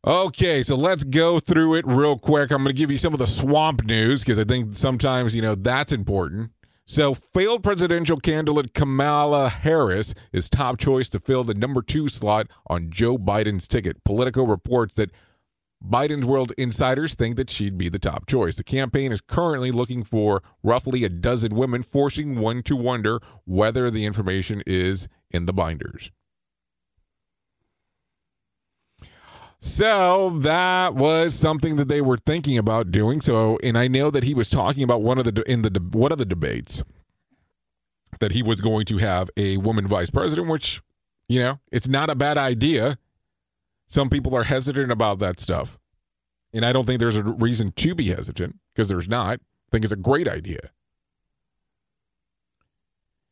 Okay, 0.05 0.61
so 0.61 0.75
let's 0.75 1.03
go 1.03 1.39
through 1.39 1.75
it 1.75 1.87
real 1.87 2.17
quick. 2.17 2.51
I'm 2.51 2.57
going 2.57 2.67
to 2.67 2.77
give 2.77 2.91
you 2.91 2.97
some 2.97 3.13
of 3.13 3.19
the 3.19 3.27
swamp 3.27 3.85
news 3.85 4.21
because 4.21 4.37
I 4.37 4.43
think 4.43 4.75
sometimes, 4.75 5.33
you 5.33 5.41
know, 5.41 5.55
that's 5.55 5.91
important. 5.91 6.51
So, 6.87 7.15
failed 7.15 7.63
presidential 7.63 8.17
candidate 8.17 8.75
Kamala 8.75 9.49
Harris 9.49 10.13
is 10.31 10.47
top 10.47 10.77
choice 10.77 11.09
to 11.09 11.19
fill 11.19 11.43
the 11.43 11.55
number 11.55 11.81
two 11.81 12.07
slot 12.07 12.45
on 12.67 12.91
Joe 12.91 13.17
Biden's 13.17 13.67
ticket. 13.67 14.03
Politico 14.03 14.45
reports 14.45 14.93
that 14.95 15.09
Biden's 15.83 16.25
World 16.25 16.51
insiders 16.57 17.15
think 17.15 17.35
that 17.35 17.49
she'd 17.49 17.77
be 17.77 17.89
the 17.89 17.99
top 17.99 18.25
choice. 18.27 18.55
The 18.55 18.63
campaign 18.63 19.11
is 19.11 19.21
currently 19.21 19.71
looking 19.71 20.03
for 20.03 20.41
roughly 20.63 21.03
a 21.03 21.09
dozen 21.09 21.55
women, 21.55 21.83
forcing 21.83 22.39
one 22.39 22.63
to 22.63 22.75
wonder 22.75 23.19
whether 23.45 23.91
the 23.91 24.05
information 24.05 24.63
is 24.65 25.07
in 25.31 25.45
the 25.45 25.53
binders. 25.53 26.11
So 29.59 30.29
that 30.41 30.93
was 30.93 31.33
something 31.33 31.75
that 31.77 31.87
they 31.87 32.01
were 32.01 32.17
thinking 32.17 32.57
about 32.57 32.91
doing. 32.91 33.19
So, 33.19 33.57
and 33.63 33.77
I 33.77 33.87
know 33.87 34.11
that 34.11 34.23
he 34.23 34.35
was 34.35 34.49
talking 34.49 34.83
about 34.83 35.01
one 35.01 35.17
of 35.17 35.23
the 35.23 35.43
in 35.51 35.63
the 35.63 35.79
one 35.91 36.11
of 36.11 36.19
the 36.19 36.25
debates 36.25 36.83
that 38.19 38.31
he 38.31 38.43
was 38.43 38.61
going 38.61 38.85
to 38.85 38.97
have 38.99 39.29
a 39.35 39.57
woman 39.57 39.87
vice 39.87 40.11
president, 40.11 40.49
which 40.49 40.81
you 41.27 41.39
know 41.39 41.59
it's 41.71 41.87
not 41.87 42.11
a 42.11 42.15
bad 42.15 42.37
idea. 42.37 42.99
Some 43.87 44.09
people 44.09 44.35
are 44.35 44.43
hesitant 44.43 44.91
about 44.91 45.19
that 45.19 45.39
stuff, 45.39 45.77
and 46.53 46.65
I 46.65 46.73
don't 46.73 46.85
think 46.85 46.99
there's 46.99 47.15
a 47.15 47.23
reason 47.23 47.71
to 47.71 47.95
be 47.95 48.09
hesitant 48.09 48.57
because 48.73 48.89
there's 48.89 49.07
not. 49.07 49.39
I 49.39 49.71
think 49.71 49.83
it's 49.83 49.93
a 49.93 49.97
great 49.97 50.27
idea. 50.27 50.71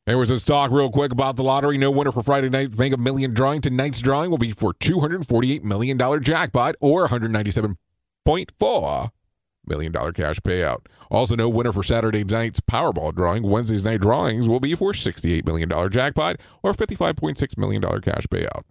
Anyways, 0.06 0.32
let's 0.32 0.43
talk 0.43 0.70
real 0.70 0.89
quick 0.89 1.14
about 1.14 1.38
the 1.38 1.43
lottery. 1.43 1.78
No 1.78 1.89
winner 1.89 2.12
for 2.12 2.22
Friday 2.22 2.49
night 2.49 2.78
Mega 2.78 2.97
Million 2.97 3.34
drawing. 3.34 3.62
Tonight's 3.62 3.99
drawing 3.99 4.30
will 4.30 4.38
be 4.38 4.51
for 4.51 4.74
$248 4.74 5.64
million 5.64 5.97
jackpot 6.22 6.76
or 6.82 7.08
$197.4 7.08 9.10
million 9.66 9.93
cash 9.93 10.39
payout. 10.41 10.86
Also, 11.10 11.38
no 11.38 11.47
winner 11.47 11.72
for 11.72 11.84
Saturday 11.84 12.26
night's 12.26 12.60
Powerball 12.60 13.16
drawing. 13.16 13.43
Wednesday's 13.43 13.86
night 13.86 14.01
drawings 14.01 14.49
will 14.49 14.60
be 14.60 14.76
for 14.76 14.91
$68 14.91 15.45
million 15.45 15.70
jackpot 15.89 16.36
or 16.62 16.74
$55.6 16.74 17.58
million 17.58 17.82
cash 18.01 18.28
payout. 18.28 18.64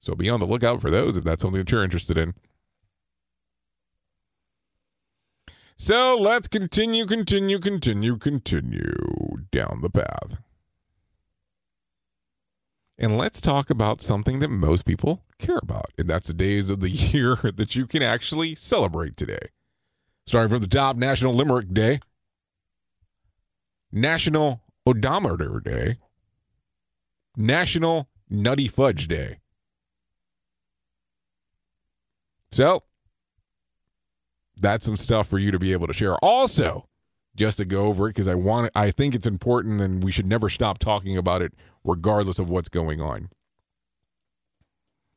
So 0.00 0.14
be 0.14 0.28
on 0.28 0.40
the 0.40 0.46
lookout 0.46 0.80
for 0.80 0.90
those 0.90 1.16
if 1.16 1.24
that's 1.24 1.42
something 1.42 1.58
that 1.58 1.70
you're 1.70 1.84
interested 1.84 2.16
in. 2.16 2.34
So 5.76 6.16
let's 6.18 6.48
continue, 6.48 7.06
continue, 7.06 7.58
continue, 7.58 8.16
continue 8.16 8.94
down 9.50 9.80
the 9.82 9.90
path. 9.90 10.38
And 12.98 13.18
let's 13.18 13.42
talk 13.42 13.68
about 13.68 14.00
something 14.00 14.38
that 14.38 14.48
most 14.48 14.86
people 14.86 15.22
care 15.38 15.58
about, 15.62 15.92
and 15.98 16.08
that's 16.08 16.28
the 16.28 16.34
days 16.34 16.70
of 16.70 16.80
the 16.80 16.88
year 16.90 17.36
that 17.54 17.76
you 17.76 17.86
can 17.86 18.02
actually 18.02 18.54
celebrate 18.54 19.18
today. 19.18 19.50
Starting 20.26 20.50
from 20.50 20.62
the 20.62 20.66
top, 20.66 20.96
National 20.96 21.34
Limerick 21.34 21.72
Day, 21.74 22.00
National 23.92 24.62
Odometer 24.86 25.60
Day, 25.60 25.98
National 27.36 28.08
Nutty 28.30 28.66
Fudge 28.66 29.08
Day. 29.08 29.40
So, 32.50 32.82
that's 34.56 34.86
some 34.86 34.96
stuff 34.96 35.28
for 35.28 35.38
you 35.38 35.50
to 35.50 35.58
be 35.58 35.72
able 35.72 35.86
to 35.86 35.92
share. 35.92 36.16
Also, 36.16 36.88
just 37.36 37.58
to 37.58 37.64
go 37.64 37.86
over 37.86 38.06
it 38.06 38.10
because 38.10 38.28
I 38.28 38.34
want 38.34 38.72
I 38.74 38.90
think 38.90 39.14
it's 39.14 39.26
important 39.26 39.80
and 39.80 40.02
we 40.02 40.10
should 40.10 40.26
never 40.26 40.48
stop 40.48 40.78
talking 40.78 41.16
about 41.16 41.42
it 41.42 41.52
regardless 41.84 42.38
of 42.38 42.48
what's 42.48 42.68
going 42.68 43.00
on. 43.00 43.28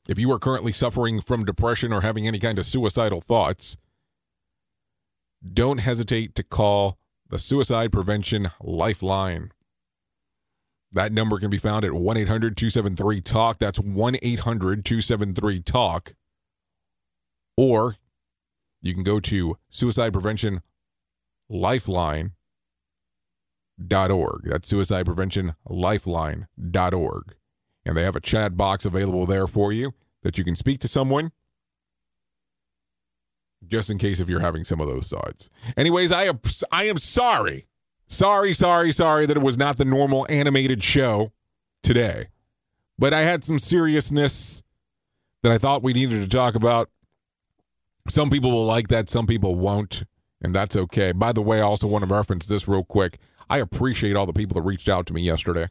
If 0.07 0.19
you 0.19 0.32
are 0.32 0.39
currently 0.39 0.71
suffering 0.71 1.21
from 1.21 1.45
depression 1.45 1.93
or 1.93 2.01
having 2.01 2.27
any 2.27 2.39
kind 2.39 2.59
of 2.59 2.65
suicidal 2.65 3.21
thoughts, 3.21 3.77
don't 5.53 5.77
hesitate 5.77 6.36
to 6.36 6.43
call 6.43 6.97
the 7.30 7.39
Suicide 7.39 7.91
Prevention 7.91 8.49
Lifeline. 8.59 9.51
That 10.91 11.11
number 11.11 11.39
can 11.39 11.51
be 11.51 11.59
found 11.59 11.86
at 11.86 11.93
1 11.93 12.17
800 12.17 12.57
273 12.57 13.21
TALK. 13.21 13.59
That's 13.59 13.80
1 13.80 14.15
800 14.21 14.84
273 14.84 15.61
TALK. 15.61 16.15
Or 17.60 17.97
you 18.82 18.93
can 18.93 19.03
go 19.03 19.20
to 19.20 19.57
Suicide 19.70 20.14
Prevention 20.14 20.62
Lifeline.org. 21.49 22.32
That's 24.45 24.70
Suicide 24.70 25.05
Prevention 25.05 25.55
Lifeline.org. 25.68 27.36
And 27.86 27.97
they 27.97 28.03
have 28.03 28.16
a 28.16 28.22
chat 28.22 28.55
box 28.55 28.86
available 28.86 29.26
there 29.26 29.45
for 29.45 29.74
you 29.74 29.93
that 30.24 30.38
you 30.38 30.45
can 30.45 30.55
speak 30.55 30.80
to 30.80 30.88
someone 30.88 31.34
just 33.68 33.89
in 33.89 33.97
case 33.97 34.22
if 34.22 34.30
you're 34.30 34.39
having 34.39 34.64
some 34.64 34.80
of 34.80 34.88
those 34.88 35.10
thoughts. 35.10 35.49
Anyways, 35.76 36.14
I 36.14 36.24
am, 36.24 36.39
I 36.72 36.86
am 36.86 36.97
sorry. 36.97 37.68
Sorry, 38.07 38.53
sorry, 38.53 38.93
sorry 38.93 39.26
that 39.26 39.36
it 39.36 39.43
was 39.43 39.57
not 39.57 39.76
the 39.76 39.84
normal 39.84 40.26
animated 40.30 40.82
show 40.82 41.34
today. 41.84 42.28
But 42.97 43.14
I 43.14 43.24
had 43.24 43.43
some 43.43 43.60
seriousness 43.60 44.64
that 45.43 45.51
I 45.51 45.57
thought 45.57 45.84
we 45.84 45.91
needed 45.91 46.22
to 46.22 46.30
talk 46.30 46.55
about. 46.55 46.89
Some 48.10 48.30
people 48.30 48.51
will 48.51 48.66
like 48.66 48.88
that, 48.88 49.10
some 49.10 49.28
people 49.28 49.55
won't, 49.55 50.03
and 50.41 50.53
that's 50.53 50.76
okay. 50.76 51.12
By 51.12 51.32
the 51.32 51.41
way, 51.41 51.60
I 51.60 51.64
also 51.64 51.88
want 51.88 52.07
to 52.07 52.14
reference 52.14 52.47
this 52.47 52.68
real 52.68 52.84
quick. 52.84 53.20
I 53.49 53.60
appreciate 53.60 54.16
all 54.16 54.26
the 54.26 54.34
people 54.34 54.55
that 54.55 54.68
reached 54.68 54.89
out 54.89 55.05
to 55.07 55.14
me 55.14 55.22
yesterday 55.22 55.68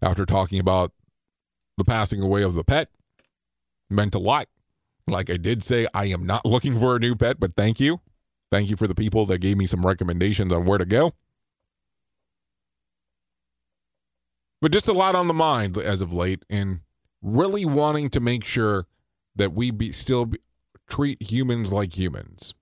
after 0.00 0.26
talking 0.26 0.58
about 0.58 0.92
the 1.76 1.84
passing 1.84 2.22
away 2.22 2.42
of 2.42 2.54
the 2.54 2.64
pet. 2.64 2.88
Meant 3.90 4.14
a 4.14 4.18
lot. 4.18 4.48
Like 5.06 5.30
I 5.30 5.36
did 5.36 5.62
say, 5.62 5.86
I 5.92 6.06
am 6.06 6.24
not 6.24 6.44
looking 6.46 6.78
for 6.78 6.96
a 6.96 6.98
new 6.98 7.14
pet, 7.14 7.40
but 7.40 7.56
thank 7.56 7.80
you. 7.80 8.00
Thank 8.50 8.68
you 8.68 8.76
for 8.76 8.86
the 8.86 8.94
people 8.94 9.26
that 9.26 9.38
gave 9.38 9.56
me 9.56 9.66
some 9.66 9.84
recommendations 9.84 10.52
on 10.52 10.66
where 10.66 10.78
to 10.78 10.84
go. 10.84 11.14
But 14.60 14.72
just 14.72 14.88
a 14.88 14.92
lot 14.92 15.14
on 15.14 15.26
the 15.26 15.34
mind 15.34 15.76
as 15.78 16.00
of 16.00 16.12
late, 16.12 16.44
and 16.48 16.80
really 17.20 17.64
wanting 17.64 18.10
to 18.10 18.20
make 18.20 18.44
sure 18.44 18.86
that 19.34 19.52
we 19.52 19.70
be, 19.72 19.90
still 19.90 20.26
be, 20.26 20.38
treat 20.88 21.22
humans 21.22 21.72
like 21.72 21.96
humans 21.96 22.54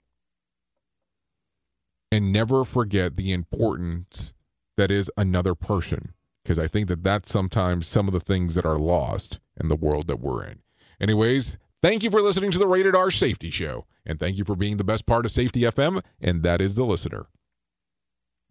and 2.12 2.33
never 2.33 2.64
forget 2.64 3.16
the 3.16 3.33
importance 3.33 4.35
that 4.77 4.91
is 4.91 5.11
another 5.16 5.55
person 5.55 6.14
because 6.43 6.59
I 6.59 6.66
think 6.66 6.89
that 6.89 7.05
that's 7.05 7.31
sometimes 7.31 7.87
some 7.87 8.09
of 8.09 8.14
the 8.14 8.21
things 8.21 8.55
that 8.55 8.64
are 8.64 8.79
lost 8.79 9.39
in 9.61 9.68
the 9.68 9.77
world 9.77 10.07
that 10.09 10.21
we're 10.21 10.45
in. 10.45 10.61
Anyways, 11.01 11.59
thank 11.83 12.03
you 12.03 12.11
for 12.11 12.23
listening 12.23 12.51
to 12.51 12.59
the 12.59 12.66
Rated 12.66 12.95
R 12.95 13.11
Safety 13.11 13.51
Show, 13.51 13.87
and 14.05 14.18
thank 14.18 14.37
you 14.37 14.45
for 14.45 14.57
being 14.57 14.77
the 14.77 14.85
best 14.85 15.07
part 15.07 15.25
of 15.25 15.31
Safety 15.31 15.61
FM, 15.61 16.03
and 16.21 16.43
that 16.43 16.61
is 16.61 16.75
the 16.75 16.85
listener. 16.85 17.27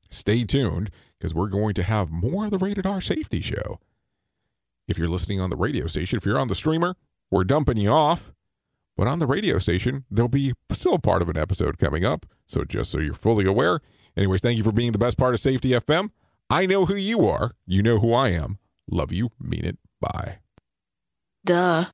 Stay 0.10 0.44
tuned 0.44 0.90
because 1.20 1.34
we're 1.34 1.50
going 1.50 1.74
to 1.76 1.84
have 1.84 2.12
more 2.12 2.46
of 2.46 2.52
the 2.52 2.58
Rated 2.58 2.86
R 2.86 3.02
Safety 3.02 3.42
Show. 3.42 3.80
If 4.88 4.98
you're 4.98 5.08
listening 5.08 5.40
on 5.40 5.50
the 5.50 5.56
radio 5.56 5.86
station, 5.88 6.18
if 6.18 6.26
you're 6.26 6.40
on 6.40 6.48
the 6.48 6.56
streamer, 6.56 6.96
we're 7.30 7.44
dumping 7.44 7.78
you 7.78 7.90
off. 7.90 8.32
But 9.00 9.08
on 9.08 9.20
the 9.20 9.28
radio 9.28 9.60
station, 9.60 10.04
there'll 10.12 10.28
be 10.28 10.52
still 10.74 11.00
part 11.00 11.22
of 11.22 11.30
an 11.30 11.38
episode 11.38 11.78
coming 11.78 12.04
up. 12.04 12.26
So 12.48 12.66
just 12.66 12.92
so 12.92 13.00
you're 13.00 13.14
fully 13.14 13.46
aware. 13.46 13.80
Anyways, 14.18 14.42
thank 14.42 14.58
you 14.58 14.64
for 14.66 14.74
being 14.74 14.92
the 14.92 14.98
best 14.98 15.18
part 15.18 15.34
of 15.34 15.40
Safety 15.40 15.70
FM. 15.70 16.10
I 16.50 16.66
know 16.66 16.86
who 16.86 16.96
you 16.96 17.26
are. 17.26 17.52
You 17.66 17.82
know 17.82 18.00
who 18.00 18.14
I 18.14 18.32
am. 18.32 18.58
Love 18.92 19.14
you. 19.14 19.30
Mean 19.40 19.64
it. 19.64 19.78
Bye. 20.02 20.40
Duh. 21.46 21.86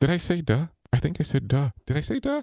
Did 0.00 0.10
I 0.10 0.16
say 0.16 0.40
duh? 0.40 0.66
I 0.92 0.98
think 0.98 1.20
I 1.20 1.22
said 1.22 1.46
duh. 1.46 1.70
Did 1.86 1.96
I 1.96 2.00
say 2.00 2.18
duh? 2.18 2.42